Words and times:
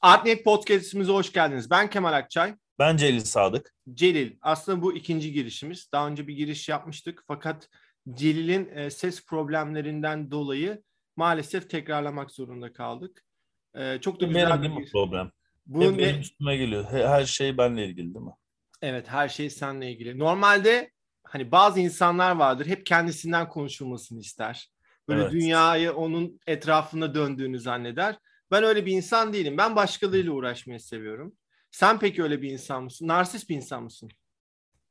Artnet 0.00 0.44
Podcast'imize 0.44 1.12
hoş 1.12 1.32
geldiniz. 1.32 1.70
Ben 1.70 1.90
Kemal 1.90 2.12
Akçay. 2.12 2.54
Ben 2.78 2.96
Celil 2.96 3.20
Sadık. 3.20 3.74
Celil, 3.94 4.36
aslında 4.42 4.82
bu 4.82 4.96
ikinci 4.96 5.32
girişimiz. 5.32 5.88
Daha 5.92 6.08
önce 6.08 6.26
bir 6.26 6.36
giriş 6.36 6.68
yapmıştık 6.68 7.24
fakat 7.26 7.68
Celil'in 8.14 8.70
e, 8.74 8.90
ses 8.90 9.26
problemlerinden 9.26 10.30
dolayı 10.30 10.82
maalesef 11.16 11.70
tekrarlamak 11.70 12.30
zorunda 12.30 12.72
kaldık. 12.72 13.24
E, 13.74 13.98
çok 14.00 14.20
da 14.20 14.26
güzel 14.26 14.50
benim 14.50 14.62
bir 14.62 14.68
değil 14.68 14.80
mi 14.80 14.88
problem? 14.92 15.30
Bu 15.66 15.82
Hep 15.82 15.96
ne... 15.96 16.18
üstüme 16.18 16.56
geliyor. 16.56 16.84
Her 16.90 17.24
şey 17.24 17.58
benle 17.58 17.86
ilgili 17.86 18.14
değil 18.14 18.24
mi? 18.24 18.32
Evet, 18.82 19.08
her 19.08 19.28
şey 19.28 19.50
seninle 19.50 19.92
ilgili. 19.92 20.18
Normalde 20.18 20.90
hani 21.24 21.52
bazı 21.52 21.80
insanlar 21.80 22.36
vardır 22.36 22.66
hep 22.66 22.86
kendisinden 22.86 23.48
konuşulmasını 23.48 24.20
ister. 24.20 24.70
Böyle 25.08 25.22
evet. 25.22 25.32
dünyayı 25.32 25.92
onun 25.92 26.40
etrafında 26.46 27.14
döndüğünü 27.14 27.58
zanneder. 27.60 28.16
Ben 28.50 28.64
öyle 28.64 28.86
bir 28.86 28.92
insan 28.92 29.32
değilim. 29.32 29.58
Ben 29.58 29.76
başkalarıyla 29.76 30.32
uğraşmayı 30.32 30.80
seviyorum. 30.80 31.36
Sen 31.70 31.98
peki 31.98 32.22
öyle 32.22 32.42
bir 32.42 32.50
insan 32.50 32.84
mısın? 32.84 33.08
Narsist 33.08 33.48
bir 33.48 33.56
insan 33.56 33.82
mısın? 33.82 34.10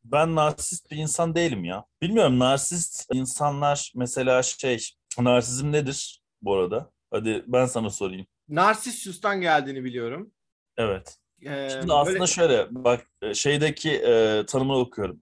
Ben 0.03 0.35
narsist 0.35 0.91
bir 0.91 0.97
insan 0.97 1.35
değilim 1.35 1.63
ya. 1.65 1.85
Bilmiyorum 2.01 2.39
narsist 2.39 3.05
insanlar 3.13 3.91
mesela 3.95 4.43
şey 4.43 4.89
narsizm 5.19 5.71
nedir 5.71 6.21
bu 6.41 6.55
arada? 6.55 6.91
Hadi 7.11 7.43
ben 7.47 7.65
sana 7.65 7.89
sorayım. 7.89 8.27
Narsissus'tan 8.49 9.41
geldiğini 9.41 9.83
biliyorum. 9.83 10.31
Evet. 10.77 11.17
Ee, 11.41 11.69
Şimdi 11.71 11.93
aslında 11.93 12.13
böyle... 12.19 12.27
şöyle 12.27 12.67
bak 12.71 13.07
şeydeki 13.33 13.91
e, 13.91 14.43
tanımını 14.47 14.77
okuyorum. 14.77 15.21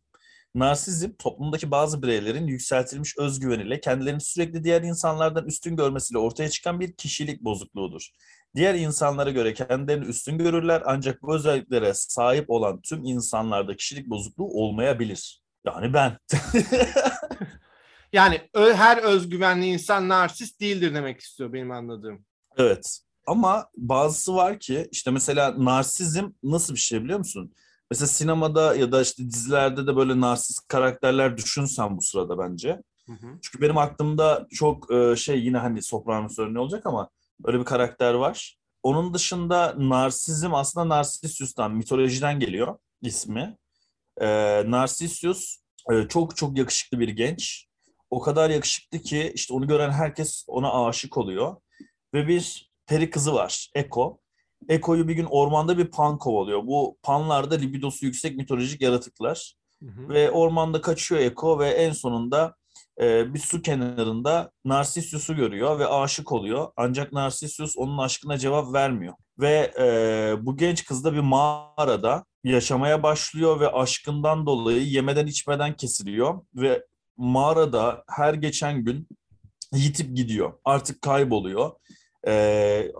Narsizm 0.56 1.10
toplumdaki 1.20 1.72
bazı 1.72 2.02
bireylerin 2.02 2.48
yükseltilmiş 2.48 3.18
özgüveniyle 3.18 3.80
kendilerini 3.80 4.22
sürekli 4.22 4.64
diğer 4.64 4.82
insanlardan 4.82 5.46
üstün 5.46 5.76
görmesiyle 5.76 6.20
ortaya 6.20 6.50
çıkan 6.50 6.80
bir 6.80 6.94
kişilik 6.94 7.42
bozukluğudur. 7.42 8.10
Diğer 8.56 8.76
insanlara 8.76 9.30
göre 9.30 9.54
kendilerini 9.54 10.06
üstün 10.06 10.38
görürler 10.38 10.84
ancak 10.86 11.22
bu 11.22 11.36
özelliklere 11.36 11.94
sahip 11.94 12.50
olan 12.50 12.82
tüm 12.82 13.06
insanlarda 13.06 13.76
kişilik 13.76 14.10
bozukluğu 14.10 14.48
olmayabilir. 14.48 15.44
Yani 15.66 15.94
ben. 15.94 16.18
yani 18.14 18.42
her 18.54 18.98
özgüvenli 18.98 19.66
insan 19.66 20.10
narsist 20.10 20.62
değildir 20.62 20.94
demek 20.94 21.20
istiyor 21.20 21.54
benim 21.54 21.72
anladığım. 21.72 22.26
Evet. 22.58 23.00
Ama 23.28 23.70
bazısı 23.78 24.36
var 24.36 24.60
ki 24.60 24.88
işte 24.92 25.12
mesela 25.12 25.66
narsizm 25.66 26.30
nasıl 26.44 26.74
bir 26.74 26.80
şey 26.80 27.04
biliyor 27.04 27.20
musun? 27.20 27.54
Mesela 27.92 28.08
sinemada 28.08 28.76
ya 28.76 28.92
da 28.92 29.02
işte 29.02 29.24
dizilerde 29.24 29.88
de 29.88 29.96
böyle 29.96 30.22
narsist 30.22 30.68
karakterler 30.68 31.38
düşünsen 31.38 31.98
bu 31.98 32.02
sırada 32.02 32.38
bence. 32.38 32.82
Hı 33.06 33.14
hı. 33.14 33.28
Çünkü 33.42 33.62
benim 33.62 33.78
aklımda 33.78 34.48
çok 34.50 34.92
e, 34.92 35.16
şey 35.16 35.40
yine 35.40 35.58
hani 35.58 35.82
Sopranos 35.82 36.40
örneği 36.40 36.60
olacak 36.60 36.86
ama 36.86 37.10
öyle 37.46 37.60
bir 37.60 37.66
karakter 37.66 38.14
var. 38.14 38.58
Onun 38.84 39.14
dışında 39.14 39.76
narsizm 39.78 40.54
aslında 40.54 40.90
Narsisius'tan, 40.90 41.72
mitolojiden 41.76 42.40
geliyor 42.40 42.78
ismi. 43.02 43.58
E, 44.22 44.28
Narsisius 44.72 45.58
e, 45.92 46.08
çok 46.08 46.38
çok 46.38 46.58
yakışıklı 46.58 47.00
bir 47.00 47.10
genç. 47.10 47.68
O 48.10 48.22
kadar 48.22 48.50
yakışıklı 48.50 49.00
ki 49.00 49.32
işte 49.36 49.54
onu 49.54 49.68
gören 49.68 49.92
herkes 49.92 50.46
ona 50.48 50.86
aşık 50.88 51.18
oluyor. 51.18 51.56
Ve 52.14 52.28
bir 52.28 52.72
peri 52.88 53.10
kızı 53.10 53.34
var, 53.34 53.70
Eko. 53.76 54.20
Eko'yu 54.70 55.08
bir 55.08 55.14
gün 55.14 55.26
ormanda 55.26 55.78
bir 55.78 55.86
pan 55.86 56.18
kovalıyor. 56.18 56.68
Bu 56.68 56.98
panlar 57.04 57.52
da 57.52 57.56
libidosu 57.56 58.06
yüksek 58.06 58.38
mitolojik 58.38 58.82
yaratıklar. 58.82 59.56
Hı 59.84 59.86
hı. 59.86 60.10
Ve 60.10 60.32
ormanda 60.32 60.82
kaçıyor 60.82 61.22
Eko 61.22 61.60
ve 61.60 61.70
en 61.70 61.92
sonunda 61.92 62.56
e, 63.02 63.34
bir 63.34 63.40
su 63.40 63.62
kenarında 63.62 64.52
Narsisius'u 64.66 65.36
görüyor 65.36 65.80
ve 65.80 65.88
aşık 65.88 66.32
oluyor. 66.32 66.72
Ancak 66.78 67.14
Narsisius 67.14 67.78
onun 67.78 67.98
aşkına 67.98 68.38
cevap 68.38 68.74
vermiyor. 68.74 69.14
Ve 69.40 69.74
e, 69.80 70.46
bu 70.46 70.58
genç 70.58 70.86
kız 70.86 71.04
da 71.04 71.14
bir 71.14 71.20
mağarada 71.20 72.26
yaşamaya 72.44 73.04
başlıyor 73.04 73.60
ve 73.60 73.72
aşkından 73.72 74.46
dolayı 74.46 74.84
yemeden 74.84 75.28
içmeden 75.28 75.74
kesiliyor. 75.74 76.42
Ve 76.56 76.86
mağarada 77.18 78.04
her 78.10 78.34
geçen 78.34 78.84
gün 78.84 79.08
yitip 79.74 80.16
gidiyor. 80.16 80.54
Artık 80.66 81.02
kayboluyor. 81.02 81.72
E, 82.28 82.92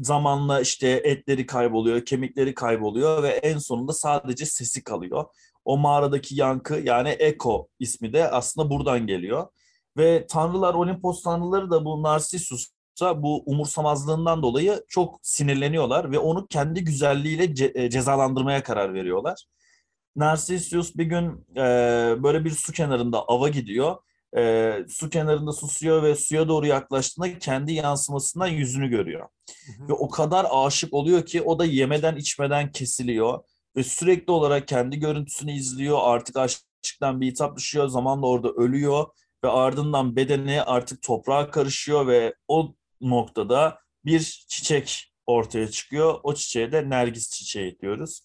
zamanla 0.00 0.60
işte 0.60 0.88
etleri 0.88 1.46
kayboluyor, 1.46 2.04
kemikleri 2.04 2.54
kayboluyor 2.54 3.22
ve 3.22 3.28
en 3.28 3.58
sonunda 3.58 3.92
sadece 3.92 4.46
sesi 4.46 4.84
kalıyor. 4.84 5.24
O 5.64 5.78
mağaradaki 5.78 6.34
yankı 6.36 6.74
yani 6.84 7.08
Eko 7.08 7.68
ismi 7.78 8.12
de 8.12 8.30
aslında 8.30 8.70
buradan 8.70 9.06
geliyor. 9.06 9.46
Ve 9.96 10.26
tanrılar, 10.26 10.74
Olimpos 10.74 11.22
tanrıları 11.22 11.70
da 11.70 11.84
bu 11.84 12.02
Narsisus'a 12.02 13.22
bu 13.22 13.42
umursamazlığından 13.46 14.42
dolayı 14.42 14.84
çok 14.88 15.18
sinirleniyorlar 15.22 16.12
ve 16.12 16.18
onu 16.18 16.46
kendi 16.46 16.84
güzelliğiyle 16.84 17.44
ce- 17.44 17.78
e, 17.80 17.90
cezalandırmaya 17.90 18.62
karar 18.62 18.94
veriyorlar. 18.94 19.44
Narsisus 20.16 20.96
bir 20.96 21.04
gün 21.04 21.46
e, 21.56 21.62
böyle 22.22 22.44
bir 22.44 22.50
su 22.50 22.72
kenarında 22.72 23.24
ava 23.28 23.48
gidiyor 23.48 23.96
e, 24.36 24.74
su 24.88 25.10
kenarında 25.10 25.52
susuyor 25.52 26.02
ve 26.02 26.14
suya 26.14 26.48
doğru 26.48 26.66
yaklaştığında 26.66 27.38
kendi 27.38 27.72
yansımasından 27.72 28.46
yüzünü 28.46 28.88
görüyor. 28.88 29.28
Hı 29.66 29.82
hı. 29.82 29.88
Ve 29.88 29.92
o 29.92 30.08
kadar 30.08 30.46
aşık 30.50 30.94
oluyor 30.94 31.26
ki 31.26 31.42
o 31.42 31.58
da 31.58 31.64
yemeden 31.64 32.16
içmeden 32.16 32.72
kesiliyor 32.72 33.38
ve 33.76 33.84
sürekli 33.84 34.30
olarak 34.30 34.68
kendi 34.68 34.98
görüntüsünü 34.98 35.52
izliyor. 35.52 35.98
Artık 36.02 36.36
aşktan 36.36 37.20
bir 37.20 37.26
hitap 37.26 37.56
düşüyor. 37.56 37.88
Zamanla 37.88 38.26
orada 38.26 38.48
ölüyor 38.48 39.06
ve 39.44 39.48
ardından 39.48 40.16
bedeni 40.16 40.62
artık 40.62 41.02
toprağa 41.02 41.50
karışıyor 41.50 42.06
ve 42.06 42.34
o 42.48 42.74
noktada 43.00 43.78
bir 44.04 44.44
çiçek 44.48 45.12
ortaya 45.26 45.70
çıkıyor. 45.70 46.20
O 46.22 46.34
çiçeğe 46.34 46.72
de 46.72 46.90
nergis 46.90 47.30
çiçeği 47.30 47.78
diyoruz. 47.78 48.22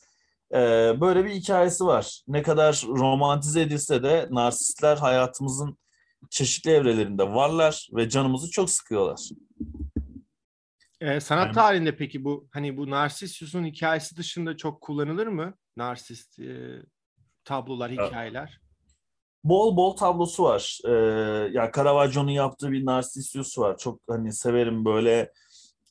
Ee, 0.53 0.57
böyle 1.01 1.25
bir 1.25 1.29
hikayesi 1.29 1.85
var. 1.85 2.21
Ne 2.27 2.41
kadar 2.41 2.83
romantize 2.87 3.61
edilse 3.61 4.03
de 4.03 4.27
narsistler 4.31 4.97
hayatımızın 4.97 5.77
çeşitli 6.29 6.71
evrelerinde 6.71 7.23
varlar 7.23 7.89
ve 7.95 8.09
canımızı 8.09 8.51
çok 8.51 8.69
sıkıyorlar. 8.69 9.29
Ee, 11.01 11.19
sanat 11.19 11.45
yani, 11.45 11.53
tarihinde 11.53 11.95
peki 11.95 12.23
bu 12.23 12.47
hani 12.51 12.77
bu 12.77 12.89
Narsissus'un 12.89 13.65
hikayesi 13.65 14.17
dışında 14.17 14.57
çok 14.57 14.81
kullanılır 14.81 15.27
mı? 15.27 15.53
Narsist 15.77 16.39
e, 16.39 16.81
tablolar, 17.43 17.91
hikayeler. 17.91 18.61
Bol 19.43 19.77
bol 19.77 19.95
tablosu 19.95 20.43
var. 20.43 20.79
Ee, 20.85 20.91
ya 20.91 21.47
yani 21.53 21.71
Caravaggio'nun 21.75 22.31
yaptığı 22.31 22.71
bir 22.71 22.85
Narcissus 22.85 23.57
var. 23.57 23.77
Çok 23.77 24.01
hani 24.09 24.33
severim 24.33 24.85
böyle 24.85 25.31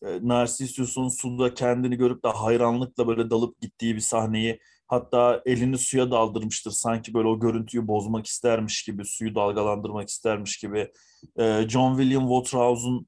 e, 0.03 0.19
Narcissus'un 0.23 1.09
suda 1.09 1.55
kendini 1.55 1.97
görüp 1.97 2.25
de 2.25 2.29
hayranlıkla 2.29 3.09
böyle 3.09 3.31
dalıp 3.31 3.61
gittiği 3.61 3.95
bir 3.95 4.01
sahneyi 4.01 4.61
Hatta 4.91 5.43
elini 5.47 5.79
suya 5.79 6.11
daldırmıştır. 6.11 6.71
Sanki 6.71 7.15
böyle 7.15 7.29
o 7.29 7.41
görüntüyü 7.41 7.89
bozmak 7.89 8.27
istermiş 8.27 8.83
gibi, 8.83 9.05
suyu 9.05 9.35
dalgalandırmak 9.35 10.09
istermiş 10.09 10.59
gibi. 10.59 10.93
Ee, 11.39 11.65
John 11.69 11.99
William 11.99 12.29
Waterhouse'un 12.29 13.07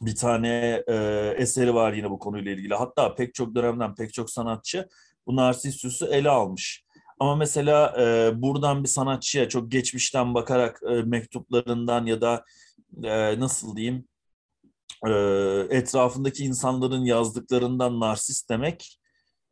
bir 0.00 0.14
tane 0.14 0.82
e, 0.88 0.94
eseri 1.36 1.74
var 1.74 1.92
yine 1.92 2.10
bu 2.10 2.18
konuyla 2.18 2.52
ilgili. 2.52 2.74
Hatta 2.74 3.14
pek 3.14 3.34
çok 3.34 3.54
dönemden 3.54 3.94
pek 3.94 4.12
çok 4.12 4.30
sanatçı 4.30 4.88
bu 5.26 5.36
Narsissus'u 5.36 6.06
ele 6.06 6.30
almış. 6.30 6.84
Ama 7.20 7.36
mesela 7.36 7.94
e, 8.00 8.32
buradan 8.42 8.82
bir 8.82 8.88
sanatçıya 8.88 9.48
çok 9.48 9.70
geçmişten 9.70 10.34
bakarak 10.34 10.80
e, 10.90 11.02
mektuplarından 11.02 12.06
ya 12.06 12.20
da 12.20 12.44
nasıl 13.38 13.76
diyeyim 13.76 14.04
etrafındaki 15.70 16.44
insanların 16.44 17.04
yazdıklarından 17.04 18.00
narsist 18.00 18.50
demek 18.50 18.98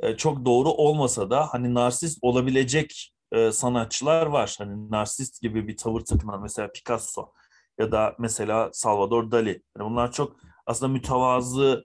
e, 0.00 0.16
çok 0.16 0.44
doğru 0.44 0.68
olmasa 0.68 1.30
da 1.30 1.46
hani 1.52 1.74
narsist 1.74 2.18
olabilecek 2.22 3.12
e, 3.32 3.52
sanatçılar 3.52 4.26
var. 4.26 4.54
Hani 4.58 4.90
narsist 4.90 5.42
gibi 5.42 5.68
bir 5.68 5.76
tavır 5.76 6.00
takınan 6.00 6.42
mesela 6.42 6.72
Picasso 6.72 7.32
ya 7.78 7.92
da 7.92 8.16
mesela 8.18 8.70
Salvador 8.72 9.30
Dali. 9.30 9.62
Yani 9.78 9.90
bunlar 9.90 10.12
çok 10.12 10.36
aslında 10.66 10.92
mütevazı 10.92 11.84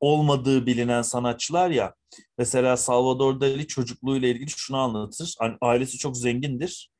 olmadığı 0.00 0.66
bilinen 0.66 1.02
sanatçılar 1.02 1.70
ya. 1.70 1.94
Mesela 2.38 2.76
Salvador 2.76 3.40
Dali 3.40 3.66
çocukluğuyla 3.66 4.28
ilgili 4.28 4.50
şunu 4.50 4.76
anlatır. 4.76 5.34
Hani 5.38 5.56
ailesi 5.60 5.98
çok 5.98 6.16
zengindir. 6.16 6.90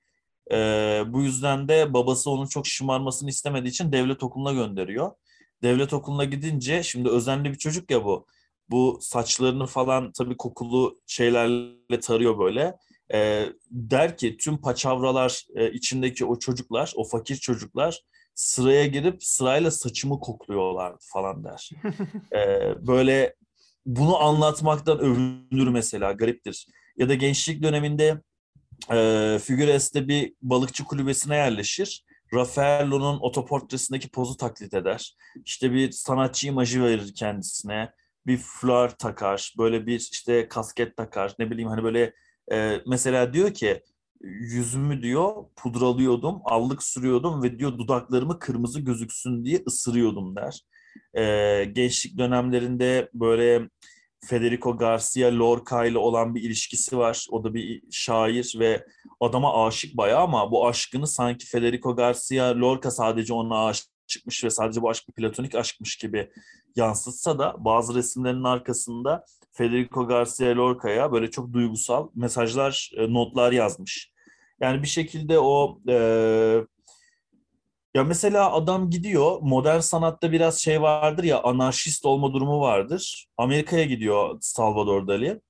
Ee, 0.52 1.02
bu 1.06 1.23
yüzden 1.23 1.69
de 1.69 1.94
babası 1.94 2.31
onun 2.31 2.46
çok 2.46 2.66
şımarmasını 2.66 3.31
istemediği 3.31 3.69
için 3.69 3.93
devlet 3.93 4.23
okuluna 4.23 4.52
gönderiyor. 4.52 5.12
Devlet 5.62 5.93
okuluna 5.93 6.25
gidince 6.25 6.82
şimdi 6.82 7.08
özenli 7.08 7.50
bir 7.52 7.58
çocuk 7.58 7.90
ya 7.90 8.05
bu 8.05 8.26
bu 8.70 8.99
saçlarını 9.02 9.67
falan 9.67 10.12
tabii 10.12 10.37
kokulu 10.37 11.00
şeylerle 11.06 12.00
tarıyor 12.00 12.38
böyle. 12.38 12.76
E, 13.12 13.46
der 13.70 14.17
ki 14.17 14.37
tüm 14.37 14.61
paçavralar 14.61 15.44
e, 15.55 15.72
içindeki 15.72 16.25
o 16.25 16.38
çocuklar, 16.38 16.93
o 16.96 17.05
fakir 17.05 17.37
çocuklar 17.37 18.00
sıraya 18.34 18.87
girip 18.87 19.25
sırayla 19.25 19.70
saçımı 19.70 20.20
kokluyorlar 20.20 20.96
falan 21.00 21.44
der. 21.44 21.70
e, 22.32 22.75
böyle 22.87 23.34
bunu 23.87 24.22
anlatmaktan 24.22 24.99
övünür 24.99 25.69
mesela 25.69 26.12
gariptir. 26.12 26.66
Ya 26.96 27.08
da 27.08 27.14
gençlik 27.14 27.62
döneminde 27.62 28.23
e, 28.93 29.38
Figueres'te 29.43 30.08
bir 30.08 30.34
balıkçı 30.43 30.84
kulübesine 30.84 31.37
yerleşir. 31.37 32.05
Raffaello'nun 32.34 33.19
otoportresindeki 33.20 34.08
pozu 34.08 34.37
taklit 34.37 34.75
eder. 34.75 35.16
İşte 35.44 35.73
bir 35.73 35.93
sanatçı 35.93 36.46
imajı 36.46 36.82
verir 36.84 37.14
kendisine 37.14 37.93
bir 38.26 38.37
flör 38.37 38.88
takar, 38.88 39.55
böyle 39.58 39.87
bir 39.87 40.08
işte 40.12 40.49
kasket 40.49 40.96
takar, 40.96 41.34
ne 41.38 41.50
bileyim 41.50 41.69
hani 41.69 41.84
böyle 41.84 42.14
e, 42.52 42.81
mesela 42.87 43.32
diyor 43.32 43.55
ki 43.55 43.82
yüzümü 44.20 45.02
diyor 45.02 45.44
pudralıyordum, 45.56 46.40
allık 46.44 46.82
sürüyordum 46.82 47.43
ve 47.43 47.58
diyor 47.58 47.78
dudaklarımı 47.78 48.38
kırmızı 48.38 48.81
gözüksün 48.81 49.44
diye 49.44 49.62
ısırıyordum 49.67 50.37
der. 50.37 50.61
E, 51.14 51.64
gençlik 51.64 52.19
dönemlerinde 52.19 53.11
böyle 53.14 53.69
Federico 54.25 54.78
Garcia 54.78 55.38
Lorca 55.38 55.84
ile 55.84 55.99
olan 55.99 56.34
bir 56.34 56.43
ilişkisi 56.43 56.99
var. 56.99 57.26
O 57.31 57.44
da 57.44 57.55
bir 57.55 57.82
şair 57.90 58.55
ve 58.58 58.87
adama 59.20 59.66
aşık 59.66 59.96
bayağı 59.96 60.20
ama 60.23 60.50
bu 60.50 60.69
aşkını 60.69 61.06
sanki 61.06 61.46
Federico 61.46 61.96
Garcia 61.96 62.61
Lorca 62.61 62.90
sadece 62.90 63.32
ona 63.32 63.73
aşıkmış 64.11 64.45
ve 64.45 64.51
sadece 64.51 64.83
bu 64.83 64.91
aşk 64.91 65.09
bir 65.09 65.12
platonik 65.12 65.55
aşkmış 65.55 65.97
gibi 65.97 66.31
yansıtsa 66.77 67.39
da 67.39 67.55
bazı 67.59 67.95
resimlerin 67.95 68.45
arkasında 68.45 69.25
Federico 69.53 70.07
Garcia 70.07 70.57
Lorca'ya 70.57 71.12
böyle 71.12 71.31
çok 71.31 71.53
duygusal 71.53 72.09
mesajlar, 72.15 72.91
e, 72.97 73.12
notlar 73.12 73.53
yazmış. 73.53 74.12
Yani 74.61 74.83
bir 74.83 74.89
şekilde 74.89 75.39
o 75.39 75.81
e, 75.89 75.95
ya 77.95 78.05
mesela 78.05 78.53
adam 78.53 78.91
gidiyor 78.91 79.39
modern 79.43 79.81
sanatta 79.81 80.33
biraz 80.33 80.59
şey 80.59 80.83
vardır 80.83 81.25
ya 81.25 81.43
anarşist 81.43 82.07
olma 82.07 82.33
durumu 82.33 82.61
vardır. 82.61 83.27
Amerika'ya 83.37 83.85
gidiyor 83.85 84.39
Salvador 84.41 85.07
Dali. 85.07 85.41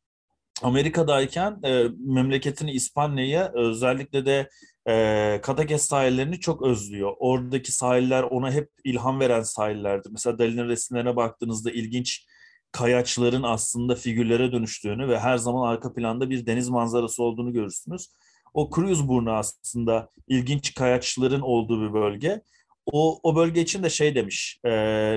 Amerika'dayken 0.63 1.59
e, 1.65 1.87
memleketini 1.99 2.73
İspanya'ya 2.73 3.53
özellikle 3.55 4.27
de 4.27 4.51
e, 4.89 5.41
Katakes 5.43 5.83
sahillerini 5.83 6.41
çok 6.41 6.63
özlüyor. 6.63 7.13
Oradaki 7.19 7.73
sahiller 7.73 8.23
ona 8.23 8.53
hep 8.53 8.71
ilham 8.85 9.21
veren 9.21 9.43
sahillerdi. 9.43 10.09
Mesela 10.13 10.39
Dali'nin 10.39 10.69
resimlerine 10.69 11.17
baktığınızda 11.17 11.71
ilginç 11.71 12.27
kayaçların 12.73 13.43
aslında 13.43 13.95
figürlere 13.95 14.53
dönüştüğünü 14.53 15.09
ve 15.09 15.19
her 15.19 15.37
zaman 15.37 15.69
arka 15.69 15.93
planda 15.93 16.31
bir 16.31 16.47
deniz 16.47 16.69
manzarası 16.69 17.23
olduğunu 17.23 17.53
görürsünüz. 17.53 18.09
O 18.55 18.71
Cruz 18.75 19.09
burnu 19.09 19.33
aslında 19.33 20.09
ilginç 20.29 20.75
kayaçların 20.75 21.41
olduğu 21.41 21.89
bir 21.89 21.95
bölge. 21.95 22.43
O, 22.87 23.21
o 23.23 23.37
bölge 23.37 23.61
için 23.61 23.83
de 23.83 23.91
şey 23.91 24.15
demiş, 24.15 24.61
e, 24.65 24.71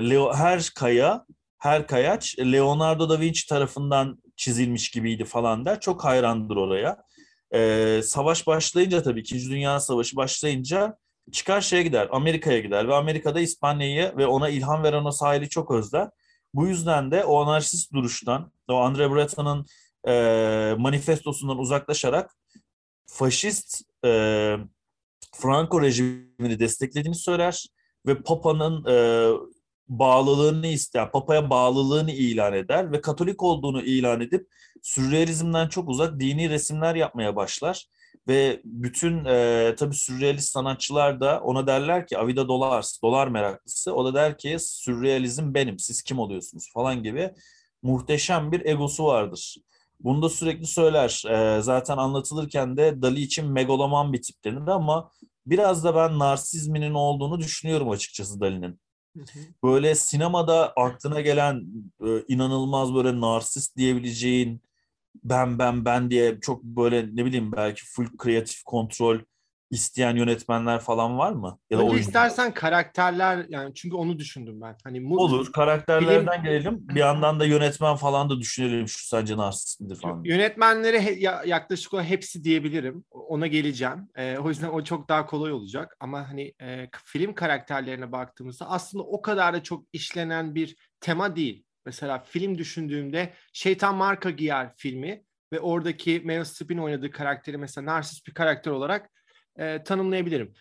Leo, 0.10 0.34
her 0.34 0.72
kaya, 0.76 1.26
her 1.60 1.88
kayaç 1.88 2.40
Leonardo 2.40 3.10
da 3.10 3.20
Vinci 3.20 3.48
tarafından 3.48 4.23
çizilmiş 4.36 4.92
gibiydi 4.92 5.26
falan 5.26 5.66
der. 5.66 5.80
Çok 5.80 6.04
hayrandır 6.04 6.56
oraya. 6.56 7.04
E, 7.54 8.02
savaş 8.04 8.48
başlayınca 8.48 9.04
tabii 9.04 9.20
İkinci 9.20 9.50
Dünya 9.50 9.80
Savaşı 9.80 10.16
başlayınca 10.16 10.98
çıkar 11.32 11.62
şeye 11.62 11.84
gider, 11.84 12.08
Amerika'ya 12.12 12.60
gider 12.60 12.88
ve 12.88 12.96
Amerika'da 12.96 13.40
İspanya'yı 13.40 14.14
ve 14.18 14.28
ona 14.28 14.50
ilham 14.50 14.84
veren 14.84 15.06
o 15.06 15.12
sahili 15.12 15.50
çok 15.50 15.72
özler. 15.72 16.10
Bu 16.54 16.68
yüzden 16.68 17.12
de 17.12 17.24
o 17.24 17.44
anarşist 17.44 17.94
duruştan, 17.94 18.52
o 18.68 18.76
Andre 18.76 19.12
Breton'un 19.12 19.66
e, 20.08 20.76
manifestosundan 20.78 21.58
uzaklaşarak 21.58 22.36
faşist 23.06 23.82
e, 24.06 24.10
Franco 25.36 25.82
rejimini 25.82 26.60
desteklediğini 26.60 27.16
söyler 27.16 27.66
ve 28.08 28.22
Papa'nın 28.22 28.86
e, 28.86 28.96
bağlılığını 29.90 30.68
ister, 30.68 31.12
Papa'ya 31.12 31.50
bağlılığını 31.50 32.12
ilan 32.12 32.54
eder 32.54 32.92
ve 32.92 33.02
Katolik 33.02 33.44
olduğunu 33.44 33.82
ilan 33.82 34.22
edip 34.22 34.48
sürrealizmden 34.82 35.68
çok 35.68 35.90
uzak 35.90 36.20
dini 36.20 36.50
resimler 36.50 36.96
yapmaya 36.96 37.36
başlar. 37.36 37.88
Ve 38.28 38.62
bütün 38.66 39.26
e, 39.26 39.76
tabii 39.78 39.96
sürrealist 39.96 40.50
sanatçılar 40.50 41.22
da 41.22 41.40
ona 41.40 41.68
derler 41.68 42.08
ki 42.08 42.18
Avida 42.18 42.48
Dolars, 42.48 43.02
dolar 43.02 43.28
meraklısı. 43.28 43.94
O 43.94 44.06
da 44.06 44.14
der 44.14 44.38
ki 44.38 44.58
sürrealizm 44.60 45.54
benim, 45.54 45.80
siz 45.80 46.04
kim 46.04 46.20
oluyorsunuz 46.20 46.72
falan 46.74 47.04
gibi 47.04 47.34
muhteşem 47.82 48.52
bir 48.52 48.66
egosu 48.66 49.06
vardır. 49.06 49.58
Bunu 50.00 50.22
da 50.22 50.30
sürekli 50.30 50.68
söyler. 50.68 51.24
E, 51.30 51.62
zaten 51.62 51.98
anlatılırken 51.98 52.78
de 52.78 53.02
Dali 53.02 53.22
için 53.22 53.52
megaloman 53.52 54.14
bir 54.14 54.22
tip 54.22 54.44
denir 54.44 54.68
ama 54.68 55.12
biraz 55.46 55.84
da 55.84 55.96
ben 55.96 56.20
narsizminin 56.20 56.94
olduğunu 56.94 57.40
düşünüyorum 57.40 57.90
açıkçası 57.90 58.42
Dali'nin. 58.42 58.80
Böyle 59.64 59.96
sinemada 59.96 60.74
aklına 60.76 61.22
gelen 61.22 61.64
e, 62.06 62.24
inanılmaz 62.28 62.94
böyle 62.94 63.22
narsist 63.22 63.78
diyebileceğin 63.78 64.62
ben 65.24 65.60
ben 65.60 65.86
ben 65.86 66.12
diye 66.12 66.40
çok 66.40 66.64
böyle 66.64 67.16
ne 67.16 67.26
bileyim 67.26 67.52
belki 67.52 67.86
full 67.86 68.18
kreatif 68.18 68.64
kontrol 68.64 69.20
isteyen 69.74 70.16
yönetmenler 70.16 70.80
falan 70.80 71.18
var 71.18 71.32
mı? 71.32 71.60
Ya 71.70 71.80
da 71.80 71.84
Önce 71.84 72.00
istersen 72.00 72.54
karakterler 72.54 73.46
yani 73.50 73.74
çünkü 73.74 73.96
onu 73.96 74.20
düşündüm 74.20 74.62
ben. 74.62 74.76
Hani 74.84 75.00
mu- 75.00 75.18
olur 75.18 75.52
karakterlerden 75.52 76.42
film... 76.42 76.44
gelelim. 76.44 76.88
Bir 76.88 77.00
yandan 77.00 77.40
da 77.40 77.46
yönetmen 77.46 77.96
falan 77.96 78.30
da 78.30 78.40
düşünelim 78.40 78.88
şu 78.88 79.08
sence 79.08 79.38
narsist 79.38 79.82
midir 79.82 79.96
falan. 79.96 80.24
Yönetmenlere 80.24 81.02
he- 81.02 81.20
yaklaşık 81.46 81.94
olarak 81.94 82.10
hepsi 82.10 82.44
diyebilirim. 82.44 83.04
Ona 83.12 83.48
geleceğim. 83.48 84.08
E, 84.16 84.38
o 84.38 84.50
yüzden 84.50 84.70
o 84.70 84.84
çok 84.84 85.10
daha 85.10 85.26
kolay 85.26 85.52
olacak. 85.52 85.98
Ama 86.00 86.30
hani 86.30 86.54
e, 86.62 86.90
film 87.06 87.34
karakterlerine 87.34 88.12
baktığımızda 88.12 88.70
aslında 88.70 89.04
o 89.04 89.22
kadar 89.22 89.54
da 89.54 89.64
çok 89.64 89.86
işlenen 89.94 90.56
bir 90.56 90.76
tema 91.00 91.36
değil. 91.36 91.64
Mesela 91.86 92.20
film 92.20 92.58
düşündüğümde 92.58 93.34
Şeytan 93.54 93.96
Marka 93.96 94.30
Giyer 94.30 94.74
filmi 94.78 95.24
ve 95.54 95.60
oradaki 95.60 96.22
Meryl 96.26 96.44
Streep'in 96.44 96.78
oynadığı 96.78 97.12
karakteri 97.12 97.58
mesela 97.58 97.86
narsist 97.86 98.28
bir 98.28 98.34
karakter 98.34 98.72
olarak 98.72 99.10
e, 99.58 99.84
tanımlayabilirim. 99.84 100.54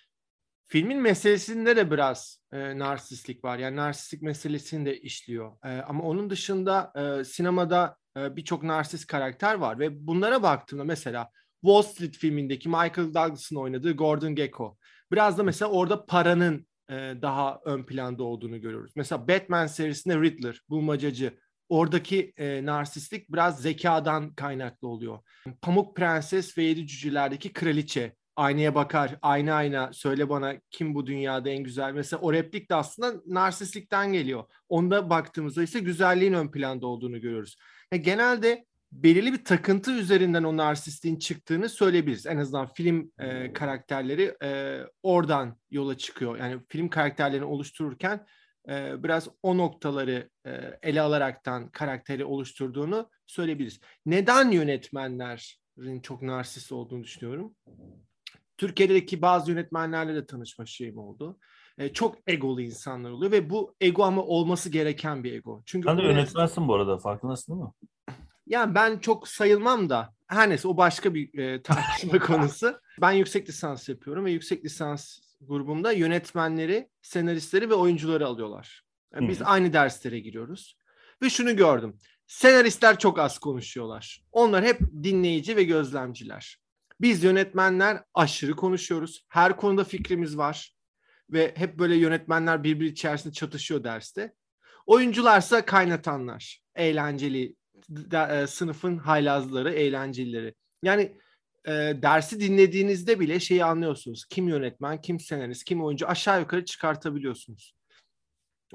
Filmin 0.64 0.98
meselesinde 0.98 1.76
de 1.76 1.90
biraz 1.90 2.38
e, 2.52 2.78
narsistlik 2.78 3.44
var. 3.44 3.58
Yani 3.58 3.76
narsistlik 3.76 4.22
meselesini 4.22 4.86
de 4.86 5.00
işliyor. 5.00 5.52
E, 5.64 5.68
ama 5.68 6.04
onun 6.04 6.30
dışında 6.30 6.92
e, 6.96 7.24
sinemada 7.24 7.96
e, 8.16 8.36
birçok 8.36 8.62
narsist 8.62 9.06
karakter 9.06 9.54
var 9.54 9.78
ve 9.78 10.06
bunlara 10.06 10.42
baktığımda 10.42 10.84
mesela 10.84 11.30
Wall 11.60 11.82
Street 11.82 12.16
filmindeki 12.16 12.68
Michael 12.68 13.14
Douglas'ın 13.14 13.56
oynadığı 13.56 13.92
Gordon 13.92 14.34
Gekko. 14.34 14.76
Biraz 15.12 15.38
da 15.38 15.42
mesela 15.42 15.70
orada 15.70 16.06
paranın 16.06 16.66
e, 16.90 16.94
daha 17.22 17.60
ön 17.64 17.82
planda 17.86 18.24
olduğunu 18.24 18.60
görüyoruz. 18.60 18.92
Mesela 18.96 19.28
Batman 19.28 19.66
serisinde 19.66 20.20
Riddler, 20.20 20.60
bulmacacı. 20.68 21.38
Oradaki 21.68 22.32
e, 22.36 22.66
narsistlik 22.66 23.32
biraz 23.32 23.62
zekadan 23.62 24.34
kaynaklı 24.34 24.88
oluyor. 24.88 25.18
Pamuk 25.62 25.96
Prenses 25.96 26.58
ve 26.58 26.62
Yedi 26.62 26.86
Cücelerdeki 26.86 27.52
kraliçe 27.52 28.16
aynaya 28.36 28.74
bakar, 28.74 29.18
ayna 29.22 29.54
ayna 29.54 29.92
söyle 29.92 30.28
bana 30.28 30.54
kim 30.70 30.94
bu 30.94 31.06
dünyada 31.06 31.50
en 31.50 31.64
güzel. 31.64 31.92
Mesela 31.92 32.20
o 32.20 32.32
replik 32.32 32.70
de 32.70 32.74
aslında 32.74 33.22
narsistlikten 33.26 34.12
geliyor. 34.12 34.44
Onda 34.68 35.10
baktığımızda 35.10 35.62
ise 35.62 35.80
güzelliğin 35.80 36.32
ön 36.32 36.50
planda 36.50 36.86
olduğunu 36.86 37.20
görüyoruz. 37.20 37.56
Ya 37.92 37.98
genelde 37.98 38.64
belirli 38.92 39.32
bir 39.32 39.44
takıntı 39.44 39.92
üzerinden 39.92 40.42
o 40.42 40.56
narsistliğin 40.56 41.18
çıktığını 41.18 41.68
söyleyebiliriz. 41.68 42.26
En 42.26 42.36
azından 42.36 42.66
film 42.66 43.12
e, 43.18 43.52
karakterleri 43.52 44.34
e, 44.42 44.80
oradan 45.02 45.58
yola 45.70 45.98
çıkıyor. 45.98 46.38
Yani 46.38 46.60
film 46.68 46.88
karakterlerini 46.88 47.44
oluştururken 47.44 48.26
e, 48.68 49.02
biraz 49.02 49.28
o 49.42 49.58
noktaları 49.58 50.30
e, 50.46 50.50
ele 50.82 51.00
alaraktan 51.00 51.68
karakteri 51.68 52.24
oluşturduğunu 52.24 53.10
söyleyebiliriz. 53.26 53.80
Neden 54.06 54.50
yönetmenlerin 54.50 56.00
çok 56.02 56.22
narsist 56.22 56.72
olduğunu 56.72 57.04
düşünüyorum? 57.04 57.54
Türkiye'deki 58.62 59.22
bazı 59.22 59.50
yönetmenlerle 59.50 60.14
de 60.14 60.26
tanışma 60.26 60.66
şeyim 60.66 60.98
oldu. 60.98 61.38
E, 61.78 61.92
çok 61.92 62.18
egolu 62.26 62.60
insanlar 62.60 63.10
oluyor 63.10 63.32
ve 63.32 63.50
bu 63.50 63.74
ego 63.80 64.04
ama 64.04 64.22
olması 64.22 64.70
gereken 64.70 65.24
bir 65.24 65.32
ego. 65.32 65.62
Çünkü 65.66 65.88
Sen 65.88 65.98
de 65.98 66.02
yönetmensin 66.02 66.68
bu 66.68 66.74
arada 66.74 66.98
farkındasın 66.98 67.52
değil 67.52 67.64
mi? 67.64 67.72
Yani 68.46 68.74
ben 68.74 68.98
çok 68.98 69.28
sayılmam 69.28 69.90
da 69.90 70.14
her 70.26 70.50
neyse 70.50 70.68
o 70.68 70.76
başka 70.76 71.14
bir 71.14 71.38
e, 71.38 71.62
tartışma 71.62 72.18
konusu. 72.18 72.80
Ben 73.00 73.12
yüksek 73.12 73.48
lisans 73.48 73.88
yapıyorum 73.88 74.24
ve 74.24 74.30
yüksek 74.30 74.64
lisans 74.64 75.18
grubumda 75.40 75.92
yönetmenleri, 75.92 76.88
senaristleri 77.02 77.70
ve 77.70 77.74
oyuncuları 77.74 78.26
alıyorlar. 78.26 78.82
Yani 79.14 79.28
biz 79.28 79.42
aynı 79.42 79.72
derslere 79.72 80.20
giriyoruz. 80.20 80.76
Ve 81.22 81.30
şunu 81.30 81.56
gördüm. 81.56 81.96
Senaristler 82.26 82.98
çok 82.98 83.18
az 83.18 83.38
konuşuyorlar. 83.38 84.24
Onlar 84.32 84.64
hep 84.64 84.80
dinleyici 85.02 85.56
ve 85.56 85.64
gözlemciler. 85.64 86.61
Biz 87.02 87.24
yönetmenler 87.24 88.02
aşırı 88.14 88.56
konuşuyoruz. 88.56 89.26
Her 89.28 89.56
konuda 89.56 89.84
fikrimiz 89.84 90.36
var. 90.36 90.76
Ve 91.30 91.54
hep 91.56 91.78
böyle 91.78 91.96
yönetmenler 91.96 92.64
birbiri 92.64 92.88
içerisinde 92.88 93.32
çatışıyor 93.32 93.84
derste. 93.84 94.34
Oyuncularsa 94.86 95.64
kaynatanlar. 95.64 96.62
Eğlenceli, 96.74 97.56
de, 97.88 98.42
e, 98.42 98.46
sınıfın 98.46 98.98
haylazları, 98.98 99.72
eğlencelileri. 99.72 100.54
Yani 100.82 101.16
e, 101.64 101.72
dersi 102.02 102.40
dinlediğinizde 102.40 103.20
bile 103.20 103.40
şeyi 103.40 103.64
anlıyorsunuz. 103.64 104.24
Kim 104.24 104.48
yönetmen, 104.48 105.00
kim 105.00 105.20
senarist, 105.20 105.64
kim 105.64 105.84
oyuncu 105.84 106.08
aşağı 106.08 106.40
yukarı 106.40 106.64
çıkartabiliyorsunuz. 106.64 107.74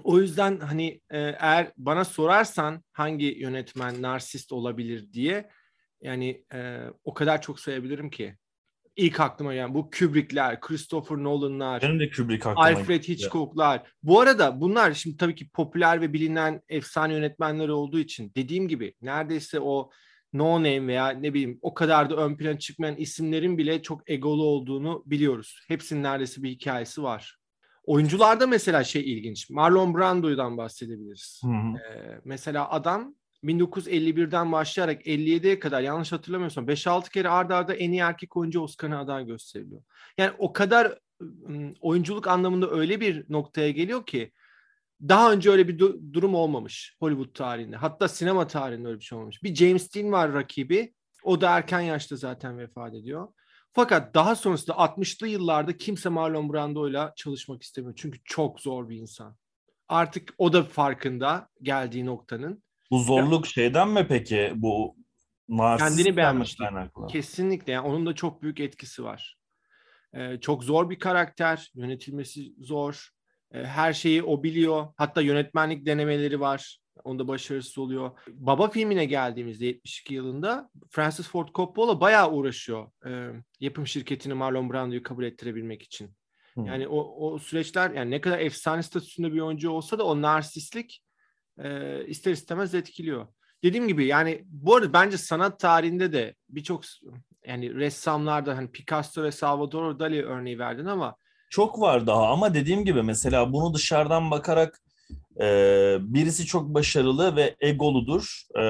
O 0.04 0.20
yüzden 0.20 0.60
hani 0.60 1.02
e, 1.10 1.20
eğer 1.20 1.72
bana 1.78 2.06
sorarsan 2.06 2.84
hangi 2.92 3.26
yönetmen 3.26 4.02
narsist 4.02 4.52
olabilir 4.52 5.14
diye 5.14 5.50
yani 6.02 6.44
e, 6.54 6.82
o 7.04 7.14
kadar 7.14 7.42
çok 7.42 7.60
sayabilirim 7.60 8.10
ki. 8.10 8.36
ilk 8.96 9.20
aklıma 9.20 9.54
yani 9.54 9.74
bu 9.74 9.90
Kubrick'ler, 10.00 10.60
Christopher 10.60 11.18
Nolan'lar, 11.18 11.82
Benim 11.82 12.00
de 12.00 12.10
Kubrick 12.10 12.50
aklıma 12.50 12.68
Alfred 12.68 13.04
Hitchcock'lar. 13.04 13.92
Bu 14.04 14.22
arada 14.22 14.62
bunlar 14.62 14.94
şimdi 14.94 15.18
tabii 15.18 15.36
ki 15.36 15.50
popüler 15.50 16.02
ve 16.02 16.14
bilinen 16.14 16.62
efsane 16.70 17.14
yönetmenleri 17.14 17.72
olduğu 17.72 18.00
için 18.00 18.32
dediğim 18.36 18.68
gibi 18.68 18.94
neredeyse 19.02 19.60
o 19.60 19.90
no 20.34 20.56
name 20.56 20.88
veya 20.88 21.10
ne 21.10 21.34
bileyim 21.34 21.60
o 21.62 21.74
kadar 21.74 22.10
da 22.10 22.16
ön 22.16 22.38
plana 22.38 22.60
çıkmayan 22.60 22.96
isimlerin 22.96 23.58
bile 23.58 23.82
çok 23.82 24.10
egolu 24.10 24.44
olduğunu 24.44 25.04
biliyoruz. 25.06 25.60
Hepsinin 25.68 26.04
neredeyse 26.04 26.44
bir 26.44 26.50
hikayesi 26.50 27.04
var. 27.04 27.38
Oyuncularda 27.84 28.48
mesela 28.48 28.84
şey 28.84 29.14
ilginç. 29.14 29.50
Marlon 29.50 29.96
Brando'dan 29.96 30.58
bahsedebiliriz. 30.58 31.42
Hı 31.44 31.48
hı. 31.48 31.78
Ee, 31.78 32.22
mesela 32.26 32.72
adam 32.72 33.16
1951'den 33.44 34.52
başlayarak 34.52 35.08
57'ye 35.08 35.60
kadar 35.60 35.82
yanlış 35.82 36.12
hatırlamıyorsam 36.12 36.68
5-6 36.68 37.12
kere 37.12 37.30
ardarda 37.30 37.56
arda 37.56 37.76
en 37.76 37.92
iyi 37.92 38.02
erkek 38.02 38.38
oyuncu 38.38 38.62
Oscar'ına 38.62 39.00
aday 39.00 39.26
gösteriliyor. 39.26 39.82
Yani 40.18 40.32
o 40.38 40.54
kadar 40.54 41.00
oyunculuk 41.82 42.28
anlamında 42.28 42.70
öyle 42.70 43.00
bir 43.00 43.26
noktaya 43.30 43.72
geliyor 43.72 44.06
ki 44.06 44.32
daha 45.02 45.32
önce 45.32 45.52
öyle 45.52 45.68
bir 45.68 45.80
du- 45.80 46.14
durum 46.14 46.36
olmamış 46.36 46.96
Hollywood 47.00 47.34
tarihinde. 47.34 47.76
Hatta 47.76 48.08
sinema 48.08 48.48
tarihinde 48.48 48.88
öyle 48.88 49.00
bir 49.00 49.04
şey 49.04 49.18
olmamış. 49.18 49.44
Bir 49.44 49.56
James 49.56 49.96
Dean 49.96 50.12
var 50.12 50.34
rakibi. 50.34 50.94
O 51.24 51.42
da 51.42 51.58
erken 51.58 51.80
yaşta 51.80 52.16
zaten 52.16 52.58
vefat 52.58 52.94
ediyor. 52.96 53.28
Fakat 53.74 54.14
daha 54.14 54.36
sonrasında 54.36 54.76
60'lı 54.76 55.28
yıllarda 55.28 55.78
kimse 55.78 56.10
Marlon 56.10 56.54
Brando'yla 56.54 57.14
çalışmak 57.16 57.64
istemiyor. 57.64 57.94
Çünkü 57.98 58.20
çok 58.24 58.60
zor 58.60 58.90
bir 58.90 58.98
insan. 58.98 59.38
Artık 59.88 60.34
o 60.38 60.54
da 60.54 60.64
farkında 60.64 61.50
geldiği 61.62 62.06
noktanın. 62.06 62.64
Bu 62.92 63.00
zorluk 63.00 63.48
şeyden 63.48 63.90
mi 63.90 64.06
peki? 64.10 64.52
Bu 64.56 64.96
Kendini 65.58 66.10
mi 66.10 66.18
beğenmişlik. 66.18 66.60
kaynaklı? 66.60 67.08
Kesinlikle 67.08 67.74
yani 67.74 67.88
onun 67.88 68.06
da 68.06 68.16
çok 68.16 68.42
büyük 68.42 68.60
etkisi 68.60 69.04
var. 69.04 69.38
Ee, 70.14 70.38
çok 70.42 70.64
zor 70.64 70.90
bir 70.90 71.00
karakter, 71.00 71.72
yönetilmesi 71.76 72.54
zor. 72.60 73.10
Ee, 73.52 73.64
her 73.64 73.94
şeyi 73.94 74.24
o 74.24 74.44
biliyor. 74.44 74.88
Hatta 74.98 75.22
yönetmenlik 75.22 75.86
denemeleri 75.86 76.40
var. 76.40 76.80
Onda 77.04 77.28
başarısız 77.28 77.78
oluyor. 77.78 78.12
Baba 78.28 78.70
filmine 78.70 79.06
geldiğimizde 79.06 79.66
72 79.66 80.14
yılında 80.14 80.70
Francis 80.90 81.28
Ford 81.28 81.48
Coppola 81.56 82.02
bayağı 82.02 82.32
uğraşıyor. 82.32 82.92
e, 83.06 83.42
yapım 83.60 83.88
şirketini 83.88 84.34
Marlon 84.34 84.74
Brando'yu 84.74 85.04
kabul 85.04 85.24
ettirebilmek 85.24 85.82
için. 85.84 86.16
Yani 86.66 86.88
o, 86.88 87.28
o 87.28 87.40
süreçler 87.40 87.92
yani 87.92 88.12
ne 88.12 88.22
kadar 88.22 88.40
efsane 88.40 88.84
statüsünde 88.84 89.34
bir 89.34 89.40
oyuncu 89.40 89.70
olsa 89.70 90.00
da 90.00 90.04
o 90.06 90.22
narsistlik 90.22 91.04
e, 91.64 92.02
ister 92.06 92.32
istemez 92.32 92.76
etkiliyor. 92.76 93.28
Dediğim 93.64 93.88
gibi 93.88 94.06
yani 94.06 94.44
bu 94.46 94.76
arada 94.76 94.94
bence 94.94 95.18
sanat 95.18 95.60
tarihinde 95.60 96.14
de 96.14 96.36
birçok 96.50 96.84
yani 97.46 97.76
ressamlarda 97.76 98.58
hani 98.58 98.72
Picasso 98.72 99.24
ve 99.24 99.32
Salvador 99.32 100.00
Dali 100.00 100.26
örneği 100.26 100.60
verdin 100.60 100.86
ama 100.86 101.16
Çok 101.50 101.82
var 101.82 102.08
daha 102.08 102.28
ama 102.28 102.54
dediğim 102.54 102.86
gibi 102.86 103.04
mesela 103.04 103.54
bunu 103.54 103.74
dışarıdan 103.74 104.32
bakarak 104.32 104.82
e, 105.42 105.46
birisi 106.02 106.46
çok 106.46 106.74
başarılı 106.74 107.36
ve 107.36 107.56
egoludur. 107.60 108.42
E, 108.60 108.64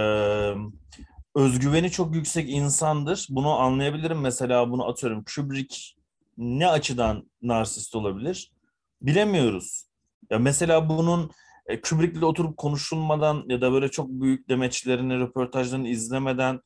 özgüveni 1.36 1.92
çok 1.92 2.16
yüksek 2.16 2.50
insandır. 2.50 3.28
Bunu 3.30 3.60
anlayabilirim. 3.60 4.20
Mesela 4.20 4.72
bunu 4.72 4.88
atıyorum. 4.88 5.26
Kubrick 5.36 5.78
ne 6.38 6.68
açıdan 6.68 7.30
narsist 7.42 7.96
olabilir? 7.96 8.52
Bilemiyoruz. 9.02 9.88
Ya 10.30 10.40
mesela 10.40 10.90
bunun 10.90 11.32
e, 11.68 11.82
Kubrick'le 11.82 12.24
oturup 12.24 12.58
konuşulmadan 12.58 13.44
ya 13.48 13.62
da 13.62 13.72
böyle 13.72 13.90
çok 13.90 14.10
büyük 14.10 14.50
demeçlerini, 14.50 15.20
röportajlarını 15.20 15.88
izlemeden 15.90 16.60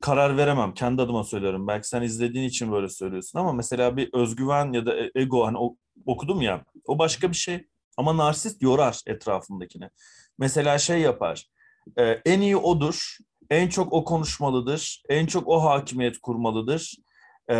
karar 0.00 0.36
veremem. 0.36 0.74
Kendi 0.74 1.02
adıma 1.02 1.24
söylüyorum. 1.24 1.66
Belki 1.68 1.88
sen 1.88 2.02
izlediğin 2.02 2.48
için 2.48 2.72
böyle 2.72 2.88
söylüyorsun 2.88 3.38
ama 3.38 3.52
mesela 3.52 3.96
bir 3.96 4.10
özgüven 4.14 4.72
ya 4.72 4.86
da 4.86 4.96
e- 4.96 5.10
ego 5.14 5.46
hani 5.46 5.58
o- 5.58 5.76
okudum 6.06 6.40
ya 6.42 6.64
o 6.86 6.98
başka 6.98 7.30
bir 7.30 7.36
şey. 7.36 7.66
Ama 7.96 8.16
narsist 8.16 8.62
yorar 8.62 9.00
etrafındakini. 9.06 9.88
Mesela 10.38 10.78
şey 10.78 11.00
yapar. 11.00 11.46
e, 11.98 12.02
en 12.04 12.40
iyi 12.40 12.56
odur. 12.56 13.16
En 13.50 13.68
çok 13.68 13.92
o 13.92 14.04
konuşmalıdır. 14.04 15.02
En 15.08 15.26
çok 15.26 15.48
o 15.48 15.64
hakimiyet 15.64 16.18
kurmalıdır. 16.18 16.96
E, 17.50 17.56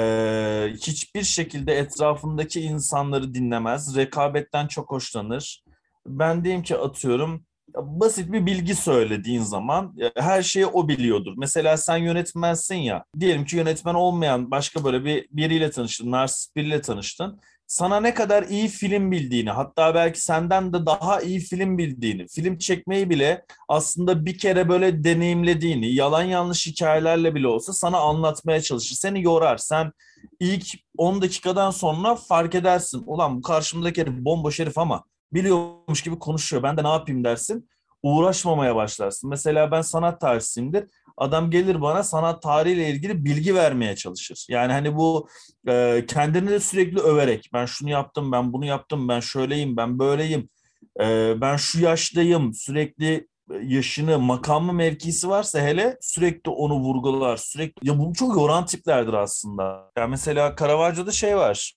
hiçbir 0.77 1.23
şekilde 1.23 1.75
etrafındaki 1.79 2.61
insanları 2.61 3.35
dinlemez. 3.35 3.97
Rekabetten 3.97 4.67
çok 4.67 4.91
hoşlanır. 4.91 5.64
Ben 6.07 6.45
diyeyim 6.45 6.63
ki 6.63 6.77
atıyorum 6.77 7.45
basit 7.77 8.33
bir 8.33 8.47
bilgi 8.47 8.75
söylediğin 8.75 9.43
zaman 9.43 9.97
her 10.17 10.43
şeyi 10.43 10.67
o 10.67 10.89
biliyordur. 10.89 11.35
Mesela 11.37 11.77
sen 11.77 11.97
yönetmensin 11.97 12.77
ya. 12.77 13.05
Diyelim 13.21 13.45
ki 13.45 13.57
yönetmen 13.57 13.95
olmayan 13.95 14.51
başka 14.51 14.85
böyle 14.85 15.05
bir 15.05 15.27
biriyle 15.31 15.71
tanıştın, 15.71 16.11
narsist 16.11 16.57
biriyle 16.57 16.81
tanıştın. 16.81 17.41
Sana 17.67 18.01
ne 18.01 18.15
kadar 18.15 18.43
iyi 18.43 18.69
film 18.69 19.11
bildiğini, 19.11 19.51
hatta 19.51 19.95
belki 19.95 20.21
senden 20.21 20.73
de 20.73 20.87
daha 20.87 21.21
iyi 21.21 21.41
film 21.41 21.79
bildiğini, 21.79 22.29
film 22.29 22.59
çekmeyi 22.59 23.11
bile 23.11 23.45
aslında 23.69 24.27
bir 24.27 24.39
kere 24.39 24.69
böyle 24.69 25.05
deneyimlediğini, 25.05 25.95
yalan 25.95 26.23
yanlış 26.23 26.67
hikayelerle 26.67 27.35
bile 27.35 27.49
olsa 27.49 27.73
sana 27.73 27.99
anlatmaya 27.99 28.61
çalışır. 28.61 28.95
Seni 28.95 29.23
yorar. 29.23 29.57
Sen 29.57 29.93
ilk 30.41 30.67
10 30.99 31.23
dakikadan 31.23 31.71
sonra 31.71 32.15
fark 32.15 32.55
edersin. 32.55 33.03
Ulan 33.07 33.37
bu 33.37 33.43
karşımdaki 33.43 34.01
herif 34.01 34.15
bomboş 34.15 34.61
herif 34.61 34.79
ama 34.79 35.05
biliyormuş 35.35 36.03
gibi 36.03 36.19
konuşuyor. 36.19 36.63
Ben 36.63 36.77
de 36.77 36.85
ne 36.85 36.89
yapayım 36.89 37.25
dersin. 37.25 37.69
Uğraşmamaya 38.03 38.77
başlarsın. 38.77 39.31
Mesela 39.31 39.71
ben 39.71 39.81
sanat 39.83 40.21
tarihçisiyimdir. 40.21 40.85
Adam 41.17 41.51
gelir 41.51 41.81
bana 41.81 42.03
sanat 42.03 42.43
tarihiyle 42.43 42.91
ilgili 42.91 43.25
bilgi 43.25 43.55
vermeye 43.55 43.97
çalışır. 43.97 44.47
Yani 44.49 44.73
hani 44.73 44.97
bu 44.97 45.29
e, 45.69 46.05
kendini 46.09 46.51
de 46.51 46.61
sürekli 46.61 47.01
överek 47.01 47.51
ben 47.53 47.67
şunu 47.67 47.91
yaptım, 47.91 48.33
ben 48.33 48.53
bunu 48.53 48.67
yaptım, 48.67 49.09
ben 49.09 49.21
şöyleyim, 49.21 49.77
ben 49.77 49.99
böyleyim, 49.99 50.49
e, 51.01 51.35
ben 51.41 51.57
şu 51.57 51.81
yaştayım, 51.81 52.55
sürekli 52.55 53.29
yaşını, 53.63 54.19
makamı, 54.19 54.73
mevkisi 54.73 55.29
varsa 55.29 55.61
hele 55.61 55.99
sürekli 56.01 56.51
onu 56.51 56.75
vurgular. 56.75 57.37
Sürekli 57.37 57.89
ya 57.89 57.99
bu 57.99 58.13
çok 58.13 58.37
yoran 58.37 58.67
tiplerdir 58.67 59.13
aslında. 59.13 59.91
Ya 59.99 60.07
mesela 60.07 60.57
Caravaggio'da 60.61 61.11
şey 61.11 61.37
var. 61.37 61.75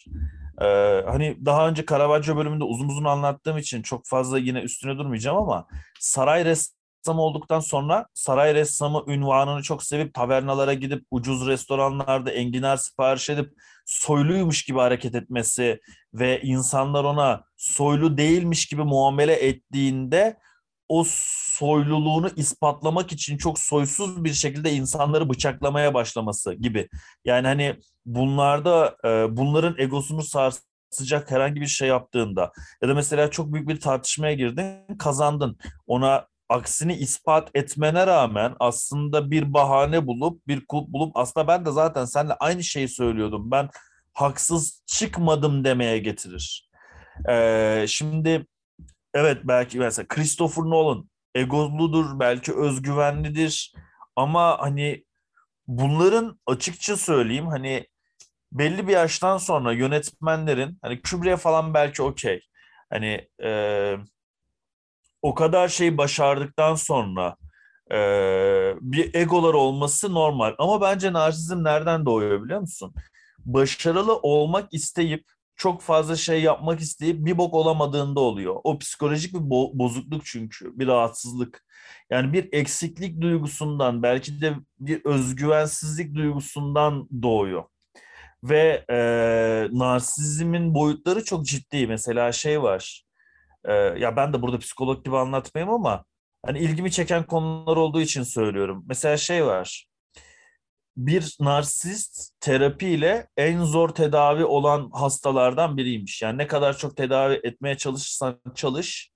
Ee, 0.61 1.03
hani 1.07 1.45
daha 1.45 1.67
önce 1.67 1.85
Caravaggio 1.85 2.37
bölümünde 2.37 2.63
uzun 2.63 2.89
uzun 2.89 3.03
anlattığım 3.03 3.57
için 3.57 3.81
çok 3.81 4.05
fazla 4.05 4.39
yine 4.39 4.59
üstüne 4.59 4.97
durmayacağım 4.97 5.37
ama 5.37 5.67
saray 5.99 6.45
ressamı 6.45 7.21
olduktan 7.21 7.59
sonra 7.59 8.05
saray 8.13 8.53
ressamı 8.55 9.03
ünvanını 9.07 9.61
çok 9.63 9.83
sevip 9.83 10.13
tavernalara 10.13 10.73
gidip 10.73 11.05
ucuz 11.11 11.47
restoranlarda 11.47 12.31
enginar 12.31 12.77
sipariş 12.77 13.29
edip 13.29 13.53
soyluymuş 13.85 14.63
gibi 14.63 14.79
hareket 14.79 15.15
etmesi 15.15 15.81
ve 16.13 16.41
insanlar 16.41 17.03
ona 17.03 17.43
soylu 17.57 18.17
değilmiş 18.17 18.65
gibi 18.65 18.83
muamele 18.83 19.33
ettiğinde 19.33 20.37
o 20.89 21.03
soyluluğunu 21.07 22.29
ispatlamak 22.35 23.11
için 23.11 23.37
çok 23.37 23.59
soysuz 23.59 24.23
bir 24.23 24.33
şekilde 24.33 24.71
insanları 24.71 25.29
bıçaklamaya 25.29 25.93
başlaması 25.93 26.53
gibi. 26.53 26.89
Yani 27.25 27.47
hani 27.47 27.75
bunlarda 28.05 28.97
e, 29.05 29.37
bunların 29.37 29.75
egosunu 29.77 30.23
sarsacak 30.23 31.31
herhangi 31.31 31.61
bir 31.61 31.67
şey 31.67 31.87
yaptığında 31.87 32.51
ya 32.81 32.89
da 32.89 32.93
mesela 32.93 33.31
çok 33.31 33.53
büyük 33.53 33.69
bir 33.69 33.79
tartışmaya 33.79 34.33
girdin, 34.33 34.97
kazandın. 34.99 35.57
Ona 35.87 36.27
aksini 36.49 36.95
ispat 36.95 37.49
etmene 37.53 38.07
rağmen 38.07 38.55
aslında 38.59 39.31
bir 39.31 39.53
bahane 39.53 40.07
bulup 40.07 40.47
bir 40.47 40.65
kulp 40.65 40.87
bulup 40.87 41.17
aslında 41.17 41.47
ben 41.47 41.65
de 41.65 41.71
zaten 41.71 42.05
seninle 42.05 42.33
aynı 42.33 42.63
şeyi 42.63 42.87
söylüyordum. 42.87 43.51
Ben 43.51 43.69
haksız 44.13 44.83
çıkmadım 44.85 45.63
demeye 45.63 45.97
getirir. 45.97 46.69
Ee, 47.29 47.85
şimdi 47.87 48.45
evet 49.17 49.37
belki 49.43 49.79
mesela 49.79 50.07
Christopher 50.07 50.63
Nolan 50.63 51.09
egoludur, 51.35 52.19
belki 52.19 52.53
özgüvenlidir 52.53 53.73
ama 54.15 54.59
hani 54.59 55.05
bunların 55.67 56.39
açıkça 56.45 56.97
söyleyeyim 56.97 57.47
hani 57.47 57.87
belli 58.51 58.87
bir 58.87 58.93
yaştan 58.93 59.37
sonra 59.37 59.73
yönetmenlerin 59.73 60.79
hani 60.81 61.01
Kubrick'e 61.01 61.37
falan 61.37 61.73
belki 61.73 62.03
okey. 62.03 62.41
Hani 62.89 63.27
e, 63.43 63.51
o 65.21 65.33
kadar 65.33 65.67
şey 65.67 65.97
başardıktan 65.97 66.75
sonra 66.75 67.35
e, 67.91 67.97
bir 68.81 69.15
egolar 69.15 69.53
olması 69.53 70.13
normal. 70.13 70.55
Ama 70.57 70.81
bence 70.81 71.13
narsizm 71.13 71.63
nereden 71.63 72.05
doğuyor 72.05 72.43
biliyor 72.43 72.59
musun? 72.59 72.93
Başarılı 73.45 74.17
olmak 74.17 74.73
isteyip 74.73 75.25
çok 75.57 75.81
fazla 75.81 76.15
şey 76.15 76.41
yapmak 76.41 76.79
isteyip 76.79 77.25
bir 77.25 77.37
bok 77.37 77.53
olamadığında 77.53 78.19
oluyor. 78.19 78.55
O 78.63 78.77
psikolojik 78.79 79.33
bir 79.33 79.39
bo- 79.39 79.79
bozukluk 79.79 80.25
çünkü, 80.25 80.79
bir 80.79 80.87
rahatsızlık. 80.87 81.65
Yani 82.09 82.33
bir 82.33 82.49
eksiklik 82.51 83.21
duygusundan, 83.21 84.03
belki 84.03 84.41
de 84.41 84.53
bir 84.79 85.05
özgüvensizlik 85.05 86.15
duygusundan 86.15 87.09
doğuyor. 87.23 87.63
Ve 88.43 88.85
e, 88.89 88.97
narsizmin 89.71 90.73
boyutları 90.75 91.23
çok 91.23 91.45
ciddi. 91.45 91.87
Mesela 91.87 92.31
şey 92.31 92.61
var. 92.63 93.03
e, 93.65 93.73
ya 93.73 94.15
ben 94.15 94.33
de 94.33 94.41
burada 94.41 94.59
psikolog 94.59 95.05
gibi 95.05 95.17
anlatmayayım 95.17 95.73
ama 95.75 96.05
hani 96.45 96.59
ilgimi 96.59 96.91
çeken 96.91 97.23
konular 97.27 97.77
olduğu 97.77 98.01
için 98.01 98.23
söylüyorum. 98.23 98.85
Mesela 98.87 99.17
şey 99.17 99.45
var. 99.45 99.87
Bir 100.97 101.35
narsist 101.39 102.41
terapiyle 102.41 103.27
en 103.37 103.63
zor 103.63 103.89
tedavi 103.89 104.45
olan 104.45 104.89
hastalardan 104.93 105.77
biriymiş. 105.77 106.21
Yani 106.21 106.37
ne 106.37 106.47
kadar 106.47 106.77
çok 106.77 106.97
tedavi 106.97 107.39
etmeye 107.43 107.77
çalışırsan 107.77 108.41
çalış, 108.55 109.11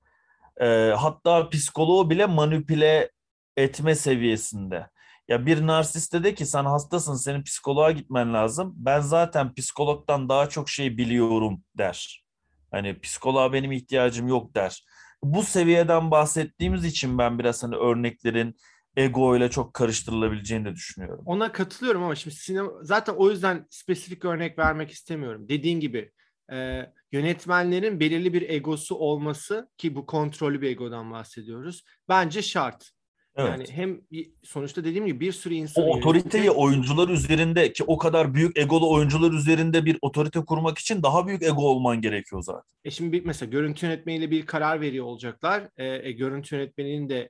e, 0.61 0.65
hatta 0.97 1.49
psikoloğu 1.49 2.09
bile 2.09 2.25
manipüle 2.25 3.11
etme 3.57 3.95
seviyesinde. 3.95 4.87
Ya 5.27 5.45
bir 5.45 5.67
narsiste 5.67 6.23
de 6.23 6.35
ki 6.35 6.45
sen 6.45 6.65
hastasın, 6.65 7.15
senin 7.15 7.43
psikoloğa 7.43 7.91
gitmen 7.91 8.33
lazım. 8.33 8.73
Ben 8.75 8.99
zaten 8.99 9.53
psikologdan 9.53 10.29
daha 10.29 10.49
çok 10.49 10.69
şey 10.69 10.97
biliyorum 10.97 11.63
der. 11.77 12.25
Hani 12.71 12.99
psikoloğa 12.99 13.53
benim 13.53 13.71
ihtiyacım 13.71 14.27
yok 14.27 14.55
der. 14.55 14.85
Bu 15.23 15.43
seviyeden 15.43 16.11
bahsettiğimiz 16.11 16.85
için 16.85 17.17
ben 17.17 17.39
biraz 17.39 17.63
hani 17.63 17.75
örneklerin 17.75 18.55
ego 18.95 19.37
ile 19.37 19.49
çok 19.49 19.73
karıştırılabileceğini 19.73 20.65
de 20.65 20.75
düşünüyorum. 20.75 21.23
Ona 21.25 21.51
katılıyorum 21.51 22.03
ama 22.03 22.15
şimdi 22.15 22.35
sinema 22.35 22.71
zaten 22.81 23.13
o 23.13 23.29
yüzden 23.29 23.67
spesifik 23.69 24.25
örnek 24.25 24.57
vermek 24.59 24.91
istemiyorum. 24.91 25.49
Dediğin 25.49 25.79
gibi 25.79 26.11
e, 26.51 26.85
yönetmenlerin 27.11 27.99
belirli 27.99 28.33
bir 28.33 28.49
egosu 28.49 28.95
olması 28.95 29.69
ki 29.77 29.95
bu 29.95 30.05
kontrollü 30.05 30.61
bir 30.61 30.69
egodan 30.69 31.11
bahsediyoruz. 31.11 31.83
Bence 32.09 32.41
şart. 32.41 32.91
Evet. 33.35 33.49
Yani 33.49 33.65
hem 33.69 34.01
sonuçta 34.43 34.83
dediğim 34.83 35.05
gibi 35.05 35.19
bir 35.19 35.31
sürü 35.31 35.53
insan... 35.53 35.83
O 35.83 35.87
otoriteyi 35.87 36.43
yönetim... 36.43 36.61
oyuncular 36.61 37.09
üzerinde 37.09 37.73
ki 37.73 37.83
o 37.83 37.97
kadar 37.97 38.33
büyük 38.33 38.57
egolu 38.57 38.91
oyuncular 38.91 39.31
üzerinde 39.31 39.85
bir 39.85 39.97
otorite 40.01 40.39
kurmak 40.39 40.77
için 40.77 41.03
daha 41.03 41.27
büyük 41.27 41.43
ego 41.43 41.61
olman 41.61 42.01
gerekiyor 42.01 42.41
zaten. 42.41 42.71
E 42.83 42.91
şimdi 42.91 43.11
bir, 43.11 43.25
mesela 43.25 43.49
görüntü 43.49 43.85
yönetmeniyle 43.85 44.31
bir 44.31 44.45
karar 44.45 44.81
veriyor 44.81 45.05
olacaklar. 45.05 45.69
E, 45.77 45.85
e, 45.85 46.11
görüntü 46.11 46.55
yönetmeninin 46.55 47.09
de 47.09 47.29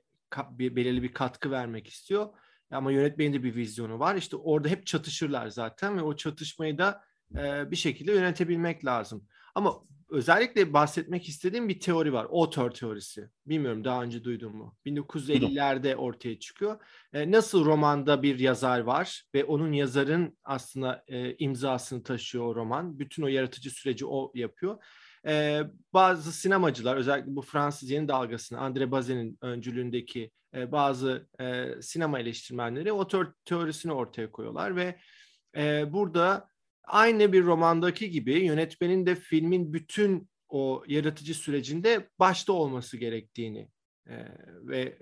bir, 0.50 0.76
belirli 0.76 1.02
bir 1.02 1.12
katkı 1.12 1.50
vermek 1.50 1.86
istiyor. 1.86 2.28
Ama 2.70 2.92
yönetmenin 2.92 3.32
de 3.32 3.42
bir 3.42 3.54
vizyonu 3.54 3.98
var. 3.98 4.16
İşte 4.16 4.36
orada 4.36 4.68
hep 4.68 4.86
çatışırlar 4.86 5.48
zaten 5.48 5.96
ve 5.96 6.02
o 6.02 6.16
çatışmayı 6.16 6.78
da 6.78 7.04
e, 7.36 7.70
bir 7.70 7.76
şekilde 7.76 8.12
yönetebilmek 8.12 8.84
lazım. 8.84 9.26
Ama 9.54 9.82
özellikle 10.10 10.72
bahsetmek 10.72 11.28
istediğim 11.28 11.68
bir 11.68 11.80
teori 11.80 12.12
var. 12.12 12.26
Otör 12.30 12.70
teorisi. 12.70 13.28
Bilmiyorum 13.46 13.84
daha 13.84 14.02
önce 14.02 14.24
duydun 14.24 14.56
mu? 14.56 14.76
1950'lerde 14.86 15.94
ortaya 15.94 16.38
çıkıyor. 16.38 16.80
E, 17.12 17.30
nasıl 17.30 17.64
romanda 17.64 18.22
bir 18.22 18.38
yazar 18.38 18.80
var 18.80 19.22
ve 19.34 19.44
onun 19.44 19.72
yazarın 19.72 20.38
aslında 20.44 21.04
e, 21.08 21.36
imzasını 21.36 22.02
taşıyor 22.02 22.44
o 22.44 22.54
roman. 22.54 22.98
Bütün 22.98 23.22
o 23.22 23.26
yaratıcı 23.26 23.70
süreci 23.70 24.06
o 24.06 24.32
yapıyor. 24.34 24.84
E, 25.26 25.62
bazı 25.92 26.32
sinemacılar 26.32 26.96
özellikle 26.96 27.36
bu 27.36 27.42
Fransız 27.42 27.90
yeni 27.90 28.08
dalgasını 28.08 28.58
André 28.58 28.90
Bazin'in 28.90 29.38
öncülüğündeki 29.40 30.30
e, 30.54 30.72
bazı 30.72 31.28
e, 31.40 31.68
sinema 31.82 32.20
eleştirmenleri 32.20 32.92
otör 32.92 33.32
teorisini 33.44 33.92
ortaya 33.92 34.32
koyuyorlar 34.32 34.76
ve 34.76 34.98
e, 35.56 35.92
burada 35.92 36.48
aynı 36.84 37.32
bir 37.32 37.44
romandaki 37.44 38.10
gibi 38.10 38.32
yönetmenin 38.44 39.06
de 39.06 39.14
filmin 39.14 39.72
bütün 39.72 40.28
o 40.48 40.84
yaratıcı 40.86 41.34
sürecinde 41.34 42.08
başta 42.18 42.52
olması 42.52 42.96
gerektiğini 42.96 43.68
e, 44.06 44.14
ve 44.62 44.98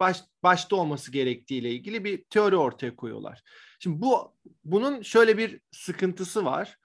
baş, 0.00 0.22
başta 0.42 0.76
olması 0.76 1.12
gerektiğiyle 1.12 1.70
ilgili 1.70 2.04
bir 2.04 2.24
teori 2.24 2.56
ortaya 2.56 2.96
koyuyorlar. 2.96 3.42
Şimdi 3.78 4.02
bu 4.02 4.36
bunun 4.64 5.02
şöyle 5.02 5.38
bir 5.38 5.60
sıkıntısı 5.72 6.44
var. 6.44 6.76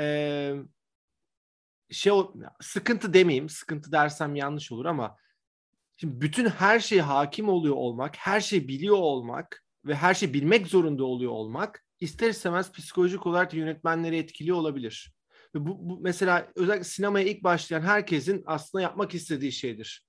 Ee, 0.00 0.54
şey 1.90 2.12
sıkıntı 2.60 3.14
demeyeyim, 3.14 3.48
sıkıntı 3.48 3.92
dersem 3.92 4.34
yanlış 4.36 4.72
olur 4.72 4.84
ama 4.84 5.16
şimdi 5.96 6.20
bütün 6.20 6.46
her 6.46 6.80
şeye 6.80 7.02
hakim 7.02 7.48
oluyor 7.48 7.76
olmak, 7.76 8.16
her 8.16 8.40
şeyi 8.40 8.68
biliyor 8.68 8.96
olmak 8.96 9.64
ve 9.84 9.94
her 9.94 10.14
şeyi 10.14 10.34
bilmek 10.34 10.66
zorunda 10.66 11.04
oluyor 11.04 11.32
olmak 11.32 11.84
ister 12.00 12.28
istemez 12.28 12.72
psikolojik 12.72 13.26
olarak 13.26 13.54
yönetmenleri 13.54 14.16
etkiliyor 14.16 14.56
olabilir. 14.56 15.14
Ve 15.54 15.66
bu, 15.66 15.88
bu 15.88 16.00
mesela 16.00 16.52
özellikle 16.56 16.84
sinemaya 16.84 17.26
ilk 17.26 17.44
başlayan 17.44 17.80
herkesin 17.80 18.42
aslında 18.46 18.82
yapmak 18.82 19.14
istediği 19.14 19.52
şeydir. 19.52 20.04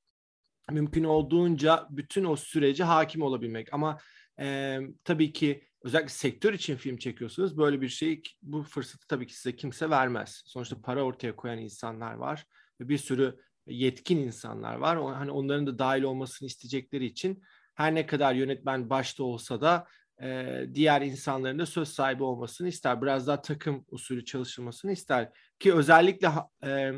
Mümkün 0.72 1.04
olduğunca 1.04 1.88
bütün 1.90 2.24
o 2.24 2.36
sürece 2.36 2.84
hakim 2.84 3.22
olabilmek. 3.22 3.74
Ama 3.74 3.98
e, 4.40 4.80
tabii 5.04 5.34
ki 5.34 5.71
özellikle 5.84 6.10
sektör 6.10 6.54
için 6.54 6.76
film 6.76 6.98
çekiyorsunuz 6.98 7.58
böyle 7.58 7.82
bir 7.82 7.90
şey 7.90 8.22
bu 8.42 8.64
fırsatı 8.64 9.08
tabii 9.08 9.28
ki 9.28 9.36
size 9.36 9.56
kimse 9.56 9.90
vermez. 9.90 10.44
Sonuçta 10.46 10.82
para 10.82 11.04
ortaya 11.04 11.36
koyan 11.36 11.60
insanlar 11.60 12.14
var 12.14 12.46
ve 12.82 12.90
bir 12.90 12.98
sürü 12.98 13.40
yetkin 13.68 14.18
insanlar 14.18 14.76
var. 14.76 15.16
Hani 15.16 15.32
onların 15.32 15.68
da 15.68 15.80
dahil 15.80 16.04
olmasını 16.04 16.48
isteyecekleri 16.48 17.06
için 17.06 17.44
her 17.76 17.96
ne 17.96 18.06
kadar 18.06 18.34
yönetmen 18.34 18.90
başta 18.90 19.24
olsa 19.24 19.62
da 19.62 19.88
e, 20.22 20.60
diğer 20.74 21.02
insanların 21.02 21.60
da 21.60 21.66
söz 21.66 21.90
sahibi 21.90 22.24
olmasını 22.24 22.68
ister. 22.68 23.02
Biraz 23.02 23.28
daha 23.28 23.42
takım 23.42 23.86
usulü 23.88 24.26
çalışılmasını 24.26 24.92
ister. 24.92 25.30
Ki 25.60 25.74
özellikle 25.74 26.30
e, 26.64 26.92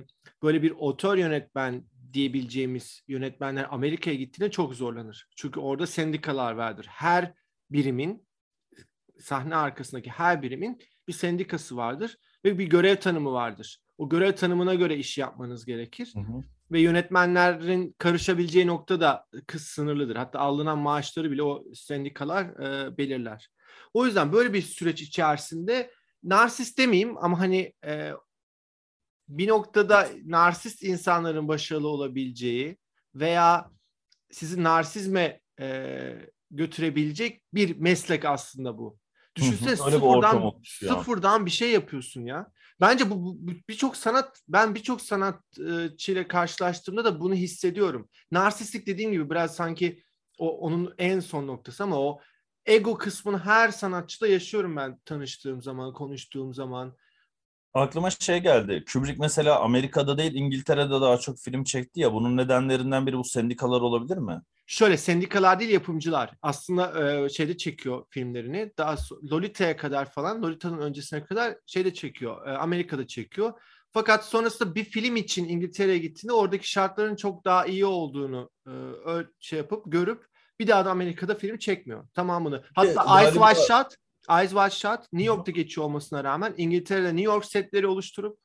böyle 0.44 0.62
bir 0.62 0.72
otör 0.72 1.18
yönetmen 1.18 1.86
diyebileceğimiz 2.14 3.02
yönetmenler 3.08 3.68
Amerika'ya 3.70 4.16
gittiğinde 4.16 4.52
çok 4.52 4.76
zorlanır. 4.76 5.28
Çünkü 5.36 5.60
orada 5.60 5.88
sendikalar 5.88 6.54
vardır. 6.54 6.86
Her 6.90 7.34
birimin 7.72 8.28
sahne 9.20 9.56
arkasındaki 9.56 10.10
her 10.10 10.42
birimin 10.42 10.80
bir 11.08 11.14
sendikası 11.14 11.78
vardır 11.78 12.18
ve 12.46 12.60
bir 12.60 12.66
görev 12.66 12.96
tanımı 12.96 13.32
vardır. 13.32 13.80
O 13.98 14.10
görev 14.10 14.36
tanımına 14.36 14.76
göre 14.76 14.98
iş 14.98 15.18
yapmanız 15.18 15.66
gerekir. 15.66 16.14
Hı 16.16 16.20
hı 16.20 16.44
ve 16.74 16.80
yönetmenlerin 16.80 17.96
karışabileceği 17.98 18.68
nokta 18.68 19.00
da 19.00 19.26
kız 19.48 19.62
sınırlıdır. 19.62 20.16
Hatta 20.16 20.40
alınan 20.40 20.78
maaşları 20.78 21.32
bile 21.32 21.44
o 21.44 21.64
sendikalar 21.74 22.46
e, 22.46 22.98
belirler. 22.98 23.50
O 23.94 24.06
yüzden 24.06 24.34
böyle 24.34 24.54
bir 24.54 24.62
süreç 24.62 25.02
içerisinde 25.02 25.92
narsist 26.24 26.78
demeyeyim 26.78 27.18
ama 27.18 27.40
hani 27.40 27.74
e, 27.86 28.12
bir 29.28 29.48
noktada 29.48 30.10
narsist 30.26 30.84
insanların 30.84 31.48
başarılı 31.48 31.88
olabileceği 31.88 32.78
veya 33.16 33.72
sizi 34.32 34.64
narsizme 34.64 35.42
e, 35.60 36.30
götürebilecek 36.52 37.42
bir 37.54 37.78
meslek 37.78 38.26
aslında 38.26 38.78
bu. 38.78 38.98
Düşünsene 39.36 39.76
sıfırdan, 39.76 40.52
sıfırdan 40.64 41.46
bir 41.46 41.52
şey 41.52 41.72
yapıyorsun 41.72 42.22
ya. 42.22 42.52
Bence 42.82 43.10
bu, 43.10 43.16
bu 43.26 43.52
birçok 43.70 43.98
sanat 43.98 44.42
ben 44.48 44.76
birçok 44.76 45.02
sanatçıyla 45.02 46.28
karşılaştığımda 46.28 47.06
da 47.06 47.20
bunu 47.20 47.34
hissediyorum. 47.34 48.10
Narsistik 48.32 48.88
dediğim 48.88 49.12
gibi 49.12 49.30
biraz 49.30 49.56
sanki 49.56 50.04
o 50.38 50.58
onun 50.58 50.94
en 50.98 51.20
son 51.20 51.48
noktası 51.48 51.84
ama 51.84 52.00
o 52.00 52.20
ego 52.66 52.98
kısmını 52.98 53.40
her 53.40 53.70
sanatçıda 53.70 54.28
yaşıyorum 54.28 54.76
ben 54.76 55.00
tanıştığım 55.06 55.62
zaman, 55.62 55.94
konuştuğum 55.94 56.54
zaman. 56.54 56.98
Aklıma 57.74 58.10
şey 58.10 58.40
geldi. 58.40 58.84
Kubrick 58.94 59.18
mesela 59.20 59.60
Amerika'da 59.60 60.18
değil 60.18 60.34
İngiltere'de 60.36 60.90
daha 60.90 61.18
çok 61.18 61.40
film 61.40 61.64
çekti 61.64 62.00
ya. 62.00 62.14
Bunun 62.14 62.38
nedenlerinden 62.38 63.08
biri 63.08 63.18
bu 63.18 63.24
sendikalar 63.24 63.82
olabilir 63.82 64.18
mi? 64.18 64.42
Şöyle 64.66 64.98
sendikalar 64.98 65.60
değil 65.60 65.72
yapımcılar. 65.72 66.32
Aslında 66.42 67.12
e, 67.26 67.30
şeyde 67.30 67.58
çekiyor 67.58 68.06
filmlerini. 68.10 68.72
Daha 68.78 68.96
Lolita'ya 69.32 69.78
kadar 69.78 70.12
falan, 70.12 70.44
Lolita'nın 70.44 70.82
öncesine 70.82 71.24
kadar 71.24 71.56
şeyde 71.66 71.94
çekiyor. 71.94 72.48
E, 72.48 72.58
Amerika'da 72.58 73.08
çekiyor. 73.08 73.54
Fakat 73.92 74.26
sonrasında 74.26 74.76
bir 74.76 74.84
film 74.84 75.16
için 75.16 75.50
İngiltere'ye 75.50 75.98
gittiğinde 75.98 76.34
oradaki 76.34 76.70
şartların 76.70 77.16
çok 77.16 77.46
daha 77.46 77.66
iyi 77.66 77.86
olduğunu 77.86 78.50
e, 78.68 78.72
şey 79.40 79.58
yapıp 79.58 79.84
görüp 79.92 80.26
bir 80.60 80.68
daha 80.68 80.86
da 80.86 80.92
Amerika'da 80.92 81.36
film 81.36 81.58
çekmiyor 81.58 82.08
tamamını. 82.14 82.64
Hatta 82.76 83.22
Eyes 83.22 83.34
Wide 83.34 83.68
Shut, 83.68 83.96
Eyes 84.30 84.52
Wide 84.52 84.70
Shut 84.70 85.14
New 85.14 85.28
York'ta 85.28 85.52
geçiyor 85.52 85.88
olmasına 85.88 86.24
rağmen 86.24 86.54
İngiltere'de 86.58 87.08
New 87.08 87.24
York 87.24 87.46
setleri 87.46 87.88
oluşturup 87.88 88.38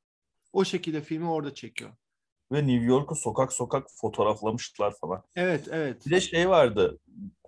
o 0.52 0.64
şekilde 0.64 1.00
filmi 1.00 1.30
orada 1.30 1.54
çekiyor 1.54 1.90
ve 2.52 2.66
New 2.66 2.84
York'u 2.84 3.14
sokak 3.14 3.52
sokak 3.52 3.86
fotoğraflamışlar 3.90 4.94
falan. 5.00 5.22
Evet, 5.36 5.68
evet. 5.70 6.06
Bir 6.06 6.10
de 6.10 6.20
şey 6.20 6.48
vardı. 6.48 6.98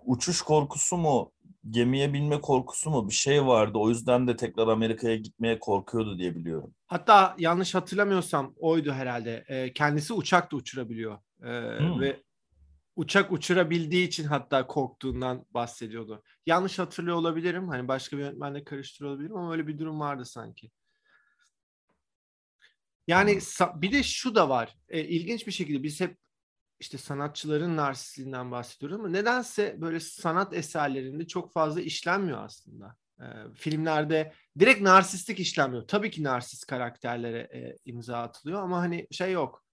Uçuş 0.05 0.41
korkusu 0.41 0.97
mu, 0.97 1.31
gemiye 1.69 2.13
binme 2.13 2.41
korkusu 2.41 2.89
mu 2.89 3.09
bir 3.09 3.13
şey 3.13 3.45
vardı. 3.45 3.77
O 3.77 3.89
yüzden 3.89 4.27
de 4.27 4.35
tekrar 4.35 4.67
Amerika'ya 4.67 5.15
gitmeye 5.15 5.59
korkuyordu 5.59 6.17
diye 6.17 6.35
biliyorum. 6.35 6.73
Hatta 6.87 7.35
yanlış 7.37 7.75
hatırlamıyorsam 7.75 8.53
oydu 8.57 8.91
herhalde. 8.91 9.45
E, 9.47 9.73
kendisi 9.73 10.13
uçak 10.13 10.51
da 10.51 10.55
uçurabiliyor. 10.55 11.17
E, 11.43 11.79
hmm. 11.79 12.01
Ve 12.01 12.23
uçak 12.95 13.31
uçurabildiği 13.31 14.07
için 14.07 14.23
hatta 14.23 14.67
korktuğundan 14.67 15.45
bahsediyordu. 15.53 16.23
Yanlış 16.45 16.79
hatırlıyor 16.79 17.15
olabilirim. 17.15 17.69
Hani 17.69 17.87
başka 17.87 18.17
bir 18.17 18.21
yönetmenle 18.21 18.63
karıştırıyor 18.63 19.13
olabilirim 19.13 19.37
ama 19.37 19.51
öyle 19.51 19.67
bir 19.67 19.79
durum 19.79 19.99
vardı 19.99 20.25
sanki. 20.25 20.71
Yani 23.07 23.39
bir 23.75 23.91
de 23.91 24.03
şu 24.03 24.35
da 24.35 24.49
var. 24.49 24.77
E, 24.89 25.03
ilginç 25.03 25.47
bir 25.47 25.51
şekilde 25.51 25.83
biz 25.83 26.01
hep 26.01 26.17
işte 26.79 26.97
sanatçıların 26.97 27.77
narsistliğinden 27.77 28.51
bahsediyoruz 28.51 28.99
ama 28.99 29.09
nedense 29.09 29.75
böyle 29.81 29.99
sanat 29.99 30.53
eserlerinde 30.53 31.27
çok 31.27 31.53
fazla 31.53 31.81
işlenmiyor 31.81 32.43
aslında. 32.43 32.95
E, 33.19 33.25
filmlerde 33.55 34.33
direkt 34.59 34.81
narsistlik 34.81 35.39
işlenmiyor. 35.39 35.87
Tabii 35.87 36.11
ki 36.11 36.23
narsist 36.23 36.65
karakterlere 36.65 37.39
e, 37.39 37.77
imza 37.85 38.17
atılıyor 38.17 38.63
ama 38.63 38.77
hani 38.77 39.07
şey 39.11 39.31
yok. 39.31 39.65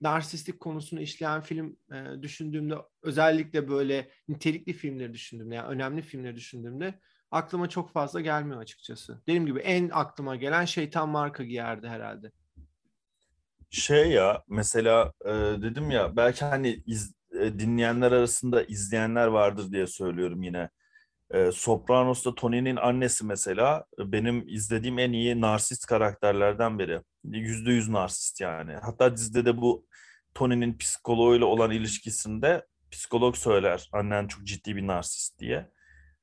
Narsistlik 0.00 0.60
konusunu 0.60 1.00
işleyen 1.00 1.40
film 1.40 1.76
e, 1.92 2.22
düşündüğümde 2.22 2.74
özellikle 3.02 3.68
böyle 3.68 4.10
nitelikli 4.28 4.72
filmleri 4.72 5.12
düşündüğümde 5.12 5.54
yani 5.54 5.68
önemli 5.68 6.02
filmleri 6.02 6.36
düşündüğümde 6.36 7.00
aklıma 7.30 7.68
çok 7.68 7.92
fazla 7.92 8.20
gelmiyor 8.20 8.60
açıkçası. 8.60 9.22
Dediğim 9.26 9.46
gibi 9.46 9.58
en 9.58 9.90
aklıma 9.92 10.36
gelen 10.36 10.64
şeytan 10.64 11.08
marka 11.08 11.44
giyerdi 11.44 11.88
herhalde. 11.88 12.32
Şey 13.70 14.10
ya 14.10 14.42
mesela 14.48 15.12
e, 15.24 15.30
dedim 15.62 15.90
ya 15.90 16.16
belki 16.16 16.44
hani 16.44 16.82
iz, 16.86 17.14
e, 17.40 17.58
dinleyenler 17.58 18.12
arasında 18.12 18.62
izleyenler 18.62 19.26
vardır 19.26 19.72
diye 19.72 19.86
söylüyorum 19.86 20.42
yine. 20.42 20.70
E, 21.30 21.52
Sopranos'ta 21.52 22.34
Tony'nin 22.34 22.76
annesi 22.76 23.26
mesela 23.26 23.84
benim 23.98 24.48
izlediğim 24.48 24.98
en 24.98 25.12
iyi 25.12 25.40
narsist 25.40 25.86
karakterlerden 25.86 26.78
biri. 26.78 27.00
Yüzde 27.24 27.72
yüz 27.72 27.88
narsist 27.88 28.40
yani. 28.40 28.72
Hatta 28.82 29.16
dizide 29.16 29.44
de 29.44 29.56
bu 29.56 29.86
Tony'nin 30.34 30.78
psikoloğuyla 30.78 31.46
olan 31.46 31.70
ilişkisinde 31.70 32.66
psikolog 32.90 33.36
söyler 33.36 33.88
annen 33.92 34.26
çok 34.26 34.44
ciddi 34.44 34.76
bir 34.76 34.86
narsist 34.86 35.38
diye. 35.40 35.70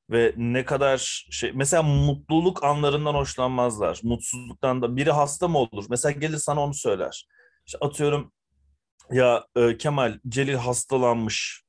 Ve 0.10 0.34
ne 0.38 0.66
kadar 0.66 1.28
şey 1.32 1.52
mesela 1.56 1.84
mutluluk 1.84 2.64
anlarından 2.64 3.14
hoşlanmazlar. 3.14 4.00
Mutsuzluktan 4.04 4.82
da 4.82 4.96
biri 4.96 5.12
hasta 5.12 5.48
mı 5.48 5.58
olur? 5.58 5.86
Mesela 5.90 6.12
gelir 6.12 6.38
sana 6.38 6.62
onu 6.62 6.74
söyler. 6.74 7.28
İşte 7.66 7.78
atıyorum 7.82 8.32
ya 9.12 9.48
e, 9.56 9.78
Kemal 9.78 10.20
Celil 10.30 10.56
hastalanmış. 10.56 11.64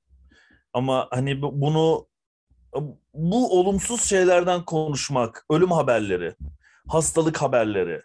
Ama 0.73 1.09
hani 1.11 1.43
bunu 1.43 2.09
bu 3.15 3.61
olumsuz 3.61 4.03
şeylerden 4.03 4.65
konuşmak, 4.65 5.47
ölüm 5.51 5.71
haberleri, 5.71 6.35
hastalık 6.89 7.43
haberleri, 7.43 8.03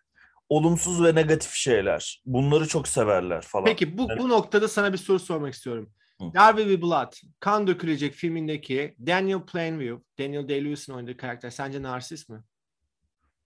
olumsuz 0.49 1.03
ve 1.03 1.15
negatif 1.15 1.53
şeyler. 1.53 2.21
Bunları 2.25 2.67
çok 2.67 2.87
severler 2.87 3.41
falan. 3.41 3.65
Peki 3.65 3.97
bu, 3.97 4.05
yani... 4.09 4.19
bu 4.19 4.29
noktada 4.29 4.67
sana 4.67 4.93
bir 4.93 4.97
soru 4.97 5.19
sormak 5.19 5.53
istiyorum. 5.53 5.93
Derby 6.21 6.61
with 6.61 6.81
Blood, 6.81 7.13
Kan 7.39 7.67
Dökülecek 7.67 8.13
filmindeki 8.13 8.95
Daniel 9.07 9.41
Plainview, 9.41 10.03
Daniel 10.19 10.49
Day-Lewis'in 10.49 10.93
oynadığı 10.93 11.17
karakter 11.17 11.49
sence 11.49 11.81
narsist 11.81 12.29
mi? 12.29 12.43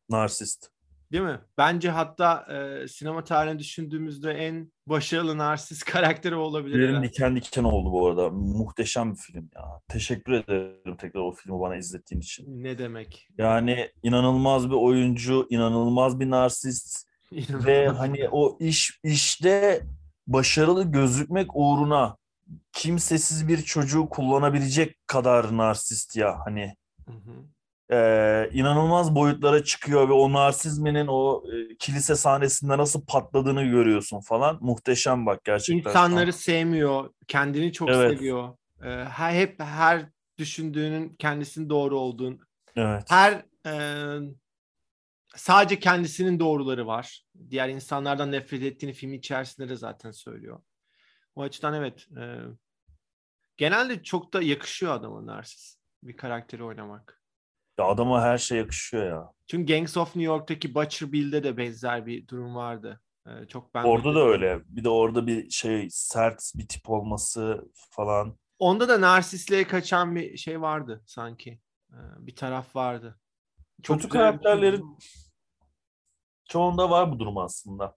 Narsist. 0.10 0.70
Değil 1.12 1.24
mi? 1.24 1.40
Bence 1.58 1.90
hatta 1.90 2.46
e, 2.54 2.88
sinema 2.88 3.24
tarihini 3.24 3.60
düşündüğümüzde 3.60 4.32
en 4.32 4.72
başarılı 4.88 5.38
narsist 5.38 5.86
karakteri 5.92 6.36
olabilir. 6.36 6.90
Benim 6.90 7.04
diken 7.04 7.36
diken 7.36 7.64
oldu 7.64 7.92
bu 7.92 8.08
arada. 8.08 8.30
Muhteşem 8.30 9.12
bir 9.12 9.18
film 9.18 9.50
ya. 9.56 9.82
Teşekkür 9.88 10.32
ederim 10.32 10.98
tekrar 10.98 11.22
o 11.22 11.32
filmi 11.32 11.60
bana 11.60 11.76
izlettiğin 11.76 12.22
için. 12.22 12.64
Ne 12.64 12.78
demek? 12.78 13.28
Yani 13.38 13.92
inanılmaz 14.04 14.70
bir 14.70 14.76
oyuncu, 14.76 15.48
inanılmaz 15.50 16.20
bir 16.20 16.30
narsist. 16.30 17.08
İnanılmaz. 17.32 17.66
Ve 17.66 17.88
hani 17.88 18.30
o 18.32 18.58
iş 18.60 19.00
işte 19.04 19.82
başarılı 20.28 20.92
gözükmek 20.92 21.50
uğruna 21.54 22.18
kimsesiz 22.74 23.48
bir 23.48 23.62
çocuğu 23.62 24.10
kullanabilecek 24.10 25.08
kadar 25.08 25.58
narsist 25.58 26.16
ya 26.16 26.40
hani. 26.46 26.76
Hı 27.08 27.12
hı 27.12 27.55
e, 27.92 28.50
inanılmaz 28.54 29.16
boyutlara 29.16 29.64
çıkıyor 29.64 30.10
ve 30.10 30.14
o 30.14 30.34
narsizminin 30.34 31.08
o 31.08 31.44
e, 31.54 31.76
kilise 31.78 32.16
sahnesinde 32.16 32.78
nasıl 32.78 33.06
patladığını 33.06 33.64
görüyorsun 33.64 34.20
falan. 34.20 34.58
Muhteşem 34.62 35.26
bak 35.26 35.44
gerçekten. 35.44 35.90
İnsanları 35.90 36.34
sevmiyor, 36.34 37.14
kendini 37.28 37.74
çok 37.74 37.90
evet. 37.90 38.18
seviyor. 38.18 38.58
E, 38.84 38.90
her, 38.90 39.34
hep 39.34 39.60
her 39.60 40.06
düşündüğünün 40.38 41.16
kendisinin 41.16 41.70
doğru 41.70 42.00
olduğunu. 42.00 42.38
Evet. 42.76 43.04
Her 43.10 43.46
e, 43.66 43.74
sadece 45.36 45.80
kendisinin 45.80 46.40
doğruları 46.40 46.88
var. 46.88 47.24
Diğer 47.50 47.70
insanlardan 47.70 48.32
nefret 48.32 48.64
ettiğini 48.64 48.94
film 48.94 49.14
içerisinde 49.14 49.70
de 49.70 49.76
zaten 49.76 50.12
söylüyor. 50.12 50.62
O 51.36 51.42
açıdan 51.42 51.74
evet. 51.74 52.08
E, 52.18 52.24
genelde 53.58 54.04
çok 54.04 54.34
da 54.34 54.42
yakışıyor 54.42 54.94
adama 54.94 55.26
narsist 55.26 55.80
bir 56.04 56.18
karakteri 56.18 56.64
oynamak. 56.64 57.25
Ya 57.80 57.86
adama 57.86 58.22
her 58.22 58.38
şey 58.38 58.58
yakışıyor 58.58 59.06
ya. 59.06 59.32
Çünkü 59.48 59.74
Gangs 59.74 59.98
of 59.98 60.08
New 60.08 60.24
York'taki 60.24 60.76
Butcher 60.76 61.12
Bill'de 61.12 61.44
de 61.44 61.58
benzer 61.58 62.06
bir 62.06 62.28
durum 62.28 62.56
vardı. 62.56 63.02
Ee, 63.28 63.48
çok 63.48 63.74
ben 63.74 63.84
Orada 63.84 64.16
da 64.16 64.20
öyle. 64.20 64.62
Bir 64.66 64.84
de 64.84 64.90
orada 64.90 65.28
bir 65.28 65.50
şey 65.50 65.88
sert 65.92 66.52
bir 66.56 66.68
tip 66.68 66.90
olması 66.90 67.72
falan. 67.90 68.38
Onda 68.60 68.90
da 68.90 69.02
narsistliğe 69.02 69.68
kaçan 69.68 70.16
bir 70.16 70.38
şey 70.38 70.62
vardı 70.62 71.04
sanki. 71.06 71.60
Ee, 71.92 71.98
bir 72.20 72.36
taraf 72.36 72.76
vardı. 72.76 73.20
Çok 73.84 73.98
Kötü 73.98 74.10
karakterlerin 74.10 74.98
çoğunda 76.46 76.90
var 76.90 77.12
bu 77.12 77.20
durum 77.20 77.38
aslında. 77.38 77.96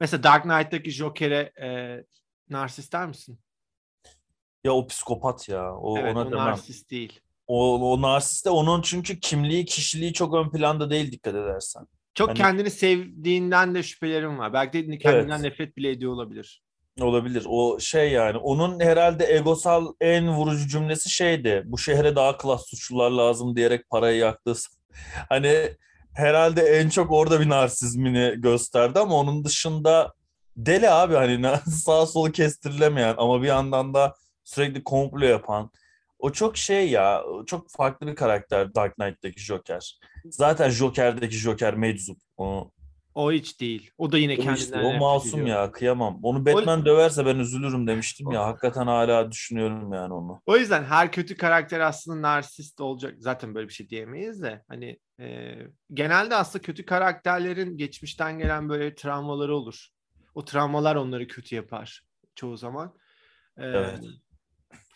Mesela 0.00 0.22
Dark 0.22 0.42
Knight'taki 0.42 0.90
Joker'e 0.90 1.52
e, 1.62 2.04
narsist 2.48 2.92
der 2.92 3.06
misin? 3.06 3.40
Ya 4.64 4.72
o 4.72 4.86
psikopat 4.86 5.48
ya. 5.48 5.76
O, 5.76 5.98
evet, 5.98 6.16
ona 6.16 6.26
o 6.26 6.30
demem. 6.30 6.46
narsist 6.46 6.90
değil. 6.90 7.20
O, 7.46 7.92
o 7.92 8.02
narsiste 8.02 8.50
onun 8.50 8.82
çünkü 8.82 9.20
kimliği, 9.20 9.64
kişiliği 9.64 10.12
çok 10.12 10.34
ön 10.34 10.50
planda 10.50 10.90
değil 10.90 11.12
dikkat 11.12 11.34
edersen. 11.34 11.86
Çok 12.14 12.28
hani... 12.28 12.38
kendini 12.38 12.70
sevdiğinden 12.70 13.74
de 13.74 13.82
şüphelerim 13.82 14.38
var. 14.38 14.52
Belki 14.52 14.88
de 14.88 14.98
kendinden 14.98 15.40
evet. 15.40 15.50
nefret 15.50 15.76
bile 15.76 15.90
ediyor 15.90 16.12
olabilir. 16.12 16.62
Olabilir. 17.00 17.46
O 17.48 17.80
şey 17.80 18.12
yani 18.12 18.36
onun 18.36 18.80
herhalde 18.80 19.34
egosal 19.34 19.86
en 20.00 20.28
vurucu 20.28 20.68
cümlesi 20.68 21.10
şeydi. 21.10 21.62
Bu 21.64 21.78
şehre 21.78 22.16
daha 22.16 22.36
klas 22.36 22.66
suçlular 22.66 23.10
lazım 23.10 23.56
diyerek 23.56 23.90
parayı 23.90 24.18
yaktı. 24.18 24.54
hani 25.28 25.68
herhalde 26.14 26.62
en 26.62 26.88
çok 26.88 27.12
orada 27.12 27.40
bir 27.40 27.48
narsizmini 27.48 28.40
gösterdi 28.40 28.98
ama 28.98 29.14
onun 29.14 29.44
dışında 29.44 30.12
deli 30.56 30.90
abi 30.90 31.14
hani 31.14 31.56
sağ 31.70 32.06
solu 32.06 32.32
kestirilemeyen 32.32 33.14
ama 33.18 33.42
bir 33.42 33.46
yandan 33.46 33.94
da 33.94 34.14
sürekli 34.44 34.84
komplo 34.84 35.24
yapan 35.24 35.70
o 36.22 36.32
çok 36.32 36.56
şey 36.56 36.90
ya, 36.90 37.24
çok 37.46 37.70
farklı 37.70 38.06
bir 38.06 38.14
karakter 38.14 38.74
Dark 38.74 38.94
Knight'taki 38.94 39.40
Joker. 39.40 39.98
Zaten 40.24 40.70
Joker'deki 40.70 41.36
Joker 41.36 41.74
meczup. 41.74 42.18
O, 42.36 42.70
o 43.14 43.32
hiç 43.32 43.60
değil. 43.60 43.90
O 43.98 44.12
da 44.12 44.18
yine 44.18 44.36
kendinden 44.36 44.54
işte, 44.54 44.78
O 44.78 44.92
masum 44.92 45.40
ediyor. 45.40 45.56
ya, 45.56 45.72
kıyamam. 45.72 46.20
Onu 46.22 46.46
Batman 46.46 46.80
o... 46.80 46.84
döverse 46.84 47.26
ben 47.26 47.38
üzülürüm 47.38 47.86
demiştim 47.86 48.30
ya. 48.30 48.46
Hakikaten 48.46 48.86
hala 48.86 49.32
düşünüyorum 49.32 49.92
yani 49.92 50.14
onu. 50.14 50.42
O 50.46 50.56
yüzden 50.56 50.84
her 50.84 51.12
kötü 51.12 51.36
karakter 51.36 51.80
aslında 51.80 52.22
narsist 52.22 52.80
olacak. 52.80 53.14
Zaten 53.18 53.54
böyle 53.54 53.68
bir 53.68 53.72
şey 53.72 53.88
diyemeyiz 53.88 54.42
de. 54.42 54.62
Hani 54.68 54.98
e, 55.20 55.56
genelde 55.92 56.36
aslında 56.36 56.62
kötü 56.62 56.86
karakterlerin 56.86 57.76
geçmişten 57.76 58.38
gelen 58.38 58.68
böyle 58.68 58.94
travmaları 58.94 59.56
olur. 59.56 59.88
O 60.34 60.44
travmalar 60.44 60.96
onları 60.96 61.28
kötü 61.28 61.54
yapar 61.54 62.02
çoğu 62.34 62.56
zaman. 62.56 62.94
E, 63.58 63.64
evet. 63.64 64.00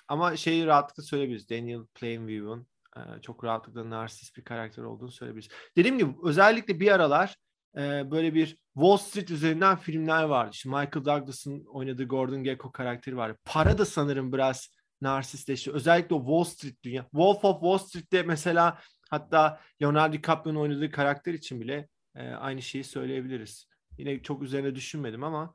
Ama 0.09 0.37
şeyi 0.37 0.67
rahatlıkla 0.67 1.03
söyleyebiliriz. 1.03 1.51
Daniel 1.51 1.87
Plainview'un 1.95 2.67
e, 2.97 3.01
çok 3.23 3.45
rahatlıkla 3.45 3.91
narsist 3.91 4.37
bir 4.37 4.45
karakter 4.45 4.83
olduğunu 4.83 5.11
söyleyebiliriz. 5.11 5.51
Dediğim 5.77 5.99
gibi 5.99 6.11
özellikle 6.23 6.81
bir 6.81 6.93
aralar 6.93 7.37
e, 7.77 8.11
böyle 8.11 8.35
bir 8.35 8.57
Wall 8.75 8.97
Street 8.97 9.31
üzerinden 9.31 9.77
filmler 9.77 10.23
vardı. 10.23 10.51
İşte 10.53 10.69
Michael 10.69 11.05
Douglas'ın 11.05 11.65
oynadığı 11.65 12.05
Gordon 12.05 12.45
Gekko 12.45 12.73
karakteri 12.73 13.17
var. 13.17 13.37
Para 13.45 13.79
da 13.79 13.85
sanırım 13.85 14.33
biraz 14.33 14.69
narsistleşti. 15.01 15.73
Özellikle 15.73 16.15
o 16.15 16.19
Wall 16.19 16.45
Street 16.45 16.83
dünya. 16.83 17.03
Wolf 17.03 17.45
of 17.45 17.61
Wall 17.61 17.79
Street'te 17.79 18.23
mesela 18.23 18.79
hatta 19.11 19.61
Leonardo 19.83 20.13
DiCaprio'nun 20.13 20.61
oynadığı 20.61 20.91
karakter 20.91 21.35
için 21.35 21.61
bile 21.61 21.89
e, 22.15 22.29
aynı 22.29 22.63
şeyi 22.63 22.85
söyleyebiliriz. 22.85 23.69
Yine 23.99 24.23
çok 24.23 24.43
üzerine 24.43 24.75
düşünmedim 24.75 25.25
ama 25.25 25.55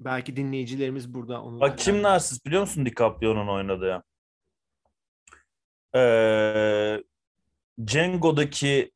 Belki 0.00 0.36
dinleyicilerimiz 0.36 1.14
burada 1.14 1.42
onu... 1.42 1.60
Bak 1.60 1.78
kim 1.78 2.02
narsist 2.02 2.46
biliyor 2.46 2.60
musun 2.60 2.86
DiCaprio'nun 2.86 3.48
oynadığı? 3.48 4.04
Ee, 5.94 7.02
Django'daki 7.86 8.92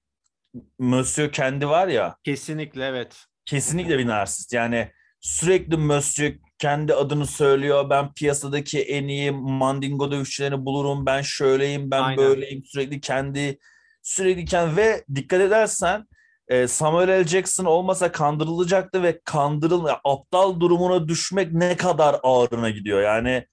Monsieur 0.78 1.32
kendi 1.32 1.68
var 1.68 1.88
ya. 1.88 2.16
Kesinlikle 2.24 2.86
evet. 2.86 3.26
Kesinlikle 3.44 3.98
bir 3.98 4.06
narsist. 4.06 4.52
Yani 4.52 4.92
sürekli 5.20 5.76
Monsieur 5.76 6.34
kendi 6.58 6.94
adını 6.94 7.26
söylüyor. 7.26 7.90
Ben 7.90 8.14
piyasadaki 8.14 8.82
en 8.82 9.08
iyi 9.08 9.30
mandingo 9.30 10.10
dövüşçülerini 10.12 10.64
bulurum. 10.64 11.06
Ben 11.06 11.22
şöyleyim, 11.22 11.90
ben 11.90 12.02
Aynen. 12.02 12.16
böyleyim. 12.24 12.64
Sürekli 12.64 13.00
kendi 13.00 13.58
sürekli 14.02 14.44
kendi 14.44 14.76
ve 14.76 15.04
dikkat 15.14 15.40
edersen 15.40 16.06
e, 16.52 16.68
Samuel 16.68 17.08
L. 17.08 17.24
Jackson 17.24 17.64
olmasa 17.64 18.12
kandırılacaktı 18.12 19.02
ve 19.02 19.20
kandırıl 19.24 19.86
aptal 20.04 20.60
durumuna 20.60 21.08
düşmek 21.08 21.52
ne 21.52 21.76
kadar 21.76 22.20
ağırına 22.22 22.70
gidiyor. 22.70 23.02
Yani 23.02 23.46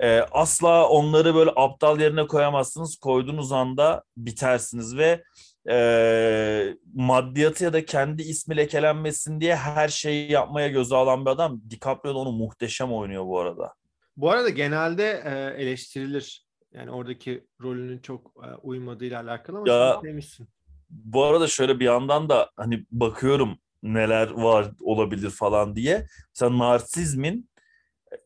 e, 0.00 0.20
asla 0.20 0.88
onları 0.88 1.34
böyle 1.34 1.50
aptal 1.56 2.00
yerine 2.00 2.26
koyamazsınız. 2.26 2.96
Koyduğunuz 2.96 3.52
anda 3.52 4.02
bitersiniz 4.16 4.96
ve 4.96 5.22
e, 5.70 6.74
maddiyatı 6.94 7.64
ya 7.64 7.72
da 7.72 7.84
kendi 7.84 8.22
ismi 8.22 8.56
lekelenmesin 8.56 9.40
diye 9.40 9.56
her 9.56 9.88
şeyi 9.88 10.32
yapmaya 10.32 10.68
göze 10.68 10.96
alan 10.96 11.24
bir 11.26 11.30
adam. 11.30 11.60
DiCaprio 11.70 12.14
da 12.14 12.18
onu 12.18 12.32
muhteşem 12.32 12.92
oynuyor 12.92 13.26
bu 13.26 13.40
arada. 13.40 13.74
Bu 14.16 14.30
arada 14.30 14.48
genelde 14.48 15.22
e, 15.24 15.62
eleştirilir. 15.62 16.46
Yani 16.72 16.90
oradaki 16.90 17.46
rolünün 17.62 17.98
çok 17.98 18.32
e, 18.44 18.54
uymadığıyla 18.62 19.22
alakalı 19.22 19.58
ama 19.58 19.68
ya, 19.68 19.94
sen 19.94 20.10
demişsin 20.10 20.48
bu 20.90 21.24
arada 21.24 21.46
şöyle 21.46 21.80
bir 21.80 21.84
yandan 21.84 22.28
da 22.28 22.50
hani 22.56 22.84
bakıyorum 22.90 23.58
neler 23.82 24.30
var 24.30 24.70
olabilir 24.80 25.30
falan 25.30 25.76
diye. 25.76 26.06
Mesela 26.34 26.58
narsizmin 26.58 27.50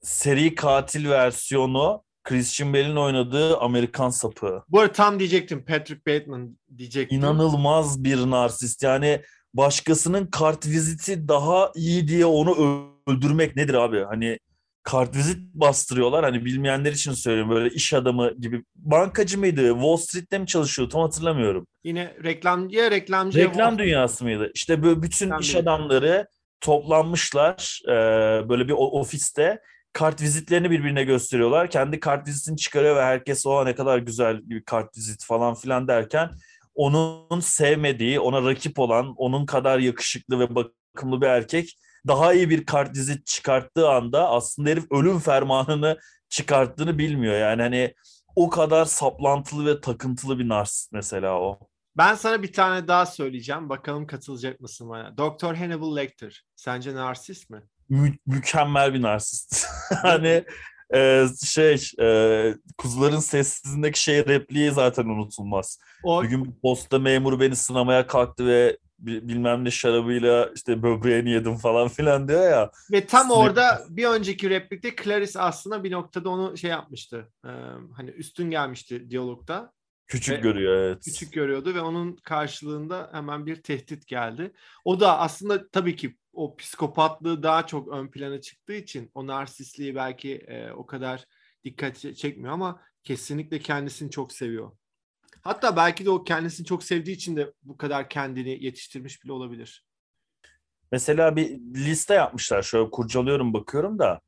seri 0.03 0.55
katil 0.55 1.11
versiyonu 1.11 2.05
Christian 2.25 2.73
Bale'in 2.73 2.97
oynadığı 2.97 3.59
Amerikan 3.59 4.11
sapı. 4.11 4.63
Bu 4.69 4.81
arada 4.81 4.93
tam 4.93 5.19
diyecektim 5.19 5.65
Patrick 5.65 6.01
Bateman 6.07 6.59
diyecektim. 6.77 7.19
İnanılmaz 7.19 8.05
bir 8.05 8.17
narsist. 8.17 8.83
Yani 8.83 9.23
başkasının 9.55 10.27
kart 10.27 10.67
viziti 10.67 11.29
daha 11.29 11.73
iyi 11.75 12.09
diye 12.09 12.27
onu 12.27 12.57
öldürmek 13.07 13.57
nedir 13.57 13.75
abi? 13.75 14.05
Hani 14.05 14.39
kart 14.85 15.17
vizit 15.17 15.39
bastırıyorlar. 15.55 16.25
Hani 16.25 16.45
bilmeyenler 16.45 16.93
için 16.93 17.13
söylüyorum 17.13 17.51
böyle 17.51 17.75
iş 17.75 17.95
adamı 17.95 18.33
gibi. 18.41 18.65
Bankacı 18.77 19.39
mıydı? 19.39 19.69
Wall 19.69 19.97
Street'te 19.97 20.39
mi 20.39 20.47
çalışıyordu? 20.47 20.93
Tam 20.93 21.03
hatırlamıyorum. 21.03 21.67
Yine 21.85 22.15
reklamcıya 22.25 22.91
reklamcı. 22.91 23.39
Reklam 23.39 23.79
dünyası 23.79 24.25
mıydı? 24.25 24.51
İşte 24.55 24.83
böyle 24.83 25.03
bütün 25.03 25.27
Reklam 25.27 25.41
iş 25.41 25.57
adamları 25.57 26.27
toplanmışlar 26.61 27.81
e, 27.89 27.93
böyle 28.49 28.69
bir 28.69 28.75
ofiste 28.79 29.61
kart 29.93 30.23
vizitlerini 30.23 30.71
birbirine 30.71 31.05
gösteriyorlar. 31.05 31.71
Kendi 31.71 32.01
kart 32.01 32.29
vizitini 32.29 32.57
çıkarıyor 32.57 32.97
ve 32.97 33.03
herkes 33.03 33.47
o 33.47 33.65
ne 33.65 33.75
kadar 33.75 33.99
güzel 33.99 34.41
bir 34.43 34.65
kart 34.65 34.97
vizit 34.97 35.25
falan 35.25 35.55
filan 35.55 35.89
derken 35.89 36.31
onun 36.75 37.41
sevmediği, 37.41 38.21
ona 38.21 38.51
rakip 38.51 38.79
olan, 38.79 39.15
onun 39.17 39.47
kadar 39.47 39.79
yakışıklı 39.79 40.41
ve 40.41 40.55
bakımlı 40.55 41.21
bir 41.21 41.27
erkek 41.27 41.79
daha 42.07 42.33
iyi 42.33 42.51
bir 42.51 42.67
kart 42.67 42.97
vizit 42.97 43.27
çıkarttığı 43.27 43.89
anda 43.89 44.29
aslında 44.29 44.71
herif 44.71 44.93
ölüm 44.93 45.19
fermanını 45.19 45.99
çıkarttığını 46.29 46.99
bilmiyor. 46.99 47.35
Yani 47.35 47.63
hani 47.63 47.95
o 48.37 48.51
kadar 48.51 48.85
saplantılı 48.85 49.67
ve 49.67 49.81
takıntılı 49.81 50.39
bir 50.39 50.49
narsist 50.49 50.93
mesela 50.93 51.41
o. 51.41 51.59
Ben 51.97 52.15
sana 52.15 52.43
bir 52.43 52.53
tane 52.53 52.89
daha 52.89 53.07
söyleyeceğim. 53.07 53.69
Bakalım 53.69 54.07
katılacak 54.07 54.61
mısın 54.61 54.89
bana? 54.89 55.17
Doktor 55.17 55.55
Hannibal 55.55 55.97
Lecter. 55.97 56.45
Sence 56.57 56.95
narsist 56.95 57.51
mi? 57.51 57.63
Mü- 57.89 58.19
mükemmel 58.27 58.95
bir 58.95 59.03
narsist. 59.03 59.67
hani 60.03 60.45
e, 60.95 61.27
şey 61.45 61.91
e, 62.01 62.55
kuzuların 62.79 63.21
sessizliğindeki 63.21 64.01
şey 64.01 64.27
repliği 64.27 64.71
zaten 64.71 65.05
unutulmaz. 65.05 65.79
O... 66.05 66.23
Bir 66.23 66.29
gün 66.29 66.59
posta 66.63 66.99
memuru 66.99 67.41
beni 67.41 67.57
sınamaya 67.57 68.07
kalktı 68.07 68.47
ve 68.47 68.77
bilmem 68.99 69.65
ne 69.65 69.71
şarabıyla 69.71 70.51
işte 70.55 70.83
böbreğini 70.83 71.31
yedim 71.31 71.57
falan 71.57 71.89
filan 71.89 72.29
diyor 72.29 72.51
ya. 72.51 72.71
Ve 72.93 73.07
tam 73.07 73.31
orada 73.31 73.85
bir 73.89 74.05
önceki 74.05 74.51
replikte 74.51 74.97
Clarice 75.05 75.41
aslında 75.41 75.85
bir 75.85 75.93
noktada 75.93 76.29
onu 76.29 76.57
şey 76.57 76.71
yapmıştı. 76.71 77.33
Hani 77.97 78.11
üstün 78.11 78.51
gelmişti 78.51 79.11
diyalogda. 79.11 79.73
Küçük 80.07 80.37
ve 80.37 80.41
görüyor 80.41 80.77
evet. 80.77 81.05
Küçük 81.05 81.33
görüyordu 81.33 81.75
ve 81.75 81.81
onun 81.81 82.17
karşılığında 82.17 83.11
hemen 83.13 83.47
bir 83.47 83.63
tehdit 83.63 84.07
geldi. 84.07 84.53
O 84.85 85.01
da 85.01 85.19
aslında 85.19 85.69
tabii 85.69 85.97
ki 85.97 86.17
o 86.33 86.57
psikopatlığı 86.57 87.43
daha 87.43 87.67
çok 87.67 87.89
ön 87.89 88.11
plana 88.11 88.41
çıktığı 88.41 88.75
için 88.75 89.11
o 89.15 89.27
narsistliği 89.27 89.95
belki 89.95 90.35
e, 90.35 90.73
o 90.73 90.87
kadar 90.87 91.25
dikkat 91.65 92.17
çekmiyor 92.17 92.53
ama 92.53 92.81
kesinlikle 93.03 93.59
kendisini 93.59 94.11
çok 94.11 94.33
seviyor. 94.33 94.71
Hatta 95.45 95.77
belki 95.77 96.05
de 96.05 96.11
o 96.11 96.25
kendisini 96.25 96.67
çok 96.67 96.85
sevdiği 96.85 97.17
için 97.17 97.37
de 97.37 97.53
bu 97.63 97.77
kadar 97.77 98.09
kendini 98.09 98.65
yetiştirmiş 98.65 99.25
bile 99.25 99.33
olabilir. 99.33 99.85
Mesela 100.93 101.37
bir 101.37 101.51
liste 101.75 102.15
yapmışlar. 102.15 102.63
Şöyle 102.63 102.91
kurcalıyorum 102.91 103.55
bakıyorum 103.55 103.99
da 103.99 104.21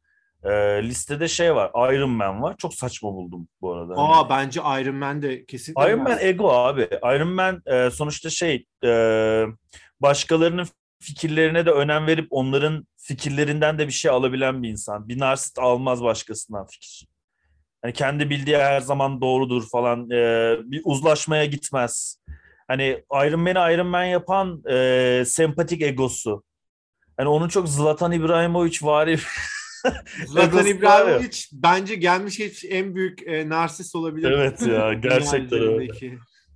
e, 0.43 0.51
listede 0.83 1.29
şey 1.29 1.55
var. 1.55 1.95
Iron 1.95 2.11
Man 2.11 2.43
var. 2.43 2.57
Çok 2.59 2.75
saçma 2.75 3.13
buldum 3.13 3.49
bu 3.61 3.73
arada. 3.73 3.95
Aa 3.97 4.17
yani. 4.17 4.27
bence 4.31 4.61
Iron 4.61 4.95
Man 4.95 5.23
de 5.23 5.45
kesinlikle. 5.45 5.91
Iron 5.91 6.03
Man 6.03 6.19
ego 6.21 6.53
abi. 6.53 6.89
Iron 7.03 7.29
Man 7.29 7.63
e, 7.67 7.91
sonuçta 7.91 8.31
şey 8.31 8.67
e, 8.85 8.91
başkalarının 10.01 10.67
fikirlerine 11.01 11.67
de 11.67 11.71
önem 11.71 12.07
verip 12.07 12.27
onların 12.31 12.87
fikirlerinden 12.97 13.79
de 13.79 13.87
bir 13.87 13.93
şey 13.93 14.11
alabilen 14.11 14.63
bir 14.63 14.69
insan. 14.69 15.09
Bir 15.09 15.19
narsist 15.19 15.59
almaz 15.59 16.03
başkasından 16.03 16.67
fikir. 16.67 17.07
Yani 17.85 17.95
kendi 17.95 18.31
bildiği 18.31 18.59
her 18.59 18.81
zaman 18.81 19.21
doğrudur 19.21 19.69
falan. 19.69 20.11
E, 20.11 20.57
bir 20.65 20.83
uzlaşmaya 20.85 21.45
gitmez. 21.45 22.19
Hani 22.69 23.05
Iron 23.13 23.41
Man'i 23.41 23.75
Iron 23.75 23.87
Man 23.87 24.05
yapan 24.05 24.63
e, 24.71 25.23
sempatik 25.27 25.83
egosu. 25.83 26.43
Yani 27.19 27.29
onun 27.29 27.49
çok 27.49 27.69
Zlatan 27.69 28.13
İbrahimovic 28.13 28.79
vari 28.83 29.19
Zlatan 30.27 30.67
İbrahimovic 30.67 31.39
bence 31.53 31.95
gelmiş 31.95 32.39
hiç 32.39 32.65
en 32.65 32.95
büyük 32.95 33.29
e, 33.29 33.49
narsist 33.49 33.95
olabilir. 33.95 34.31
Evet 34.31 34.67
ya 34.67 34.93
gerçekten 35.03 35.59
öyle. 35.59 35.93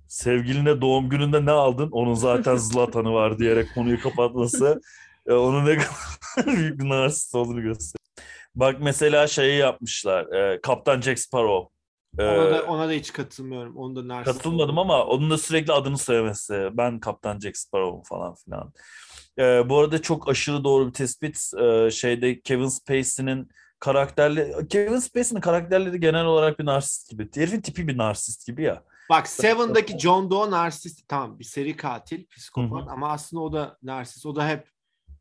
Sevgiline 0.07 0.81
doğum 0.81 1.09
gününde 1.09 1.45
ne 1.45 1.51
aldın? 1.51 1.89
Onun 1.91 2.13
zaten 2.13 2.55
Zlatan'ı 2.57 3.13
var 3.13 3.39
diyerek 3.39 3.67
konuyu 3.75 4.01
kapatması 4.01 4.81
e, 5.27 5.33
onun 5.33 5.65
ne 5.65 5.77
kadar 5.77 6.55
büyük 6.57 6.79
bir 6.79 6.89
narsist 6.89 7.35
olduğunu 7.35 7.61
gösteriyor. 7.61 8.00
Bak 8.55 8.75
mesela 8.79 9.27
şeyi 9.27 9.59
yapmışlar. 9.59 10.33
E, 10.33 10.61
Kaptan 10.61 11.01
Jack 11.01 11.19
Sparrow. 11.19 11.75
E, 12.19 12.23
ona 12.23 12.51
da, 12.51 12.63
ona 12.63 12.87
da 12.87 12.91
hiç 12.91 13.13
katılmıyorum. 13.13 13.77
Onu 13.77 13.95
da 13.95 14.07
narsist 14.07 14.37
Katılmadım 14.37 14.79
ama 14.79 15.05
onun 15.05 15.29
da 15.29 15.37
sürekli 15.37 15.73
adını 15.73 15.97
söylemesi. 15.97 16.69
Ben 16.73 16.99
Kaptan 16.99 17.39
Jack 17.39 17.57
Sparrow 17.57 18.09
falan 18.09 18.35
filan. 18.35 18.73
E, 19.39 19.69
bu 19.69 19.77
arada 19.79 20.01
çok 20.01 20.29
aşırı 20.29 20.63
doğru 20.63 20.87
bir 20.87 20.93
tespit. 20.93 21.51
E, 21.59 21.91
şeyde 21.91 22.41
Kevin 22.41 22.67
Spacey'nin 22.67 23.49
karakterleri 23.79 24.67
Kevin 24.67 24.99
Spacey'nin 24.99 25.41
karakterleri 25.41 25.99
genel 25.99 26.25
olarak 26.25 26.59
bir 26.59 26.65
narsist 26.65 27.09
gibi. 27.09 27.29
Herifin 27.35 27.61
tipi 27.61 27.87
bir 27.87 27.97
narsist 27.97 28.47
gibi 28.47 28.63
ya. 28.63 28.83
Bak 29.09 29.27
Seven'daki 29.27 29.99
John 29.99 30.31
Doe 30.31 30.51
narsist 30.51 31.07
tamam 31.07 31.39
bir 31.39 31.43
seri 31.43 31.75
katil, 31.75 32.25
psikopat 32.25 32.81
Hı-hı. 32.81 32.91
ama 32.91 33.11
aslında 33.11 33.43
o 33.43 33.53
da 33.53 33.77
narsist. 33.83 34.25
O 34.25 34.35
da 34.35 34.47
hep 34.47 34.67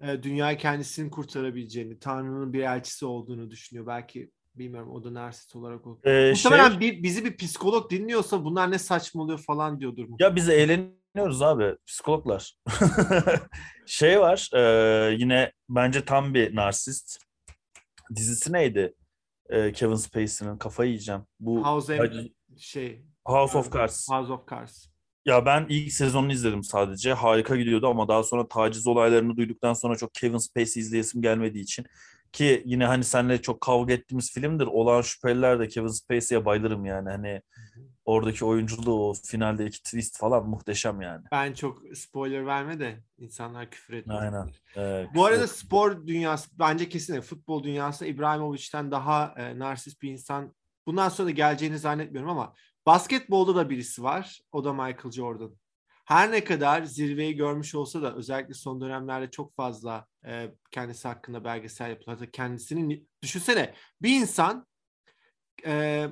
e, 0.03 0.23
dünyayı 0.23 0.59
kendisini 0.59 1.11
kurtarabileceğini, 1.11 1.99
Tanrı'nın 1.99 2.53
bir 2.53 2.63
elçisi 2.63 3.07
olduğunu 3.07 3.51
düşünüyor. 3.51 3.87
Belki 3.87 4.31
bilmiyorum 4.55 4.91
o 4.91 5.05
da 5.05 5.15
narsist 5.15 5.57
olarak 5.57 5.87
olur. 5.87 6.05
Ee, 6.05 6.31
Muhtemelen 6.31 6.71
şey... 6.71 6.81
bir, 6.81 7.03
bizi 7.03 7.25
bir 7.25 7.37
psikolog 7.37 7.91
dinliyorsa 7.91 8.45
bunlar 8.45 8.71
ne 8.71 8.79
saçmalıyor 8.79 9.39
falan 9.39 9.81
diyordur. 9.81 10.09
Ya 10.19 10.37
biz 10.37 10.49
eğleniyoruz 10.49 11.43
abi 11.43 11.77
psikologlar. 11.87 12.55
şey 13.87 14.21
var 14.21 14.51
e, 14.55 15.15
yine 15.19 15.53
bence 15.69 16.05
tam 16.05 16.35
bir 16.35 16.57
narsist. 16.57 17.19
Dizisi 18.17 18.53
neydi? 18.53 18.95
E, 19.49 19.73
Kevin 19.73 19.95
Spacey'nin 19.95 20.59
kafayı 20.59 20.91
yiyeceğim. 20.91 21.23
Bu 21.41 21.67
House, 21.67 21.97
Hacı... 21.97 22.33
şey 22.59 23.05
House 23.25 23.59
of 23.59 23.73
Cards. 23.73 24.09
House 24.11 24.33
of 24.33 24.49
Cards. 24.51 24.90
Ya 25.25 25.47
ben 25.47 25.67
ilk 25.69 25.93
sezonunu 25.93 26.33
izledim 26.33 26.65
sadece. 26.65 27.13
Harika 27.13 27.57
gidiyordu 27.57 27.89
ama 27.89 28.09
daha 28.09 28.23
sonra 28.23 28.49
taciz 28.49 28.87
olaylarını 28.87 29.37
duyduktan 29.37 29.73
sonra 29.73 29.97
çok 29.97 30.15
Kevin 30.15 30.39
Spacey 30.39 30.83
izleyesim 30.83 31.23
gelmediği 31.23 31.65
için 31.65 31.87
ki 32.33 32.63
yine 32.67 32.87
hani 32.87 33.05
seninle 33.05 33.43
çok 33.43 33.61
kavga 33.61 33.93
ettiğimiz 33.93 34.33
filmdir. 34.33 34.67
Olan 34.67 35.03
şüpheliler 35.03 35.61
de 35.61 35.69
Kevin 35.69 35.89
Spacey'e 35.89 36.45
bayılırım 36.45 36.85
yani. 36.85 37.11
Hani 37.11 37.43
oradaki 38.05 38.45
oyunculuğu, 38.45 39.09
o 39.09 39.15
finaldeki 39.27 39.83
twist 39.83 40.19
falan 40.19 40.49
muhteşem 40.49 41.01
yani. 41.01 41.25
Ben 41.33 41.53
çok 41.53 41.83
spoiler 41.95 42.47
verme 42.47 42.81
de 42.81 42.99
insanlar 43.19 43.71
küfür 43.71 43.95
etmiyor. 43.95 44.23
Aynen. 44.23 44.51
Ee, 44.77 45.07
Bu 45.15 45.25
arada 45.25 45.47
spor 45.47 46.07
dünyası 46.07 46.51
bence 46.59 46.89
kesinlikle 46.89 47.23
futbol 47.23 47.63
dünyası 47.63 48.07
İbrahimovic'ten 48.07 48.91
daha 48.91 49.35
e, 49.37 49.59
narsist 49.59 50.03
bir 50.03 50.11
insan. 50.11 50.55
Bundan 50.87 51.09
sonra 51.09 51.27
da 51.27 51.31
geleceğini 51.31 51.79
zannetmiyorum 51.79 52.31
ama 52.31 52.55
Basketbolda 52.91 53.57
da 53.57 53.71
birisi 53.71 54.03
var. 54.03 54.41
O 54.53 54.65
da 54.65 54.73
Michael 54.73 55.11
Jordan. 55.11 55.57
Her 56.05 56.33
ne 56.33 56.45
kadar 56.45 56.83
zirveyi 56.83 57.37
görmüş 57.37 57.75
olsa 57.75 58.03
da 58.03 58.17
özellikle 58.17 58.55
son 58.55 58.81
dönemlerde 58.81 59.31
çok 59.31 59.57
fazla 59.57 60.07
e, 60.27 60.55
kendisi 60.71 61.09
hakkında 61.09 61.45
belgesel 61.45 61.91
yapılıyor. 61.91 62.33
Kendisinin 62.33 63.09
düşünsene 63.23 63.75
bir 64.03 64.21
insan 64.21 64.67
e, 65.67 66.07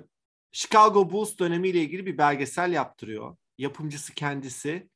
Chicago 0.52 1.10
Bulls 1.10 1.38
dönemiyle 1.38 1.80
ilgili 1.80 2.06
bir 2.06 2.18
belgesel 2.18 2.72
yaptırıyor. 2.72 3.36
Yapımcısı 3.58 4.14
kendisi 4.14 4.88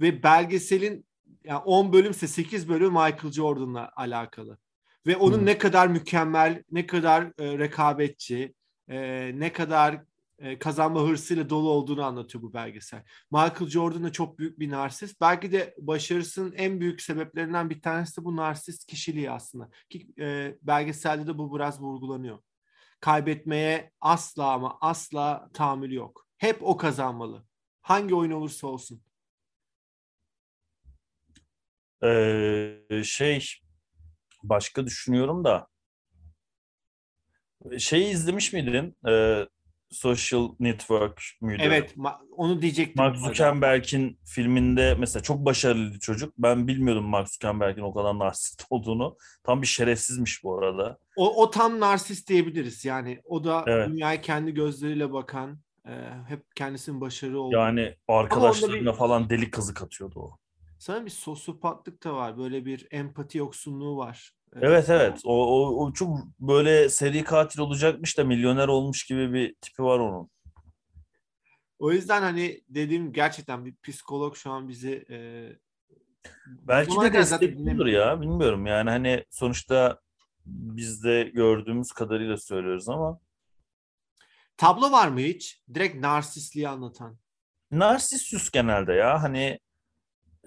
ve 0.00 0.22
belgeselin 0.22 1.06
yani 1.44 1.58
10 1.58 1.92
bölümse 1.92 2.28
8 2.28 2.68
bölüm 2.68 2.92
Michael 2.92 3.32
Jordan'la 3.32 3.92
alakalı. 3.96 4.58
Ve 5.06 5.16
onun 5.16 5.38
hmm. 5.38 5.46
ne 5.46 5.58
kadar 5.58 5.86
mükemmel, 5.86 6.62
ne 6.70 6.86
kadar 6.86 7.22
e, 7.22 7.58
rekabetçi, 7.58 8.54
e, 8.88 9.30
ne 9.34 9.52
kadar 9.52 10.09
e, 10.40 10.58
kazanma 10.58 11.02
hırsıyla 11.02 11.50
dolu 11.50 11.70
olduğunu 11.70 12.04
anlatıyor 12.04 12.42
bu 12.42 12.52
belgesel. 12.52 13.02
Michael 13.30 13.70
Jordan 13.70 14.04
da 14.04 14.12
çok 14.12 14.38
büyük 14.38 14.58
bir 14.58 14.70
narsist. 14.70 15.20
Belki 15.20 15.52
de 15.52 15.74
başarısının 15.78 16.52
en 16.52 16.80
büyük 16.80 17.02
sebeplerinden 17.02 17.70
bir 17.70 17.82
tanesi 17.82 18.20
de 18.20 18.24
bu 18.24 18.36
narsist 18.36 18.86
kişiliği 18.86 19.30
aslında. 19.30 19.70
Ki 19.90 20.08
e, 20.18 20.54
belgeselde 20.62 21.26
de 21.26 21.38
bu 21.38 21.54
biraz 21.54 21.80
vurgulanıyor. 21.80 22.38
Kaybetmeye 23.00 23.92
asla 24.00 24.52
ama 24.52 24.78
asla 24.80 25.50
tahammülü 25.52 25.94
yok. 25.94 26.26
Hep 26.38 26.58
o 26.62 26.76
kazanmalı. 26.76 27.44
Hangi 27.82 28.14
oyun 28.14 28.30
olursa 28.30 28.66
olsun. 28.66 29.02
Ee, 32.04 33.02
şey 33.04 33.48
başka 34.42 34.86
düşünüyorum 34.86 35.44
da 35.44 35.68
şeyi 37.78 38.12
izlemiş 38.12 38.52
miydin? 38.52 38.96
Ee, 39.08 39.46
Social 39.90 40.48
Network 40.60 41.22
müydü? 41.40 41.62
Evet 41.62 41.94
onu 42.36 42.62
diyecektim. 42.62 43.04
Mark 43.04 43.16
Zuckerberg'in 43.16 44.18
filminde 44.24 44.96
mesela 44.98 45.22
çok 45.22 45.44
başarılı 45.44 45.98
çocuk. 45.98 46.34
Ben 46.38 46.68
bilmiyordum 46.68 47.04
Mark 47.04 47.28
Zuckerberg'in 47.28 47.82
o 47.82 47.94
kadar 47.94 48.18
narsist 48.18 48.64
olduğunu. 48.70 49.16
Tam 49.44 49.62
bir 49.62 49.66
şerefsizmiş 49.66 50.44
bu 50.44 50.58
arada. 50.58 50.98
O, 51.16 51.42
o 51.42 51.50
tam 51.50 51.80
narsist 51.80 52.28
diyebiliriz. 52.28 52.84
Yani 52.84 53.20
o 53.24 53.44
da 53.44 53.64
evet. 53.66 53.88
dünyaya 53.88 54.20
kendi 54.20 54.54
gözleriyle 54.54 55.12
bakan, 55.12 55.60
e, 55.86 55.92
hep 56.28 56.56
kendisinin 56.56 57.00
başarılı 57.00 57.40
olduğu. 57.40 57.56
Yani 57.56 57.96
arkadaşlarına 58.08 58.92
bir... 58.92 58.96
falan 58.96 59.30
deli 59.30 59.50
kazık 59.50 59.82
atıyordu 59.82 60.20
o. 60.20 60.36
Sana 60.78 61.04
bir 61.04 61.10
sosyopatlık 61.10 62.04
da 62.04 62.14
var. 62.14 62.38
Böyle 62.38 62.64
bir 62.64 62.88
empati 62.90 63.38
yoksunluğu 63.38 63.96
var. 63.96 64.32
Evet 64.56 64.90
evet. 64.90 65.20
O, 65.24 65.46
o, 65.46 65.84
o 65.84 65.92
çok 65.92 66.18
böyle 66.40 66.88
seri 66.88 67.24
katil 67.24 67.60
olacakmış 67.60 68.18
da 68.18 68.24
milyoner 68.24 68.68
olmuş 68.68 69.04
gibi 69.06 69.32
bir 69.32 69.54
tipi 69.60 69.82
var 69.82 69.98
onun. 69.98 70.30
O 71.78 71.92
yüzden 71.92 72.22
hani 72.22 72.60
dediğim 72.68 73.12
gerçekten 73.12 73.64
bir 73.64 73.74
psikolog 73.82 74.36
şu 74.36 74.50
an 74.50 74.68
bizi 74.68 75.04
e, 75.10 75.18
belki 76.46 77.00
de 77.00 77.12
destekliyordur 77.12 77.86
ya 77.86 78.20
bilmiyorum. 78.20 78.66
Yani 78.66 78.90
hani 78.90 79.24
sonuçta 79.30 80.00
biz 80.46 81.04
de 81.04 81.22
gördüğümüz 81.34 81.92
kadarıyla 81.92 82.36
söylüyoruz 82.36 82.88
ama. 82.88 83.20
Tablo 84.56 84.92
var 84.92 85.08
mı 85.08 85.20
hiç? 85.20 85.62
Direkt 85.74 85.96
narsistliği 85.96 86.68
anlatan. 86.68 87.18
Narsistus 87.70 88.50
genelde 88.50 88.92
ya. 88.92 89.22
Hani 89.22 89.58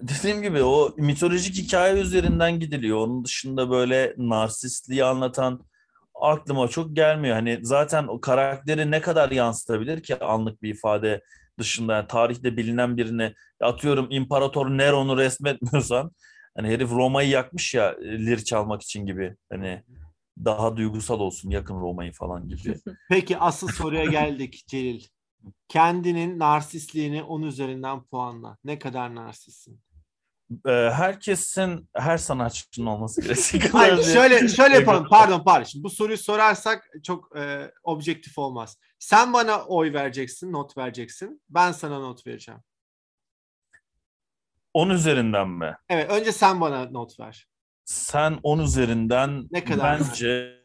dediğim 0.00 0.42
gibi 0.42 0.62
o 0.62 0.94
mitolojik 0.96 1.56
hikaye 1.56 2.00
üzerinden 2.00 2.60
gidiliyor. 2.60 2.98
Onun 2.98 3.24
dışında 3.24 3.70
böyle 3.70 4.14
narsistliği 4.16 5.04
anlatan 5.04 5.64
aklıma 6.20 6.68
çok 6.68 6.96
gelmiyor. 6.96 7.34
Hani 7.34 7.58
zaten 7.62 8.06
o 8.06 8.20
karakteri 8.20 8.90
ne 8.90 9.00
kadar 9.00 9.30
yansıtabilir 9.30 10.02
ki 10.02 10.18
anlık 10.18 10.62
bir 10.62 10.74
ifade 10.74 11.22
dışında 11.58 11.96
yani 11.96 12.06
tarihte 12.06 12.56
bilinen 12.56 12.96
birini 12.96 13.34
atıyorum 13.60 14.06
İmparator 14.10 14.70
Nero'nu 14.70 15.16
resmetmiyorsan 15.16 16.10
hani 16.56 16.68
herif 16.68 16.90
Roma'yı 16.90 17.28
yakmış 17.28 17.74
ya 17.74 17.96
lir 18.02 18.38
çalmak 18.38 18.82
için 18.82 19.06
gibi 19.06 19.36
hani 19.50 19.82
daha 20.44 20.76
duygusal 20.76 21.20
olsun 21.20 21.50
yakın 21.50 21.80
Roma'yı 21.80 22.12
falan 22.12 22.48
gibi. 22.48 22.76
Peki 23.08 23.38
asıl 23.38 23.68
soruya 23.68 24.04
geldik 24.04 24.64
Celil. 24.66 25.04
Kendinin 25.68 26.38
narsistliğini 26.38 27.22
10 27.22 27.42
üzerinden 27.42 28.02
puanla. 28.02 28.56
Ne 28.64 28.78
kadar 28.78 29.14
narsistsin? 29.14 29.80
Ee, 30.66 30.70
herkesin 30.70 31.88
her 31.94 32.18
sanatçının 32.18 32.86
olması 32.86 33.22
gerekiyor. 33.22 33.62
Hayır, 33.72 34.02
şöyle 34.02 34.48
şöyle 34.48 34.74
yapalım. 34.74 35.06
Pardon 35.10 35.44
pardon. 35.44 35.64
Şimdi 35.64 35.84
bu 35.84 35.90
soruyu 35.90 36.18
sorarsak 36.18 36.88
çok 37.02 37.36
e, 37.36 37.72
objektif 37.82 38.38
olmaz. 38.38 38.78
Sen 38.98 39.32
bana 39.32 39.64
oy 39.64 39.92
vereceksin, 39.92 40.52
not 40.52 40.76
vereceksin. 40.78 41.42
Ben 41.48 41.72
sana 41.72 41.98
not 41.98 42.26
vereceğim. 42.26 42.60
10 44.74 44.90
üzerinden 44.90 45.48
mi? 45.48 45.76
Evet, 45.88 46.10
önce 46.10 46.32
sen 46.32 46.60
bana 46.60 46.84
not 46.90 47.20
ver. 47.20 47.48
Sen 47.84 48.38
10 48.42 48.58
üzerinden 48.58 49.48
ne 49.50 49.64
kadar 49.64 50.00
bence 50.00 50.58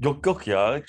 yok 0.00 0.26
yok 0.26 0.46
ya. 0.46 0.82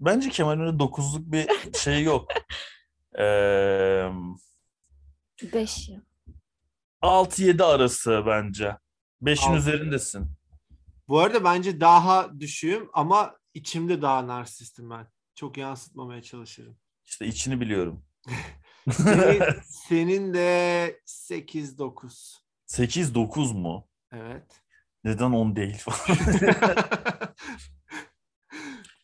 Bence 0.00 0.28
Kemal'in 0.28 0.78
9'luk 0.78 1.32
bir 1.32 1.48
şey 1.78 2.02
yok. 2.02 2.28
Eee 3.18 4.12
5 5.52 5.88
ya. 5.88 6.02
6-7 7.02 7.64
arası 7.64 8.22
bence. 8.26 8.76
5'in 9.22 9.54
üzerindesin. 9.54 10.32
Bu 11.08 11.20
arada 11.20 11.44
bence 11.44 11.80
daha 11.80 12.40
düşüğüm 12.40 12.90
ama 12.92 13.36
içimde 13.54 14.02
daha 14.02 14.26
narsistim 14.26 14.90
ben. 14.90 15.06
Çok 15.34 15.56
yansıtmamaya 15.56 16.22
çalışırım. 16.22 16.76
İşte 17.04 17.26
içini 17.26 17.60
biliyorum. 17.60 18.04
senin, 18.92 19.42
senin 19.64 20.34
de 20.34 21.00
8-9. 21.06 22.36
8-9 22.66 23.54
mu? 23.54 23.88
Evet. 24.12 24.62
Neden 25.04 25.30
10 25.32 25.56
değil 25.56 25.84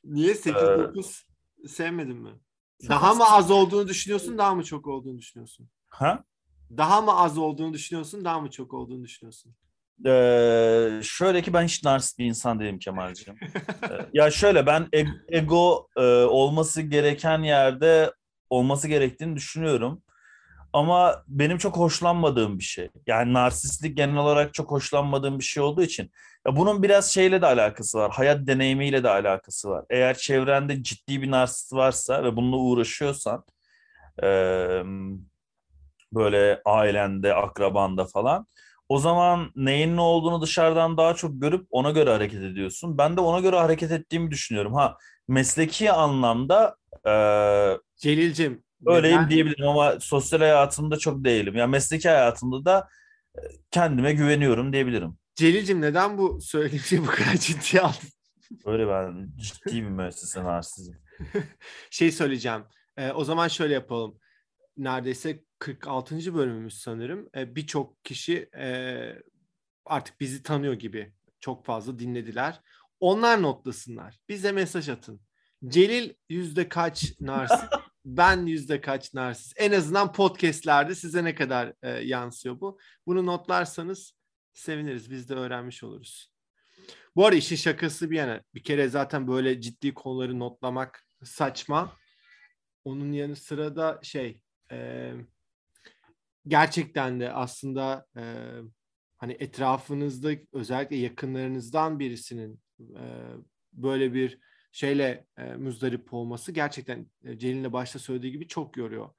Niye 0.07 0.33
8-9 0.33 1.23
ee... 1.65 1.69
sevmedin 1.69 2.17
mi? 2.17 2.31
Daha 2.89 3.15
mı 3.15 3.25
az 3.31 3.51
olduğunu 3.51 3.89
düşünüyorsun, 3.89 4.39
daha 4.39 4.55
mı 4.55 4.65
çok 4.65 4.87
olduğunu 4.87 5.19
düşünüyorsun? 5.19 5.69
Ha? 5.89 6.25
Daha 6.77 7.01
mı 7.01 7.13
az 7.17 7.39
olduğunu 7.39 7.73
düşünüyorsun, 7.73 8.25
daha 8.25 8.41
mı 8.41 8.51
çok 8.51 8.75
olduğunu 8.75 9.05
düşünüyorsun? 9.05 9.55
Ee, 10.07 11.01
şöyle 11.03 11.43
ki 11.43 11.53
ben 11.53 11.65
hiç 11.65 11.85
narsist 11.85 12.19
bir 12.19 12.25
insan 12.25 12.61
değilim 12.61 12.79
Kemal'ciğim. 12.79 13.39
ee, 13.91 14.07
ya 14.13 14.31
şöyle 14.31 14.67
ben 14.67 14.89
ego 15.29 15.89
e, 15.97 16.03
olması 16.25 16.83
gereken 16.83 17.43
yerde 17.43 18.13
olması 18.51 18.89
gerektiğini 18.89 19.37
düşünüyorum. 19.37 20.03
Ama 20.77 21.25
benim 21.29 21.59
çok 21.59 21.77
hoşlanmadığım 21.77 22.59
bir 22.59 22.65
şey. 22.65 22.89
Yani 23.07 23.33
narsistlik 23.33 23.97
genel 23.97 24.17
olarak 24.17 24.55
çok 24.55 24.71
hoşlanmadığım 24.71 25.39
bir 25.39 25.45
şey 25.45 25.63
olduğu 25.63 25.83
için. 25.83 26.11
Ya 26.47 26.57
bunun 26.57 26.83
biraz 26.83 27.15
şeyle 27.15 27.43
de 27.43 27.47
alakası 27.47 27.99
var. 27.99 28.11
Hayat 28.15 28.47
deneyimiyle 28.47 29.05
de 29.05 29.11
alakası 29.11 29.69
var. 29.71 29.85
Eğer 29.91 30.17
çevrende 30.17 30.83
ciddi 30.83 31.23
bir 31.23 31.31
narsist 31.31 31.73
varsa 31.73 32.25
ve 32.25 32.37
bununla 32.37 32.57
uğraşıyorsan 32.57 33.45
e, 34.23 34.27
böyle 36.13 36.61
ailende, 36.65 37.35
akrabanda 37.35 38.05
falan. 38.05 38.47
O 38.89 38.99
zaman 38.99 39.53
neyin 39.57 39.97
ne 39.97 40.01
olduğunu 40.01 40.43
dışarıdan 40.43 40.97
daha 40.97 41.15
çok 41.15 41.41
görüp 41.41 41.67
ona 41.71 41.91
göre 41.91 42.11
hareket 42.11 42.43
ediyorsun. 42.43 42.99
Ben 42.99 43.17
de 43.17 43.21
ona 43.21 43.41
göre 43.41 43.57
hareket 43.57 43.93
ettiğimi 43.93 44.31
düşünüyorum. 44.31 44.75
Ha 44.75 44.97
mesleki 45.29 45.93
anlamda 45.93 46.77
e, 47.07 47.13
Celil'cim 47.97 48.66
öyleyim 48.87 49.19
ben... 49.19 49.31
diyebilirim 49.31 49.69
ama 49.69 50.01
sosyal 50.01 50.41
hayatımda 50.41 50.99
çok 50.99 51.25
değilim. 51.25 51.57
Yani 51.57 51.71
mesleki 51.71 52.09
hayatımda 52.09 52.65
da 52.65 52.89
kendime 53.71 54.13
güveniyorum 54.13 54.73
diyebilirim. 54.73 55.19
Celil'cim 55.35 55.81
neden 55.81 56.19
bu 56.19 56.41
söylediğim 56.41 56.85
şeyi 56.85 57.03
bu 57.03 57.07
kadar 57.07 57.37
ciddiye 57.37 57.83
aldın? 57.83 58.09
Öyle 58.67 58.89
ben 58.89 59.29
ciddi 59.37 59.75
bir 59.75 59.89
müessese 59.89 60.45
narsizim. 60.45 60.99
şey 61.91 62.13
söyleyeceğim. 62.13 62.65
E, 62.97 63.11
o 63.11 63.25
zaman 63.25 63.49
şöyle 63.49 63.75
yapalım. 63.75 64.19
Neredeyse 64.77 65.45
46. 65.59 66.35
bölümümüz 66.35 66.79
sanırım. 66.79 67.29
E, 67.37 67.57
Birçok 67.57 68.05
kişi 68.05 68.49
e, 68.59 68.67
artık 69.85 70.21
bizi 70.21 70.43
tanıyor 70.43 70.75
gibi 70.75 71.13
çok 71.41 71.65
fazla 71.65 71.99
dinlediler. 71.99 72.61
Onlar 73.01 73.43
notlasınlar. 73.43 74.19
Bize 74.29 74.53
mesaj 74.53 74.89
atın. 74.89 75.21
Celil 75.69 76.15
yüzde 76.29 76.69
kaç 76.69 77.21
narsist? 77.21 77.65
ben 78.07 78.47
yüzde 78.47 78.81
kaç 78.81 79.15
narsist? 79.15 79.53
En 79.57 79.73
azından 79.73 80.13
podcastlerde 80.13 80.95
size 80.95 81.25
ne 81.25 81.35
kadar 81.35 81.73
e, 81.83 81.91
yansıyor 81.91 82.61
bu? 82.61 82.79
Bunu 83.07 83.27
notlarsanız 83.27 84.13
seviniriz. 84.53 85.11
Biz 85.11 85.29
de 85.29 85.35
öğrenmiş 85.35 85.85
oluruz. 85.85 86.33
Bu 87.17 87.27
arada 87.27 87.37
işin 87.37 87.57
şakası 87.57 88.11
bir 88.11 88.17
yana. 88.17 88.43
Bir 88.55 88.63
kere 88.63 88.89
zaten 88.89 89.29
böyle 89.29 89.61
ciddi 89.61 89.95
konuları 89.95 90.39
notlamak 90.39 91.07
saçma. 91.25 91.97
Onun 92.85 93.13
yanı 93.13 93.37
sıra 93.37 93.77
da 93.77 94.01
şey... 94.03 94.43
E, 94.73 95.13
gerçekten 96.49 97.21
de 97.21 97.33
aslında 97.33 98.07
e, 98.17 98.23
hani 99.19 99.37
etrafınızda 99.41 100.31
özellikle 100.53 100.97
yakınlarınızdan 100.97 101.99
birisinin 101.99 102.61
e, 102.81 103.03
böyle 103.73 104.15
bir 104.15 104.39
şeyle 104.77 105.27
e, 105.39 105.43
müzdarip 105.43 106.15
olması 106.15 106.53
gerçekten 106.53 107.07
e, 107.25 107.39
Celil'in 107.39 107.73
başta 107.73 107.99
söylediği 107.99 108.33
gibi 108.33 108.49
çok 108.49 108.77
yoruyor. 108.77 109.11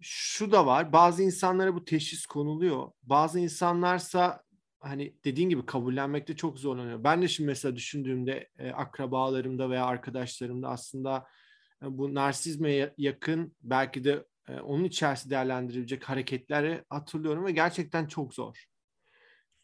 Şu 0.00 0.52
da 0.52 0.66
var 0.66 0.92
bazı 0.92 1.22
insanlara 1.22 1.74
bu 1.74 1.84
teşhis 1.84 2.26
konuluyor. 2.26 2.90
Bazı 3.02 3.40
insanlarsa 3.40 4.42
hani 4.80 5.14
dediğin 5.24 5.48
gibi 5.48 5.66
kabullenmekte 5.66 6.36
çok 6.36 6.58
zorlanıyor. 6.58 7.04
Ben 7.04 7.22
de 7.22 7.28
şimdi 7.28 7.46
mesela 7.46 7.76
düşündüğümde 7.76 8.48
e, 8.58 8.70
akrabalarımda 8.70 9.70
veya 9.70 9.84
arkadaşlarımda 9.86 10.68
aslında 10.68 11.26
e, 11.82 11.98
bu 11.98 12.14
narsizme 12.14 12.94
yakın 12.98 13.56
belki 13.62 14.04
de 14.04 14.24
e, 14.48 14.60
onun 14.60 14.84
içerisinde 14.84 15.34
değerlendirilecek 15.34 16.04
hareketleri 16.04 16.84
hatırlıyorum 16.88 17.44
ve 17.44 17.52
gerçekten 17.52 18.06
çok 18.06 18.34
zor. 18.34 18.64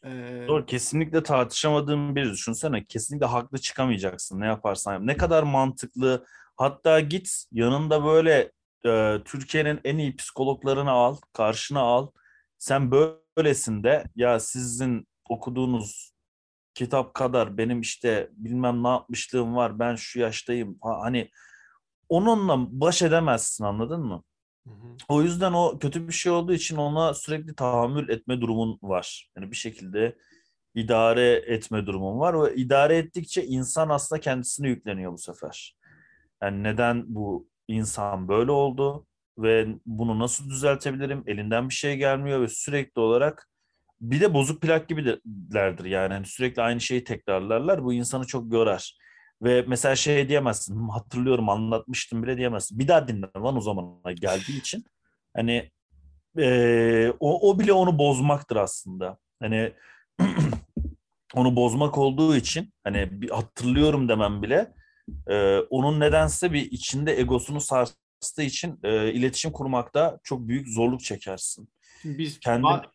Ee, 0.05 0.45
Doğru 0.47 0.65
kesinlikle 0.65 1.23
tartışamadığım 1.23 2.15
bir 2.15 2.31
düşünsene. 2.31 2.85
Kesinlikle 2.85 3.25
haklı 3.25 3.57
çıkamayacaksın. 3.57 4.39
Ne 4.39 4.45
yaparsan 4.45 4.93
yap. 4.93 5.01
Ne 5.01 5.17
kadar 5.17 5.43
mantıklı. 5.43 6.25
Hatta 6.57 6.99
git 6.99 7.45
yanında 7.51 8.05
böyle 8.05 8.51
e, 8.85 9.17
Türkiye'nin 9.25 9.79
en 9.83 9.97
iyi 9.97 10.15
psikologlarını 10.15 10.91
al 10.91 11.17
karşına 11.33 11.79
al. 11.79 12.07
Sen 12.57 12.91
böylesin 12.91 13.83
de 13.83 14.03
ya 14.15 14.39
sizin 14.39 15.07
okuduğunuz 15.29 16.13
kitap 16.73 17.13
kadar 17.13 17.57
benim 17.57 17.81
işte 17.81 18.29
bilmem 18.31 18.83
ne 18.83 18.87
yapmışlığım 18.87 19.55
var 19.55 19.79
ben 19.79 19.95
şu 19.95 20.19
yaştayım. 20.19 20.77
Hani 20.81 21.29
onunla 22.09 22.55
baş 22.81 23.01
edemezsin 23.01 23.63
anladın 23.63 24.01
mı? 24.01 24.23
O 25.09 25.21
yüzden 25.21 25.53
o 25.53 25.79
kötü 25.79 26.07
bir 26.07 26.13
şey 26.13 26.31
olduğu 26.31 26.53
için 26.53 26.75
ona 26.77 27.13
sürekli 27.13 27.55
tahammül 27.55 28.09
etme 28.09 28.41
durumun 28.41 28.79
var. 28.81 29.29
Yani 29.37 29.51
bir 29.51 29.55
şekilde 29.55 30.17
idare 30.75 31.31
etme 31.47 31.85
durumun 31.85 32.19
var 32.19 32.43
ve 32.43 32.55
idare 32.55 32.97
ettikçe 32.97 33.45
insan 33.45 33.89
aslında 33.89 34.19
kendisine 34.19 34.69
yükleniyor 34.69 35.13
bu 35.13 35.17
sefer. 35.17 35.75
Yani 36.43 36.63
neden 36.63 37.03
bu 37.07 37.49
insan 37.67 38.27
böyle 38.27 38.51
oldu 38.51 39.05
ve 39.37 39.67
bunu 39.85 40.19
nasıl 40.19 40.49
düzeltebilirim? 40.49 41.23
Elinden 41.27 41.69
bir 41.69 41.73
şey 41.73 41.97
gelmiyor 41.97 42.41
ve 42.41 42.47
sürekli 42.47 42.99
olarak 42.99 43.49
bir 44.01 44.21
de 44.21 44.33
bozuk 44.33 44.61
plak 44.61 44.89
gibilerdir 44.89 45.85
yani. 45.85 46.13
Hani 46.13 46.25
sürekli 46.25 46.61
aynı 46.61 46.81
şeyi 46.81 47.03
tekrarlarlar. 47.03 47.83
Bu 47.83 47.93
insanı 47.93 48.27
çok 48.27 48.53
yorar. 48.53 48.97
Ve 49.41 49.65
mesela 49.67 49.95
şey 49.95 50.29
diyemezsin. 50.29 50.89
Hatırlıyorum 50.89 51.49
anlatmıştım 51.49 52.23
bile 52.23 52.37
diyemezsin. 52.37 52.79
Bir 52.79 52.87
daha 52.87 53.07
dinle 53.07 53.27
lan 53.37 53.57
o 53.57 53.61
zamana 53.61 54.11
geldiği 54.11 54.59
için. 54.59 54.85
Hani 55.35 55.71
e, 56.37 57.13
o, 57.19 57.49
o 57.49 57.59
bile 57.59 57.73
onu 57.73 57.97
bozmaktır 57.97 58.55
aslında. 58.55 59.17
Hani 59.39 59.73
onu 61.33 61.55
bozmak 61.55 61.97
olduğu 61.97 62.35
için 62.35 62.73
hani 62.83 63.21
bir 63.21 63.29
hatırlıyorum 63.29 64.09
demem 64.09 64.41
bile 64.41 64.73
e, 65.27 65.57
onun 65.57 65.99
nedense 65.99 66.53
bir 66.53 66.71
içinde 66.71 67.19
egosunu 67.19 67.61
sarstığı 67.61 68.43
için 68.43 68.79
e, 68.83 69.13
iletişim 69.13 69.51
kurmakta 69.51 70.19
çok 70.23 70.47
büyük 70.47 70.67
zorluk 70.67 71.01
çekersin. 71.03 71.69
Şimdi 72.01 72.17
biz 72.17 72.39
Kendin... 72.39 72.63
ba- 72.63 72.85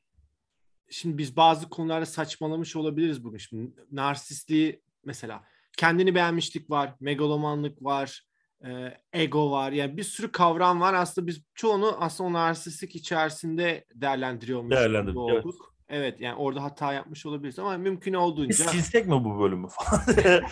şimdi 0.90 1.18
biz 1.18 1.36
bazı 1.36 1.68
konularda 1.68 2.06
saçmalamış 2.06 2.76
olabiliriz 2.76 3.24
bugün. 3.24 3.38
Şimdi 3.38 3.74
narsistliği 3.90 4.82
mesela 5.04 5.42
kendini 5.76 6.14
beğenmişlik 6.14 6.70
var, 6.70 6.94
megalomanlık 7.00 7.82
var, 7.82 8.22
e, 8.64 8.98
ego 9.12 9.50
var. 9.50 9.72
Yani 9.72 9.96
bir 9.96 10.02
sürü 10.02 10.32
kavram 10.32 10.80
var. 10.80 10.94
Aslında 10.94 11.26
biz 11.26 11.42
çoğunu 11.54 11.96
aslında 12.00 12.30
o 12.30 12.32
narsistlik 12.32 12.96
içerisinde 12.96 13.84
değerlendiriyormuş. 13.94 14.76
Değerlendirdik, 14.76 15.20
evet. 15.30 15.44
Evet 15.88 16.20
yani 16.20 16.34
orada 16.34 16.62
hata 16.62 16.92
yapmış 16.92 17.26
olabiliriz 17.26 17.58
ama 17.58 17.78
mümkün 17.78 18.14
olduğunca... 18.14 18.48
Biz 18.48 18.58
silsek 18.58 19.06
mi 19.06 19.24
bu 19.24 19.40
bölümü 19.40 19.66
falan? 19.70 20.02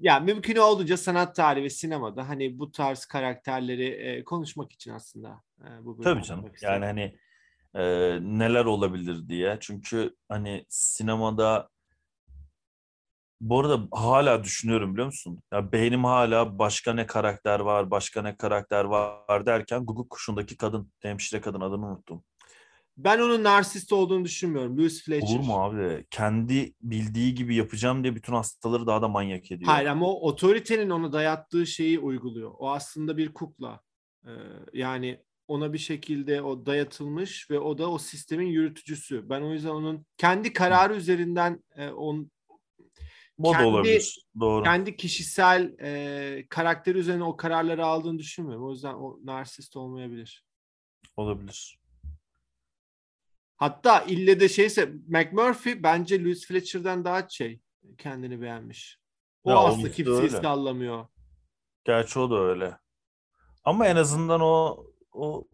ya 0.00 0.20
mümkün 0.20 0.56
olduğunca 0.56 0.96
sanat 0.96 1.36
tarihi 1.36 1.64
ve 1.64 1.70
sinemada 1.70 2.28
hani 2.28 2.58
bu 2.58 2.72
tarz 2.72 3.04
karakterleri 3.04 3.86
e, 3.86 4.24
konuşmak 4.24 4.72
için 4.72 4.90
aslında 4.90 5.42
e, 5.60 5.84
bu 5.84 5.98
bölümü 5.98 6.04
Tabii 6.04 6.22
canım 6.22 6.52
yani 6.62 6.84
hani 6.84 7.18
e, 7.74 7.82
neler 8.22 8.64
olabilir 8.64 9.28
diye. 9.28 9.56
Çünkü 9.60 10.16
hani 10.28 10.66
sinemada 10.68 11.68
bu 13.42 13.60
arada 13.60 13.88
hala 13.92 14.44
düşünüyorum 14.44 14.92
biliyor 14.92 15.06
musun? 15.06 15.42
Ya 15.52 15.72
beynim 15.72 16.04
hala 16.04 16.58
başka 16.58 16.92
ne 16.92 17.06
karakter 17.06 17.60
var, 17.60 17.90
başka 17.90 18.22
ne 18.22 18.36
karakter 18.36 18.84
var 18.84 19.46
derken 19.46 19.86
Google 19.86 20.08
kuşundaki 20.08 20.56
kadın, 20.56 20.92
hemşire 21.00 21.40
kadın 21.40 21.60
adını 21.60 21.86
unuttum. 21.86 22.24
Ben 22.96 23.18
onun 23.18 23.44
narsist 23.44 23.92
olduğunu 23.92 24.24
düşünmüyorum. 24.24 24.78
Louis 24.78 25.04
Fletcher. 25.04 25.36
Olur 25.36 25.46
mu 25.46 25.54
abi? 25.54 26.06
Kendi 26.10 26.74
bildiği 26.82 27.34
gibi 27.34 27.54
yapacağım 27.54 28.02
diye 28.02 28.14
bütün 28.14 28.32
hastaları 28.32 28.86
daha 28.86 29.02
da 29.02 29.08
manyak 29.08 29.52
ediyor. 29.52 29.70
Hayır 29.70 29.86
ama 29.86 30.06
o 30.06 30.28
otoritenin 30.28 30.90
ona 30.90 31.12
dayattığı 31.12 31.66
şeyi 31.66 31.98
uyguluyor. 31.98 32.52
O 32.58 32.70
aslında 32.70 33.16
bir 33.16 33.34
kukla. 33.34 33.80
Ee, 34.26 34.30
yani 34.72 35.20
ona 35.48 35.72
bir 35.72 35.78
şekilde 35.78 36.42
o 36.42 36.66
dayatılmış 36.66 37.50
ve 37.50 37.58
o 37.58 37.78
da 37.78 37.90
o 37.90 37.98
sistemin 37.98 38.46
yürütücüsü. 38.46 39.28
Ben 39.30 39.42
o 39.42 39.52
yüzden 39.52 39.70
onun 39.70 40.06
kendi 40.16 40.52
kararı 40.52 40.96
üzerinden 40.96 41.64
e, 41.76 41.90
on, 41.90 42.30
o 43.38 43.52
kendi, 43.52 43.64
olabilir. 43.64 44.26
Doğru. 44.40 44.64
Kendi 44.64 44.96
kişisel 44.96 45.74
e, 45.80 46.46
karakteri 46.48 46.98
üzerine 46.98 47.24
o 47.24 47.36
kararları 47.36 47.86
aldığını 47.86 48.18
düşünmüyorum. 48.18 48.66
O 48.66 48.70
yüzden 48.70 48.94
o 48.94 49.18
narsist 49.24 49.76
olmayabilir. 49.76 50.44
Olabilir. 51.16 51.78
Hatta 53.56 54.00
ille 54.00 54.40
de 54.40 54.48
şeyse 54.48 54.92
McMurphy 55.08 55.82
bence 55.82 56.24
Louis 56.24 56.46
Fletcher'dan 56.46 57.04
daha 57.04 57.28
şey 57.28 57.60
kendini 57.98 58.40
beğenmiş. 58.40 58.98
O 59.44 59.50
ya, 59.50 59.56
aslında 59.58 59.90
kimseyi 59.90 60.30
sallamıyor. 60.30 61.06
Gerçi 61.84 62.18
o 62.18 62.30
da 62.30 62.38
öyle. 62.38 62.78
Ama 63.64 63.86
en 63.86 63.96
azından 63.96 64.40
o 64.40 64.86
o 65.12 65.48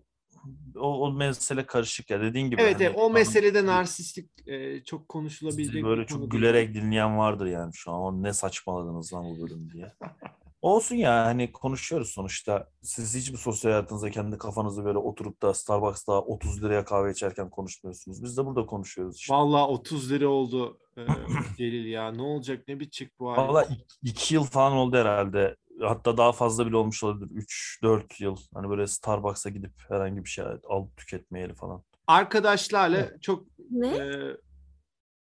o, 0.77 1.07
o 1.07 1.13
mesele 1.13 1.67
karışık 1.67 2.11
ya 2.11 2.21
dediğin 2.21 2.51
gibi. 2.51 2.63
Evet, 2.63 2.75
hani, 2.75 2.85
evet 2.85 2.97
o 2.99 3.11
meselede 3.11 3.67
narsistlik 3.67 4.49
e, 4.49 4.85
çok 4.85 5.09
konuşulabilecek. 5.09 5.85
Böyle 5.85 6.07
çok 6.07 6.31
gülerek 6.31 6.75
değil. 6.75 6.85
dinleyen 6.85 7.19
vardır 7.19 7.47
yani 7.47 7.71
şu 7.75 7.93
an. 7.93 8.23
Ne 8.23 8.33
saçmaladınız 8.33 9.13
lan 9.13 9.25
bu 9.25 9.43
bölüm 9.43 9.71
diye. 9.73 9.93
Olsun 10.63 10.97
ya 10.97 11.27
hani 11.27 11.53
konuşuyoruz 11.53 12.11
sonuçta. 12.11 12.69
Siz 12.83 13.15
hiç 13.17 13.31
mi 13.31 13.39
sosyal 13.39 13.71
hayatınızda 13.71 14.11
kendi 14.11 14.39
kafanızı 14.39 14.85
böyle 14.85 14.99
oturup 14.99 15.43
da 15.43 15.55
Starbucks'ta 15.55 16.21
30 16.21 16.63
liraya 16.63 16.85
kahve 16.85 17.11
içerken 17.11 17.51
konuşmuyorsunuz. 17.51 18.23
Biz 18.23 18.37
de 18.37 18.47
burada 18.47 18.67
konuşuyoruz 18.67 19.17
işte. 19.17 19.35
Vallahi 19.35 19.63
30 19.63 20.13
lira 20.13 20.29
oldu 20.29 20.79
e, 20.97 21.01
Delil 21.59 21.87
ya. 21.87 22.13
Ne 22.13 22.23
olacak 22.23 22.69
ne 22.69 22.81
bitecek 22.81 23.19
bu 23.19 23.31
ay? 23.31 23.37
Valla 23.37 23.69
2 24.03 24.35
yıl 24.35 24.45
falan 24.45 24.73
oldu 24.73 24.97
herhalde. 24.97 25.57
Hatta 25.81 26.17
daha 26.17 26.33
fazla 26.33 26.67
bile 26.67 26.77
olmuş 26.77 27.05
olabilir. 27.05 27.47
3-4 27.83 28.23
yıl. 28.23 28.37
Hani 28.55 28.71
böyle 28.71 28.87
Starbucks'a 28.87 29.51
gidip 29.51 29.73
herhangi 29.89 30.25
bir 30.25 30.29
şey 30.29 30.45
alıp 30.69 30.97
tüketmeyeli 30.97 31.55
falan. 31.55 31.83
Arkadaşlarla 32.07 33.21
çok 33.21 33.47
ne? 33.71 33.89
E, 33.89 34.37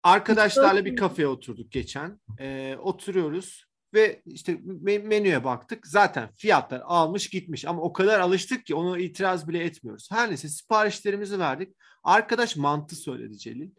arkadaşlarla 0.04 0.86
bir 0.86 0.96
kafeye 0.96 1.28
oturduk 1.28 1.72
geçen. 1.72 2.20
E, 2.40 2.78
oturuyoruz 2.80 3.66
ve 3.94 4.22
işte 4.26 4.60
menüye 5.04 5.44
baktık. 5.44 5.88
Zaten 5.88 6.30
fiyatlar 6.32 6.82
almış 6.86 7.30
gitmiş 7.30 7.66
ama 7.66 7.82
o 7.82 7.94
kadar 7.94 8.20
alıştık 8.20 8.66
ki 8.66 8.76
onu 8.76 9.00
itiraz 9.00 9.48
bile 9.48 9.64
etmiyoruz. 9.64 10.10
Her 10.12 10.30
neyse 10.30 10.50
siparişlerimizi 10.50 11.40
verdik. 11.40 11.76
Arkadaş 12.04 12.56
mantı 12.56 12.96
söyledi 12.96 13.38
Celil. 13.38 13.72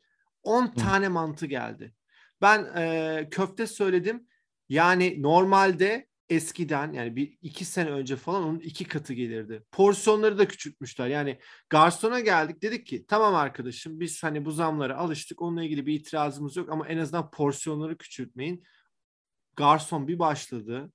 10 0.43 0.67
tane 0.67 1.09
mantı 1.09 1.47
geldi. 1.47 1.95
Ben 2.41 2.77
e, 2.77 3.29
köfte 3.31 3.67
söyledim. 3.67 4.27
Yani 4.69 5.23
normalde 5.23 6.06
eskiden 6.31 6.93
yani 6.93 7.17
bir 7.17 7.39
iki 7.43 7.65
sene 7.65 7.91
önce 7.91 8.17
falan 8.17 8.45
onun 8.45 8.59
iki 8.59 8.85
katı 8.85 9.15
gelirdi. 9.15 9.63
Porsiyonları 9.73 10.39
da 10.39 10.49
küçültmüşler. 10.49 11.09
Yani 11.09 11.39
garsona 11.71 12.21
geldik 12.21 12.63
dedik 12.63 12.87
ki 12.87 13.05
tamam 13.09 13.35
arkadaşım 13.35 14.01
biz 14.01 14.23
hani 14.23 14.45
bu 14.45 14.51
zamlara 14.51 14.97
alıştık. 14.97 15.43
Onunla 15.43 15.65
ilgili 15.65 15.87
bir 15.87 15.95
itirazımız 15.95 16.57
yok 16.57 16.69
ama 16.73 16.89
en 16.89 16.99
azından 16.99 17.31
porsiyonları 17.31 17.99
küçültmeyin 17.99 18.65
garson 19.57 20.09
bir 20.09 20.19
başladı. 20.19 20.93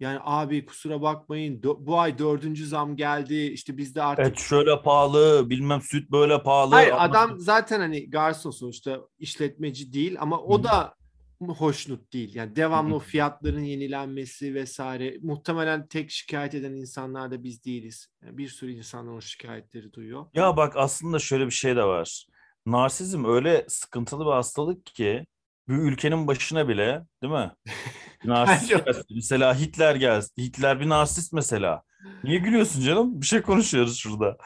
Yani 0.00 0.18
abi 0.22 0.66
kusura 0.66 1.02
bakmayın 1.02 1.62
bu 1.62 1.98
ay 1.98 2.18
dördüncü 2.18 2.66
zam 2.66 2.96
geldi 2.96 3.34
işte 3.34 3.76
bizde 3.76 4.02
artık... 4.02 4.26
Et 4.26 4.38
şöyle 4.38 4.82
pahalı 4.82 5.50
bilmem 5.50 5.80
süt 5.80 6.10
böyle 6.10 6.42
pahalı. 6.42 6.74
Hayır 6.74 6.94
adam 6.96 7.40
zaten 7.40 7.80
hani 7.80 8.10
garson 8.10 8.50
sonuçta 8.50 9.00
işletmeci 9.18 9.92
değil 9.92 10.16
ama 10.20 10.40
o 10.40 10.64
da 10.64 10.94
hoşnut 11.40 12.12
değil. 12.12 12.34
Yani 12.34 12.56
devamlı 12.56 12.94
o 12.94 12.98
fiyatların 12.98 13.64
yenilenmesi 13.64 14.54
vesaire. 14.54 15.18
Muhtemelen 15.22 15.86
tek 15.86 16.10
şikayet 16.10 16.54
eden 16.54 16.72
insanlar 16.72 17.30
da 17.30 17.42
biz 17.44 17.64
değiliz. 17.64 18.08
Yani 18.22 18.38
bir 18.38 18.48
sürü 18.48 18.72
insanlar 18.72 19.12
o 19.12 19.20
şikayetleri 19.20 19.92
duyuyor. 19.92 20.26
Ya 20.34 20.56
bak 20.56 20.76
aslında 20.76 21.18
şöyle 21.18 21.46
bir 21.46 21.50
şey 21.50 21.76
de 21.76 21.84
var. 21.84 22.26
Narsizm 22.66 23.24
öyle 23.24 23.64
sıkıntılı 23.68 24.26
bir 24.26 24.30
hastalık 24.30 24.86
ki 24.86 25.26
bir 25.68 25.74
ülkenin 25.74 26.26
başına 26.26 26.68
bile 26.68 27.02
değil 27.22 27.32
mi? 27.32 27.52
Narsist 28.24 28.72
mesela 29.10 29.60
Hitler 29.60 29.94
gelsin. 29.94 30.42
Hitler 30.42 30.80
bir 30.80 30.88
narsist 30.88 31.32
mesela. 31.32 31.82
Niye 32.24 32.38
gülüyorsun 32.38 32.80
canım? 32.80 33.20
Bir 33.20 33.26
şey 33.26 33.42
konuşuyoruz 33.42 33.98
şurada. 33.98 34.36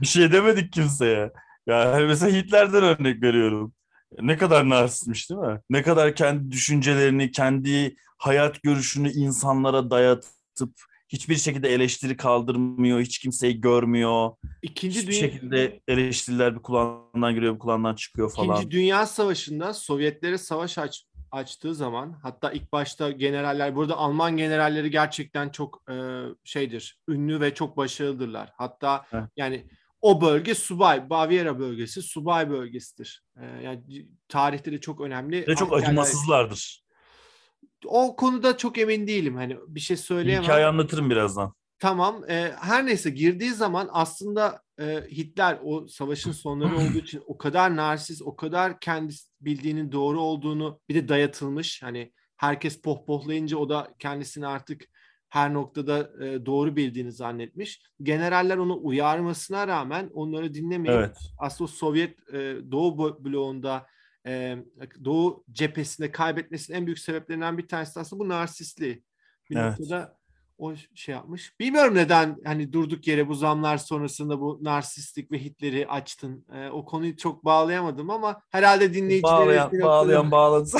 Bir 0.00 0.06
şey 0.06 0.32
demedik 0.32 0.72
kimseye. 0.72 1.32
Yani 1.66 2.06
mesela 2.06 2.36
Hitler'den 2.36 2.82
örnek 2.82 3.22
veriyorum. 3.22 3.74
Ne 4.20 4.36
kadar 4.36 4.68
narsistmiş 4.68 5.30
değil 5.30 5.40
mi? 5.40 5.60
Ne 5.70 5.82
kadar 5.82 6.14
kendi 6.14 6.50
düşüncelerini, 6.50 7.30
kendi 7.30 7.96
hayat 8.18 8.62
görüşünü 8.62 9.12
insanlara 9.12 9.90
dayatıp 9.90 10.74
hiçbir 11.08 11.36
şekilde 11.36 11.74
eleştiri 11.74 12.16
kaldırmıyor, 12.16 13.00
hiç 13.00 13.18
kimseyi 13.18 13.60
görmüyor. 13.60 14.30
İkinci 14.62 14.98
hiçbir 14.98 15.12
dünya... 15.12 15.20
şekilde 15.20 15.80
eleştiriler 15.88 16.54
bir 16.54 16.62
kulağından 16.62 17.34
giriyor, 17.34 17.54
bir 17.54 17.58
kulağından 17.58 17.94
çıkıyor 17.94 18.32
falan. 18.32 18.56
İkinci 18.56 18.76
Dünya 18.76 19.06
Savaşı'nda 19.06 19.74
Sovyetlere 19.74 20.38
savaş 20.38 20.78
aç, 20.78 21.04
açtığı 21.30 21.74
zaman 21.74 22.18
hatta 22.22 22.52
ilk 22.52 22.72
başta 22.72 23.10
generaller 23.10 23.76
burada 23.76 23.96
Alman 23.96 24.36
generalleri 24.36 24.90
gerçekten 24.90 25.48
çok 25.48 25.82
e, 25.90 25.94
şeydir, 26.44 26.98
ünlü 27.08 27.40
ve 27.40 27.54
çok 27.54 27.76
başarılıdırlar. 27.76 28.52
Hatta 28.56 29.04
Heh. 29.10 29.18
yani 29.36 29.66
o 30.04 30.20
bölge 30.20 30.54
subay, 30.54 31.10
Baviera 31.10 31.58
bölgesi 31.58 32.02
subay 32.02 32.50
bölgesidir. 32.50 33.22
E, 33.36 33.62
yani 33.62 34.08
tarihte 34.28 34.72
de 34.72 34.80
çok 34.80 35.00
önemli. 35.00 35.46
Ve 35.48 35.54
çok 35.54 35.72
acımasızlardır 35.72 36.84
o 37.86 38.16
konuda 38.16 38.56
çok 38.56 38.78
emin 38.78 39.06
değilim. 39.06 39.36
Hani 39.36 39.56
bir 39.68 39.80
şey 39.80 39.96
söyleyemem. 39.96 40.42
Hikaye 40.42 40.66
anlatırım 40.66 41.10
birazdan. 41.10 41.54
Tamam. 41.78 42.30
E, 42.30 42.52
her 42.60 42.86
neyse 42.86 43.10
girdiği 43.10 43.52
zaman 43.52 43.88
aslında 43.92 44.62
e, 44.80 44.84
Hitler 45.10 45.58
o 45.62 45.86
savaşın 45.88 46.32
sonları 46.32 46.76
olduğu 46.76 46.98
için 46.98 47.22
o 47.26 47.38
kadar 47.38 47.76
narsist, 47.76 48.22
o 48.22 48.36
kadar 48.36 48.80
kendi 48.80 49.14
bildiğinin 49.40 49.92
doğru 49.92 50.20
olduğunu 50.20 50.80
bir 50.88 50.94
de 50.94 51.08
dayatılmış. 51.08 51.82
Hani 51.82 52.12
herkes 52.36 52.82
pohpohlayınca 52.82 53.56
o 53.56 53.68
da 53.68 53.94
kendisini 53.98 54.46
artık 54.46 54.84
her 55.34 55.54
noktada 55.54 56.24
e, 56.24 56.46
doğru 56.46 56.76
bildiğini 56.76 57.12
zannetmiş. 57.12 57.82
Generaller 58.02 58.56
onu 58.56 58.78
uyarmasına 58.82 59.68
rağmen 59.68 60.10
onları 60.14 60.54
dinlemeyip 60.54 60.98
evet. 60.98 61.16
aslında 61.38 61.70
Sovyet 61.70 62.28
e, 62.28 62.56
Doğu 62.70 63.24
bloğunda 63.24 63.86
e, 64.26 64.56
Doğu 65.04 65.44
cephesinde 65.52 66.12
kaybetmesinin 66.12 66.76
en 66.76 66.86
büyük 66.86 66.98
sebeplerinden 66.98 67.58
bir 67.58 67.68
tanesi 67.68 68.00
aslında 68.00 68.24
bu 68.24 68.28
narsistliği. 68.28 69.02
Bir 69.50 69.56
evet. 69.56 69.78
noktada 69.78 70.18
o 70.58 70.74
şey 70.94 71.14
yapmış. 71.14 71.60
Bilmiyorum 71.60 71.94
neden 71.94 72.36
hani 72.44 72.72
durduk 72.72 73.06
yere 73.06 73.28
bu 73.28 73.34
zamlar 73.34 73.78
sonrasında 73.78 74.40
bu 74.40 74.58
narsistik 74.62 75.32
ve 75.32 75.44
Hitler'i 75.44 75.86
açtın. 75.86 76.46
Ee, 76.54 76.68
o 76.68 76.84
konuyu 76.84 77.16
çok 77.16 77.44
bağlayamadım 77.44 78.10
ama 78.10 78.40
herhalde 78.50 78.94
dinleyicilerimiz 78.94 79.46
Bağlayan, 79.46 79.72
bağlayan 79.82 80.30
bağladı. 80.30 80.70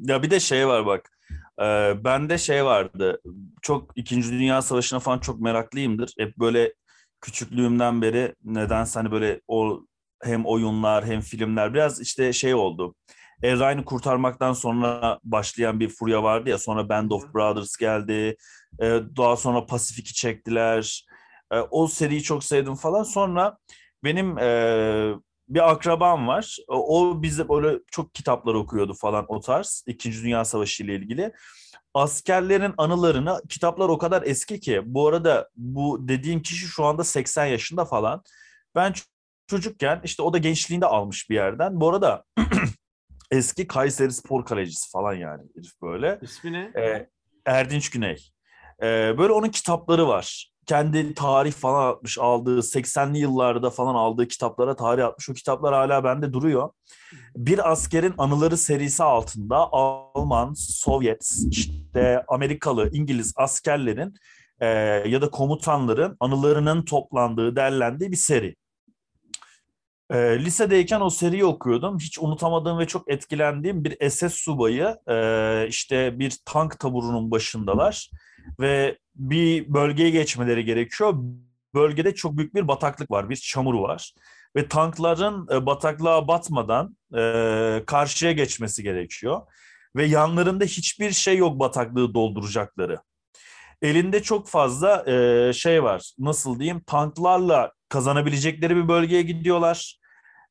ya 0.00 0.22
bir 0.22 0.30
de 0.30 0.40
şey 0.40 0.68
var 0.68 0.86
bak. 0.86 1.19
Ee, 1.60 1.94
bende 2.04 2.38
şey 2.38 2.64
vardı. 2.64 3.20
Çok 3.62 3.92
İkinci 3.96 4.30
Dünya 4.32 4.62
Savaşı'na 4.62 5.00
falan 5.00 5.18
çok 5.18 5.40
meraklıyımdır. 5.40 6.12
Hep 6.18 6.38
böyle 6.38 6.74
küçüklüğümden 7.20 8.02
beri 8.02 8.34
nedense 8.44 9.00
hani 9.00 9.10
böyle 9.12 9.40
o 9.48 9.80
hem 10.22 10.46
oyunlar 10.46 11.04
hem 11.06 11.20
filmler 11.20 11.74
biraz 11.74 12.00
işte 12.00 12.32
şey 12.32 12.54
oldu. 12.54 12.94
Erray'ını 13.42 13.84
kurtarmaktan 13.84 14.52
sonra 14.52 15.18
başlayan 15.24 15.80
bir 15.80 15.88
furya 15.88 16.22
vardı 16.22 16.50
ya. 16.50 16.58
Sonra 16.58 16.88
Band 16.88 17.10
of 17.10 17.34
Brothers 17.34 17.76
geldi. 17.76 18.36
Ee, 18.82 19.00
daha 19.16 19.36
sonra 19.36 19.66
Pasifik'i 19.66 20.14
çektiler. 20.14 21.06
Ee, 21.52 21.56
o 21.70 21.86
seriyi 21.86 22.22
çok 22.22 22.44
sevdim 22.44 22.74
falan. 22.74 23.02
Sonra 23.02 23.56
benim 24.04 24.38
e, 24.38 25.14
bir 25.50 25.70
akrabam 25.70 26.28
var. 26.28 26.56
O, 26.68 27.22
bize 27.22 27.48
böyle 27.48 27.78
çok 27.90 28.14
kitaplar 28.14 28.54
okuyordu 28.54 28.94
falan 28.94 29.24
o 29.28 29.40
tarz. 29.40 29.84
İkinci 29.86 30.22
Dünya 30.22 30.44
Savaşı 30.44 30.82
ile 30.84 30.94
ilgili. 30.94 31.32
Askerlerin 31.94 32.74
anılarını 32.78 33.42
kitaplar 33.48 33.88
o 33.88 33.98
kadar 33.98 34.22
eski 34.22 34.60
ki. 34.60 34.82
Bu 34.84 35.08
arada 35.08 35.48
bu 35.56 36.08
dediğim 36.08 36.42
kişi 36.42 36.66
şu 36.66 36.84
anda 36.84 37.04
80 37.04 37.46
yaşında 37.46 37.84
falan. 37.84 38.22
Ben 38.74 38.94
çocukken 39.46 40.00
işte 40.04 40.22
o 40.22 40.32
da 40.32 40.38
gençliğinde 40.38 40.86
almış 40.86 41.30
bir 41.30 41.34
yerden. 41.34 41.80
Bu 41.80 41.88
arada 41.88 42.24
eski 43.30 43.66
Kayseri 43.66 44.12
Spor 44.12 44.44
Kalecisi 44.44 44.90
falan 44.90 45.14
yani 45.14 45.42
herif 45.56 45.82
böyle. 45.82 46.18
İsmi 46.22 46.52
ne? 46.52 46.72
Ee, 46.76 47.08
Erdinç 47.46 47.90
Güney. 47.90 48.30
Ee, 48.82 49.14
böyle 49.18 49.32
onun 49.32 49.48
kitapları 49.48 50.08
var. 50.08 50.49
Kendi 50.66 51.14
tarih 51.14 51.52
falan 51.52 51.90
atmış 51.90 52.18
aldığı 52.18 52.58
80'li 52.58 53.18
yıllarda 53.18 53.70
falan 53.70 53.94
aldığı 53.94 54.28
kitaplara 54.28 54.76
tarih 54.76 55.06
atmış. 55.06 55.30
O 55.30 55.32
kitaplar 55.32 55.74
hala 55.74 56.04
bende 56.04 56.32
duruyor. 56.32 56.70
Bir 57.36 57.70
askerin 57.70 58.14
anıları 58.18 58.56
serisi 58.56 59.02
altında 59.02 59.56
Alman, 59.72 60.52
Sovyet, 60.56 61.34
işte 61.50 62.24
Amerikalı, 62.28 62.90
İngiliz 62.92 63.32
askerlerin 63.36 64.14
e, 64.60 64.66
ya 65.08 65.22
da 65.22 65.30
komutanların 65.30 66.16
anılarının 66.20 66.84
toplandığı, 66.84 67.56
derlendiği 67.56 68.12
bir 68.12 68.16
seri. 68.16 68.56
E, 70.10 70.44
lisedeyken 70.44 71.00
o 71.00 71.10
seriyi 71.10 71.44
okuyordum. 71.44 71.98
Hiç 71.98 72.18
unutamadığım 72.18 72.78
ve 72.78 72.86
çok 72.86 73.10
etkilendiğim 73.10 73.84
bir 73.84 74.10
SS 74.10 74.34
subayı 74.34 74.96
e, 75.08 75.66
işte 75.68 76.18
bir 76.18 76.38
tank 76.44 76.80
taburunun 76.80 77.30
başındalar 77.30 78.10
ve 78.60 78.98
bir 79.20 79.74
bölgeye 79.74 80.10
geçmeleri 80.10 80.64
gerekiyor. 80.64 81.14
Bölgede 81.74 82.14
çok 82.14 82.36
büyük 82.36 82.54
bir 82.54 82.68
bataklık 82.68 83.10
var, 83.10 83.30
bir 83.30 83.36
çamur 83.36 83.74
var 83.74 84.14
ve 84.56 84.68
tankların 84.68 85.48
e, 85.52 85.66
bataklığa 85.66 86.28
batmadan 86.28 86.96
e, 87.16 87.82
karşıya 87.86 88.32
geçmesi 88.32 88.82
gerekiyor 88.82 89.40
ve 89.96 90.04
yanlarında 90.04 90.64
hiçbir 90.64 91.10
şey 91.10 91.36
yok 91.36 91.60
bataklığı 91.60 92.14
dolduracakları. 92.14 92.98
Elinde 93.82 94.22
çok 94.22 94.48
fazla 94.48 95.10
e, 95.10 95.52
şey 95.52 95.82
var. 95.82 96.12
Nasıl 96.18 96.58
diyeyim? 96.58 96.82
Tanklarla 96.86 97.72
kazanabilecekleri 97.88 98.76
bir 98.76 98.88
bölgeye 98.88 99.22
gidiyorlar. 99.22 100.00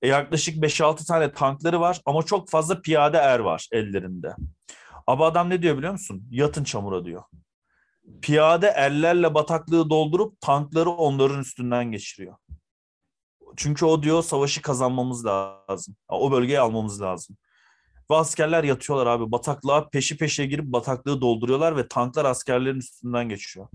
E, 0.01 0.07
yaklaşık 0.07 0.63
5-6 0.63 1.07
tane 1.07 1.33
tankları 1.33 1.81
var 1.81 2.01
ama 2.05 2.23
çok 2.23 2.49
fazla 2.49 2.81
piyade 2.81 3.17
er 3.17 3.39
var 3.39 3.67
ellerinde. 3.71 4.35
Ama 5.07 5.25
adam 5.25 5.49
ne 5.49 5.61
diyor 5.61 5.77
biliyor 5.77 5.91
musun? 5.91 6.27
Yatın 6.31 6.63
çamura 6.63 7.05
diyor. 7.05 7.23
Piyade 8.21 8.67
erlerle 8.67 9.33
bataklığı 9.33 9.89
doldurup 9.89 10.41
tankları 10.41 10.89
onların 10.89 11.39
üstünden 11.39 11.91
geçiriyor. 11.91 12.35
Çünkü 13.57 13.85
o 13.85 14.03
diyor 14.03 14.23
savaşı 14.23 14.61
kazanmamız 14.61 15.25
lazım. 15.25 15.95
O 16.09 16.31
bölgeyi 16.31 16.59
almamız 16.59 17.01
lazım. 17.01 17.37
Ve 18.11 18.15
askerler 18.15 18.63
yatıyorlar 18.63 19.07
abi. 19.07 19.31
Bataklığa 19.31 19.89
peşi 19.89 20.17
peşe 20.17 20.45
girip 20.45 20.65
bataklığı 20.65 21.21
dolduruyorlar 21.21 21.77
ve 21.77 21.87
tanklar 21.87 22.25
askerlerin 22.25 22.79
üstünden 22.79 23.29
geçiyor. 23.29 23.67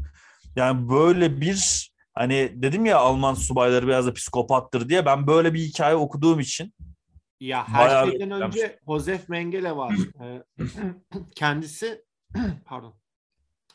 Yani 0.56 0.88
böyle 0.88 1.40
bir 1.40 1.90
hani 2.14 2.52
dedim 2.54 2.86
ya 2.86 2.98
Alman 2.98 3.34
subayları 3.34 3.86
biraz 3.86 4.06
da 4.06 4.12
psikopattır 4.12 4.88
diye 4.88 5.06
ben 5.06 5.26
böyle 5.26 5.54
bir 5.54 5.60
hikaye 5.60 5.94
okuduğum 5.94 6.40
için 6.40 6.74
Ya 7.40 7.68
her 7.68 7.88
Bayağı 7.88 8.10
şeyden 8.10 8.30
önce 8.30 8.80
Josef 8.86 9.28
Mengele 9.28 9.76
var. 9.76 9.94
Ee, 10.22 10.42
Kendisi 11.36 12.04
pardon. 12.64 12.94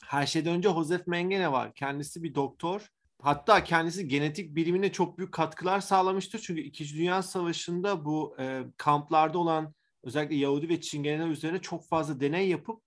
Her 0.09 0.25
şeyden 0.25 0.53
önce 0.53 0.69
Josef 0.69 1.07
Mengele 1.07 1.51
var. 1.51 1.73
Kendisi 1.73 2.23
bir 2.23 2.35
doktor. 2.35 2.91
Hatta 3.21 3.63
kendisi 3.63 4.07
genetik 4.07 4.55
bilimine 4.55 4.91
çok 4.91 5.17
büyük 5.17 5.33
katkılar 5.33 5.79
sağlamıştır. 5.79 6.39
Çünkü 6.39 6.61
İkinci 6.61 6.97
Dünya 6.97 7.23
Savaşı'nda 7.23 8.05
bu 8.05 8.35
e, 8.39 8.63
kamplarda 8.77 9.37
olan 9.37 9.73
özellikle 10.03 10.35
Yahudi 10.35 10.69
ve 10.69 10.81
Çingeneler 10.81 11.27
üzerine 11.27 11.61
çok 11.61 11.87
fazla 11.87 12.19
deney 12.19 12.49
yapıp 12.49 12.83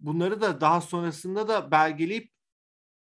bunları 0.00 0.40
da 0.40 0.60
daha 0.60 0.80
sonrasında 0.80 1.48
da 1.48 1.70
belgeleyip 1.70 2.32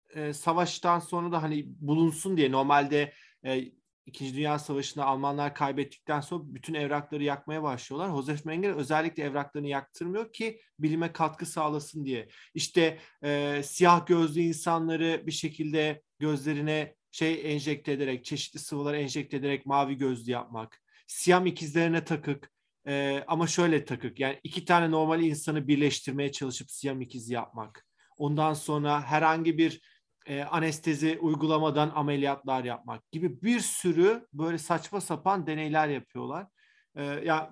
e, 0.10 0.34
savaştan 0.34 1.00
sonra 1.00 1.32
da 1.32 1.44
hani 1.44 1.66
bulunsun 1.68 2.38
diye 2.38 2.52
normalde 2.52 3.14
e, 3.46 3.72
İkinci 4.10 4.36
Dünya 4.36 4.60
Savaşı'nda 4.60 5.06
Almanlar 5.06 5.56
kaybettikten 5.56 6.22
sonra 6.22 6.44
bütün 6.46 6.74
evrakları 6.74 7.24
yakmaya 7.24 7.64
başlıyorlar. 7.64 8.16
Josef 8.16 8.46
Mengele 8.46 8.74
özellikle 8.74 9.24
evraklarını 9.24 9.68
yaktırmıyor 9.68 10.34
ki 10.34 10.62
bilime 10.80 11.12
katkı 11.12 11.46
sağlasın 11.46 12.06
diye. 12.06 12.30
İşte 12.54 13.00
e, 13.24 13.62
siyah 13.66 14.08
gözlü 14.08 14.42
insanları 14.42 15.24
bir 15.28 15.32
şekilde 15.32 16.02
gözlerine 16.20 16.96
şey 17.12 17.54
enjekte 17.54 17.92
ederek, 17.92 18.26
çeşitli 18.26 18.60
sıvılar 18.60 18.94
enjekte 18.94 19.38
ederek 19.38 19.66
mavi 19.66 19.98
gözlü 19.98 20.32
yapmak. 20.32 20.82
Siyam 21.08 21.46
ikizlerine 21.46 22.04
takık 22.04 22.52
e, 22.88 23.24
ama 23.28 23.48
şöyle 23.48 23.86
takık. 23.86 24.20
Yani 24.20 24.40
iki 24.44 24.66
tane 24.66 24.92
normal 24.92 25.22
insanı 25.22 25.68
birleştirmeye 25.68 26.32
çalışıp 26.32 26.72
siyam 26.72 27.02
ikizi 27.02 27.34
yapmak. 27.34 27.86
Ondan 28.18 28.54
sonra 28.54 29.02
herhangi 29.02 29.58
bir 29.58 29.82
e, 30.30 30.44
anestezi 30.44 31.20
uygulamadan 31.22 31.92
ameliyatlar 31.96 32.64
yapmak 32.64 33.12
gibi 33.12 33.42
bir 33.42 33.60
sürü 33.60 34.28
böyle 34.34 34.58
saçma 34.58 35.02
sapan 35.02 35.48
deneyler 35.48 35.88
yapıyorlar. 35.88 36.48
E, 36.96 37.04
ya 37.04 37.52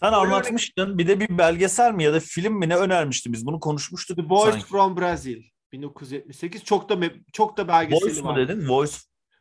sen 0.00 0.12
anlatmıştın. 0.12 0.98
Bir 0.98 1.08
de 1.08 1.20
bir 1.20 1.38
belgesel 1.38 1.92
mi 1.92 2.04
ya 2.04 2.12
da 2.12 2.20
film 2.20 2.58
mi 2.58 2.68
ne 2.68 2.76
önermiştin 2.76 3.32
biz 3.32 3.46
bunu 3.46 3.60
konuşmuştuk. 3.60 4.16
The 4.16 4.28
Boys 4.28 4.50
sanki. 4.50 4.66
from 4.66 4.96
Brazil 4.96 5.42
1978 5.72 6.64
çok 6.64 6.88
da 6.88 6.98
çok 7.32 7.56
da 7.56 7.68
belgeseli 7.68 8.22
mu 8.22 8.28
var. 8.28 8.36
dedin? 8.36 8.68
Voice 8.68 8.96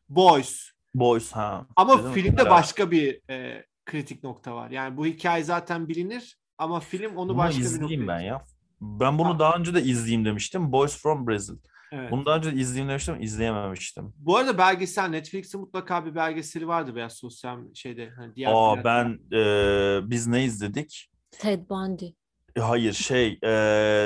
Boys. 0.10 0.72
Boys 0.96 1.32
ha. 1.32 1.68
Ama 1.76 2.00
Dedim, 2.00 2.12
filmde 2.12 2.50
başka 2.50 2.92
bir 2.92 3.30
e, 3.30 3.66
kritik 3.86 4.24
nokta 4.24 4.56
var. 4.56 4.72
Yani 4.72 4.98
bu 4.98 5.06
hikaye 5.06 5.44
zaten 5.44 5.88
bilinir 5.88 6.38
ama 6.58 6.80
film 6.80 7.16
onu 7.16 7.30
Bunu 7.30 7.38
başka 7.38 7.62
bir 7.62 7.82
noktaya 7.82 8.08
ben 8.08 8.20
ya. 8.20 8.46
Ben 8.82 9.18
bunu 9.18 9.34
Ha. 9.34 9.40
daha 9.40 9.56
önce 9.56 9.74
de 9.74 9.84
izleyeyim 9.84 10.26
demiştim. 10.26 10.72
Boys 10.72 10.98
from 10.98 11.28
Brazil. 11.28 11.54
Evet. 11.92 12.12
Bunu 12.12 12.26
daha 12.26 12.38
önce 12.38 12.52
demiştim, 12.52 13.22
izleyememiştim. 13.22 14.14
Bu 14.18 14.38
arada 14.38 14.58
belgesel 14.58 15.08
Netflix'te 15.08 15.58
mutlaka 15.58 16.06
bir 16.06 16.16
belgeseli 16.16 16.68
vardı 16.68 16.96
veya 16.96 17.10
sosyal 17.10 17.74
şeyde 17.74 18.10
hani 18.10 18.36
diğer 18.36 18.52
Aa 18.54 18.84
ben 18.84 19.20
e, 19.34 20.10
biz 20.10 20.28
ne 20.28 20.44
izledik? 20.44 21.10
Ted 21.32 21.70
Bundy. 21.70 22.06
Hayır 22.60 22.94
şey 22.94 23.40
e, 23.44 23.52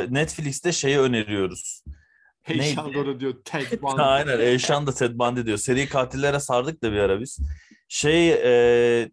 Netflix'te 0.09 0.71
şeyi 0.71 0.99
öneriyoruz. 0.99 1.83
Neydi? 2.49 2.93
doğru 2.93 3.19
diyor 3.19 3.36
Ted 3.45 3.71
Bundy. 3.81 4.01
Aynen 4.01 4.39
Eşan 4.39 4.88
da 4.88 4.93
Ted 4.93 5.11
Bundy 5.19 5.45
diyor. 5.45 5.57
Seri 5.57 5.89
katillere 5.89 6.39
sardık 6.39 6.83
da 6.83 6.91
bir 6.91 6.97
ara 6.97 7.21
biz. 7.21 7.39
Şey 7.88 8.31
e, 8.31 9.11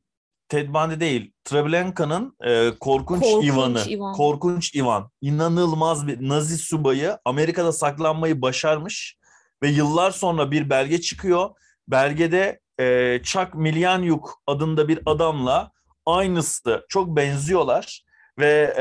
Ted 0.52 0.74
Bundy 0.74 1.00
değil. 1.00 1.32
Treblenka'nın 1.44 2.36
e, 2.44 2.70
Korkunç, 2.80 3.22
Korkunç 3.22 3.44
Ivan'ı. 3.44 3.84
Ivan. 3.88 4.12
Korkunç 4.12 4.74
Ivan. 4.74 5.10
İnanılmaz 5.20 6.06
bir 6.06 6.28
Nazi 6.28 6.58
subayı 6.58 7.18
Amerika'da 7.24 7.72
saklanmayı 7.72 8.42
başarmış 8.42 9.16
ve 9.62 9.68
yıllar 9.68 10.10
sonra 10.10 10.50
bir 10.50 10.70
belge 10.70 11.00
çıkıyor. 11.00 11.50
Belgede 11.88 12.60
e, 12.80 13.18
Chuck 13.22 13.54
Milyanyuk 13.54 14.42
adında 14.46 14.88
bir 14.88 15.00
adamla 15.06 15.70
aynısı 16.06 16.86
çok 16.88 17.16
benziyorlar 17.16 18.04
ve 18.38 18.74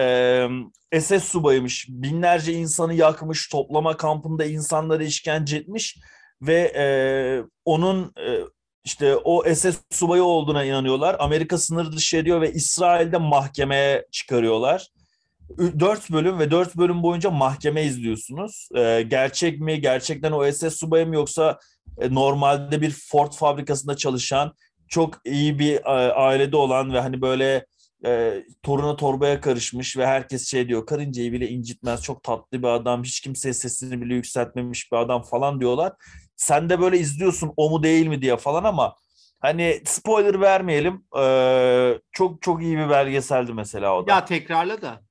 e, 0.93 1.01
SS 1.01 1.23
subayıymış. 1.23 1.87
Binlerce 1.89 2.53
insanı 2.53 2.93
yakmış, 2.93 3.49
toplama 3.49 3.97
kampında 3.97 4.45
insanları 4.45 5.03
işkence 5.03 5.57
etmiş 5.57 5.97
ve 6.41 6.73
e, 6.75 6.85
onun 7.65 8.13
e, 8.17 8.39
işte 8.83 9.15
o 9.15 9.53
SS 9.53 9.77
subayı 9.91 10.23
olduğuna 10.23 10.63
inanıyorlar. 10.65 11.15
Amerika 11.19 11.57
sınır 11.57 11.91
dışı 11.91 12.17
ediyor 12.17 12.41
ve 12.41 12.53
İsrail'de 12.53 13.17
mahkemeye 13.17 14.05
çıkarıyorlar. 14.11 14.87
Dört 15.79 16.11
bölüm 16.11 16.39
ve 16.39 16.51
dört 16.51 16.75
bölüm 16.75 17.03
boyunca 17.03 17.29
mahkeme 17.29 17.83
izliyorsunuz. 17.83 18.69
E, 18.75 19.01
gerçek 19.01 19.59
mi, 19.59 19.81
gerçekten 19.81 20.31
o 20.31 20.51
SS 20.51 20.75
subayı 20.75 21.07
mı 21.07 21.15
yoksa 21.15 21.59
e, 21.99 22.13
normalde 22.13 22.81
bir 22.81 22.91
Ford 22.91 23.31
fabrikasında 23.31 23.97
çalışan 23.97 24.53
çok 24.87 25.21
iyi 25.25 25.59
bir 25.59 25.75
e, 25.75 26.13
ailede 26.13 26.57
olan 26.57 26.93
ve 26.93 26.99
hani 26.99 27.21
böyle 27.21 27.65
e, 28.05 28.43
toruna 28.63 28.95
torbaya 28.95 29.41
karışmış 29.41 29.97
ve 29.97 30.07
herkes 30.07 30.47
şey 30.47 30.67
diyor 30.67 30.85
karıncayı 30.85 31.31
bile 31.31 31.49
incitmez 31.49 32.03
çok 32.03 32.23
tatlı 32.23 32.63
bir 32.63 32.67
adam 32.67 33.03
hiç 33.03 33.19
kimseye 33.19 33.53
sesini 33.53 34.01
bile 34.01 34.13
yükseltmemiş 34.13 34.91
bir 34.91 34.97
adam 34.97 35.21
falan 35.21 35.59
diyorlar. 35.59 35.93
Sen 36.35 36.69
de 36.69 36.81
böyle 36.81 36.97
izliyorsun 36.97 37.53
o 37.57 37.69
mu 37.69 37.83
değil 37.83 38.07
mi 38.07 38.21
diye 38.21 38.37
falan 38.37 38.63
ama 38.63 38.95
hani 39.39 39.81
spoiler 39.85 40.41
vermeyelim 40.41 41.05
e, 41.19 41.99
çok 42.11 42.41
çok 42.41 42.61
iyi 42.61 42.77
bir 42.77 42.89
belgeseldi 42.89 43.53
mesela 43.53 43.97
o 43.97 44.07
da. 44.07 44.11
Ya 44.11 44.25
tekrarla 44.25 44.81
da. 44.81 45.01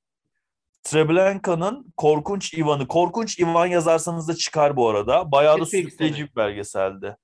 Treblenka'nın 0.83 1.93
Korkunç 1.97 2.55
Ivan'ı. 2.55 2.89
Korkunç 2.89 3.39
Ivan 3.39 3.67
yazarsanız 3.67 4.29
da 4.29 4.35
çıkar 4.35 4.77
bu 4.77 4.89
arada. 4.89 5.33
Bayağı 5.33 5.55
da 5.55 5.59
Netflix'te 5.59 5.89
sürükleyici 5.89 6.23
mi? 6.23 6.29
bir 6.31 6.37
belgeseldi. 6.37 7.17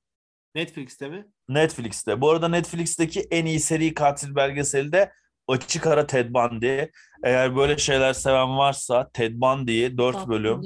Netflix'te 0.55 1.09
mi? 1.09 1.27
Netflix'te. 1.49 2.21
Bu 2.21 2.31
arada 2.31 2.49
Netflix'teki 2.49 3.21
en 3.31 3.47
iyi 3.47 3.61
seri 3.61 3.95
katil 3.95 4.35
belgeseli 4.35 4.93
de 4.93 5.13
Açık 5.49 5.87
Ara 5.87 6.07
Ted 6.07 6.35
Bundy. 6.35 6.81
Eğer 7.25 7.57
böyle 7.57 7.79
şeyler 7.79 8.13
seven 8.13 8.59
varsa 8.59 9.11
Ted 9.13 9.33
Bundy'yi 9.35 9.99
4 9.99 10.17
Bob 10.17 10.29
bölüm. 10.29 10.63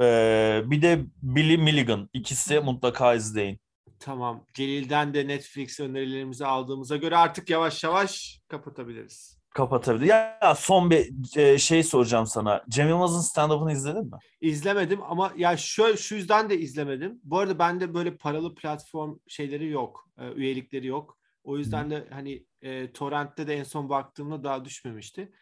Ee, 0.00 0.62
bir 0.66 0.82
de 0.82 1.04
Billy 1.22 1.56
Milligan. 1.56 2.08
İkisi 2.12 2.60
mutlaka 2.60 3.14
izleyin. 3.14 3.60
Tamam. 3.98 4.44
Celil'den 4.54 5.14
de 5.14 5.28
Netflix 5.28 5.80
önerilerimizi 5.80 6.46
aldığımıza 6.46 6.96
göre 6.96 7.16
artık 7.16 7.50
yavaş 7.50 7.84
yavaş 7.84 8.40
kapatabiliriz. 8.48 9.36
Kapatabilir. 9.50 10.06
Ya 10.06 10.54
son 10.58 10.90
bir 10.90 11.36
e, 11.36 11.58
şey 11.58 11.82
soracağım 11.82 12.26
sana. 12.26 12.64
Cem 12.68 12.88
Yılmaz'ın 12.88 13.20
stand-up'ını 13.20 13.72
izledin 13.72 14.04
mi? 14.04 14.16
İzlemedim 14.40 15.02
ama 15.02 15.32
ya 15.36 15.56
şu, 15.56 15.96
şu 15.96 16.14
yüzden 16.14 16.50
de 16.50 16.58
izlemedim. 16.58 17.20
Bu 17.24 17.38
arada 17.38 17.58
bende 17.58 17.94
böyle 17.94 18.16
paralı 18.16 18.54
platform 18.54 19.18
şeyleri 19.28 19.68
yok. 19.68 20.08
e, 20.18 20.32
üyelikleri 20.32 20.86
yok. 20.86 21.18
O 21.44 21.58
yüzden 21.58 21.90
de 21.90 22.08
hani 22.10 22.46
e, 22.62 22.92
torrentte 22.92 23.46
de 23.46 23.54
en 23.54 23.62
son 23.62 23.88
baktığımda 23.88 24.44
daha 24.44 24.64
düşmemişti. 24.64 25.32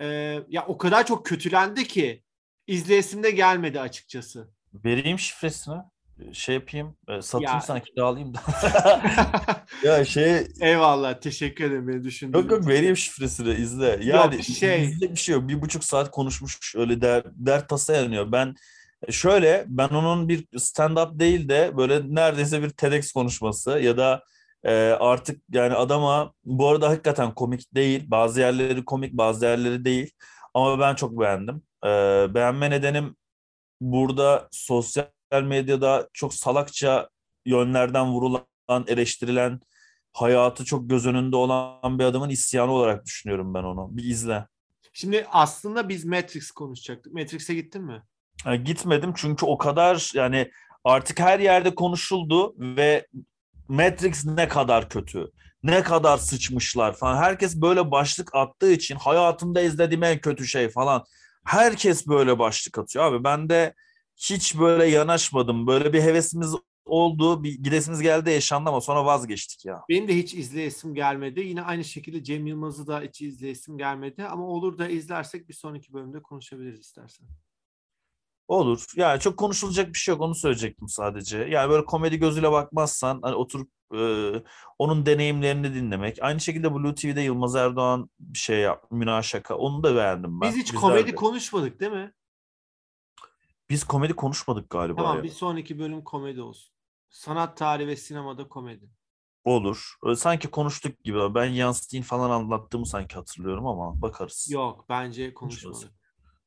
E, 0.00 0.06
ya 0.48 0.66
o 0.66 0.78
kadar 0.78 1.06
çok 1.06 1.26
kötülendi 1.26 1.86
ki 1.86 2.22
izleyesim 2.66 3.22
de 3.22 3.30
gelmedi 3.30 3.80
açıkçası. 3.80 4.48
Vereyim 4.84 5.18
şifresini. 5.18 5.76
Şey 6.32 6.54
yapayım. 6.54 6.96
e, 7.08 7.22
Satayım 7.22 7.52
Ya. 7.54 7.60
sana 7.60 7.80
kiralayayım 7.80 8.34
da. 8.34 8.38
ya 9.84 10.04
şey 10.04 10.46
Eyvallah. 10.60 11.20
Teşekkür 11.20 11.64
ederim 11.64 11.88
beni 11.88 12.04
düşündüğün 12.04 12.38
Yok 12.38 12.50
yok 12.50 12.66
vereyim 12.68 12.96
şifresini 12.96 13.54
izle. 13.54 13.98
Yani 14.02 14.44
şey- 14.44 14.84
izle 14.84 15.10
bir 15.10 15.16
şey 15.16 15.34
yok. 15.34 15.48
Bir 15.48 15.60
buçuk 15.62 15.84
saat 15.84 16.10
konuşmuş 16.10 16.74
öyle 16.76 17.00
der, 17.00 17.22
der 17.26 17.68
tasa 17.68 17.92
yanıyor. 17.96 18.32
Ben 18.32 18.54
şöyle 19.10 19.64
ben 19.68 19.88
onun 19.88 20.28
bir 20.28 20.42
stand-up 20.46 21.18
değil 21.18 21.48
de 21.48 21.72
böyle 21.76 22.14
neredeyse 22.14 22.62
bir 22.62 22.70
TEDx 22.70 23.12
konuşması 23.12 23.70
ya 23.70 23.96
da 23.96 24.22
e, 24.64 24.72
artık 25.00 25.42
yani 25.52 25.74
adama 25.74 26.32
bu 26.44 26.68
arada 26.68 26.88
hakikaten 26.88 27.34
komik 27.34 27.74
değil. 27.74 28.04
Bazı 28.06 28.40
yerleri 28.40 28.84
komik 28.84 29.12
bazı 29.12 29.44
yerleri 29.46 29.84
değil. 29.84 30.10
Ama 30.54 30.80
ben 30.80 30.94
çok 30.94 31.20
beğendim. 31.20 31.62
E, 31.84 31.88
beğenme 32.34 32.70
nedenim 32.70 33.16
burada 33.80 34.48
sosyal 34.50 35.42
medyada 35.42 36.08
çok 36.12 36.34
salakça 36.34 37.08
yönlerden 37.46 38.06
vurulan, 38.06 38.84
eleştirilen 38.86 39.60
hayatı 40.12 40.64
çok 40.64 40.90
göz 40.90 41.06
önünde 41.06 41.36
olan 41.36 41.98
bir 41.98 42.04
adamın 42.04 42.28
isyanı 42.28 42.72
olarak 42.72 43.04
düşünüyorum 43.04 43.54
ben 43.54 43.62
onu. 43.62 43.96
Bir 43.96 44.04
izle. 44.04 44.46
Şimdi 44.92 45.26
aslında 45.30 45.88
biz 45.88 46.04
Matrix 46.04 46.50
konuşacaktık. 46.50 47.12
Matrix'e 47.12 47.54
gittin 47.54 47.82
mi? 47.82 48.02
Yani 48.44 48.64
gitmedim 48.64 49.12
çünkü 49.16 49.46
o 49.46 49.58
kadar 49.58 50.10
yani 50.14 50.50
artık 50.84 51.20
her 51.20 51.40
yerde 51.40 51.74
konuşuldu 51.74 52.54
ve 52.58 53.06
Matrix 53.68 54.24
ne 54.24 54.48
kadar 54.48 54.88
kötü, 54.88 55.30
ne 55.62 55.82
kadar 55.82 56.18
sıçmışlar 56.18 56.96
falan. 56.96 57.16
Herkes 57.16 57.56
böyle 57.56 57.90
başlık 57.90 58.34
attığı 58.34 58.72
için 58.72 58.96
hayatımda 58.96 59.60
izlediğim 59.60 60.02
en 60.02 60.18
kötü 60.18 60.46
şey 60.46 60.68
falan. 60.68 61.04
Herkes 61.46 62.06
böyle 62.06 62.38
başlık 62.38 62.78
atıyor 62.78 63.04
abi. 63.04 63.24
Ben 63.24 63.48
de 63.48 63.74
hiç 64.16 64.58
böyle 64.58 64.86
yanaşmadım. 64.86 65.66
Böyle 65.66 65.92
bir 65.92 66.02
hevesimiz 66.02 66.54
oldu, 66.84 67.44
bir 67.44 67.62
gidesimiz 67.62 68.02
geldi 68.02 68.30
yaşandı 68.30 68.68
ama 68.70 68.80
sonra 68.80 69.04
vazgeçtik 69.04 69.64
ya. 69.64 69.84
Benim 69.88 70.08
de 70.08 70.16
hiç 70.16 70.34
izleyesim 70.34 70.94
gelmedi. 70.94 71.40
Yine 71.40 71.62
aynı 71.62 71.84
şekilde 71.84 72.24
Cem 72.24 72.46
Yılmaz'ı 72.46 72.86
da 72.86 73.00
hiç 73.00 73.22
izleyesim 73.22 73.78
gelmedi. 73.78 74.24
Ama 74.24 74.46
olur 74.46 74.78
da 74.78 74.88
izlersek 74.88 75.48
bir 75.48 75.54
sonraki 75.54 75.92
bölümde 75.92 76.22
konuşabiliriz 76.22 76.80
istersen. 76.80 77.26
Olur. 78.48 78.84
Yani 78.96 79.20
çok 79.20 79.36
konuşulacak 79.36 79.88
bir 79.88 79.98
şey 79.98 80.12
yok. 80.12 80.20
Onu 80.20 80.34
söyleyecektim 80.34 80.88
sadece. 80.88 81.38
Yani 81.38 81.70
böyle 81.70 81.84
komedi 81.84 82.18
gözüyle 82.18 82.52
bakmazsan 82.52 83.20
hani 83.22 83.34
oturup 83.34 83.70
e, 83.94 84.32
onun 84.78 85.06
deneyimlerini 85.06 85.74
dinlemek. 85.74 86.18
Aynı 86.22 86.40
şekilde 86.40 86.74
Blue 86.74 86.94
TV'de 86.94 87.20
Yılmaz 87.20 87.56
Erdoğan 87.56 88.10
bir 88.20 88.38
şey 88.38 88.58
yap, 88.58 88.86
Münah 88.90 89.22
Şaka. 89.22 89.56
Onu 89.56 89.82
da 89.82 89.96
beğendim 89.96 90.40
ben. 90.40 90.48
Biz 90.48 90.56
hiç 90.56 90.70
Güzeldi. 90.70 90.80
komedi 90.80 91.14
konuşmadık 91.14 91.80
değil 91.80 91.92
mi? 91.92 92.12
Biz 93.70 93.84
komedi 93.84 94.12
konuşmadık 94.12 94.70
galiba. 94.70 94.96
Tamam 94.96 95.16
ya. 95.16 95.22
bir 95.22 95.28
sonraki 95.28 95.78
bölüm 95.78 96.04
komedi 96.04 96.42
olsun. 96.42 96.74
Sanat 97.10 97.56
tarihi 97.56 97.88
ve 97.88 97.96
sinemada 97.96 98.48
komedi. 98.48 98.90
Olur. 99.44 99.94
Sanki 100.16 100.50
konuştuk 100.50 101.04
gibi. 101.04 101.34
Ben 101.34 101.44
Yansıtayım 101.44 102.04
falan 102.04 102.30
anlattığımı 102.30 102.86
sanki 102.86 103.14
hatırlıyorum 103.14 103.66
ama 103.66 104.02
bakarız. 104.02 104.48
Yok 104.50 104.84
bence 104.88 105.34
konuşmadık. 105.34 105.90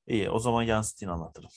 İyi 0.07 0.29
o 0.29 0.39
zaman 0.39 0.63
Yansıtayım 0.63 1.13
anlatırım. 1.13 1.49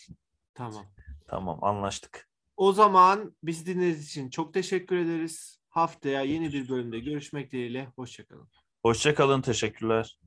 Tamam. 0.55 0.85
Tamam 1.27 1.65
anlaştık. 1.65 2.29
O 2.57 2.73
zaman 2.73 3.37
bizi 3.43 3.67
dinlediğiniz 3.67 4.07
için 4.07 4.31
çok 4.31 4.55
teşekkür 4.55 4.97
ederiz. 4.97 5.62
Haftaya 5.73 6.23
yeni 6.23 6.53
bir 6.53 6.69
bölümde 6.69 6.99
görüşmek 6.99 7.53
dileğiyle. 7.53 7.89
Hoşçakalın. 7.97 8.49
Hoşça 8.83 9.15
kalın. 9.15 9.41
Teşekkürler. 9.41 10.19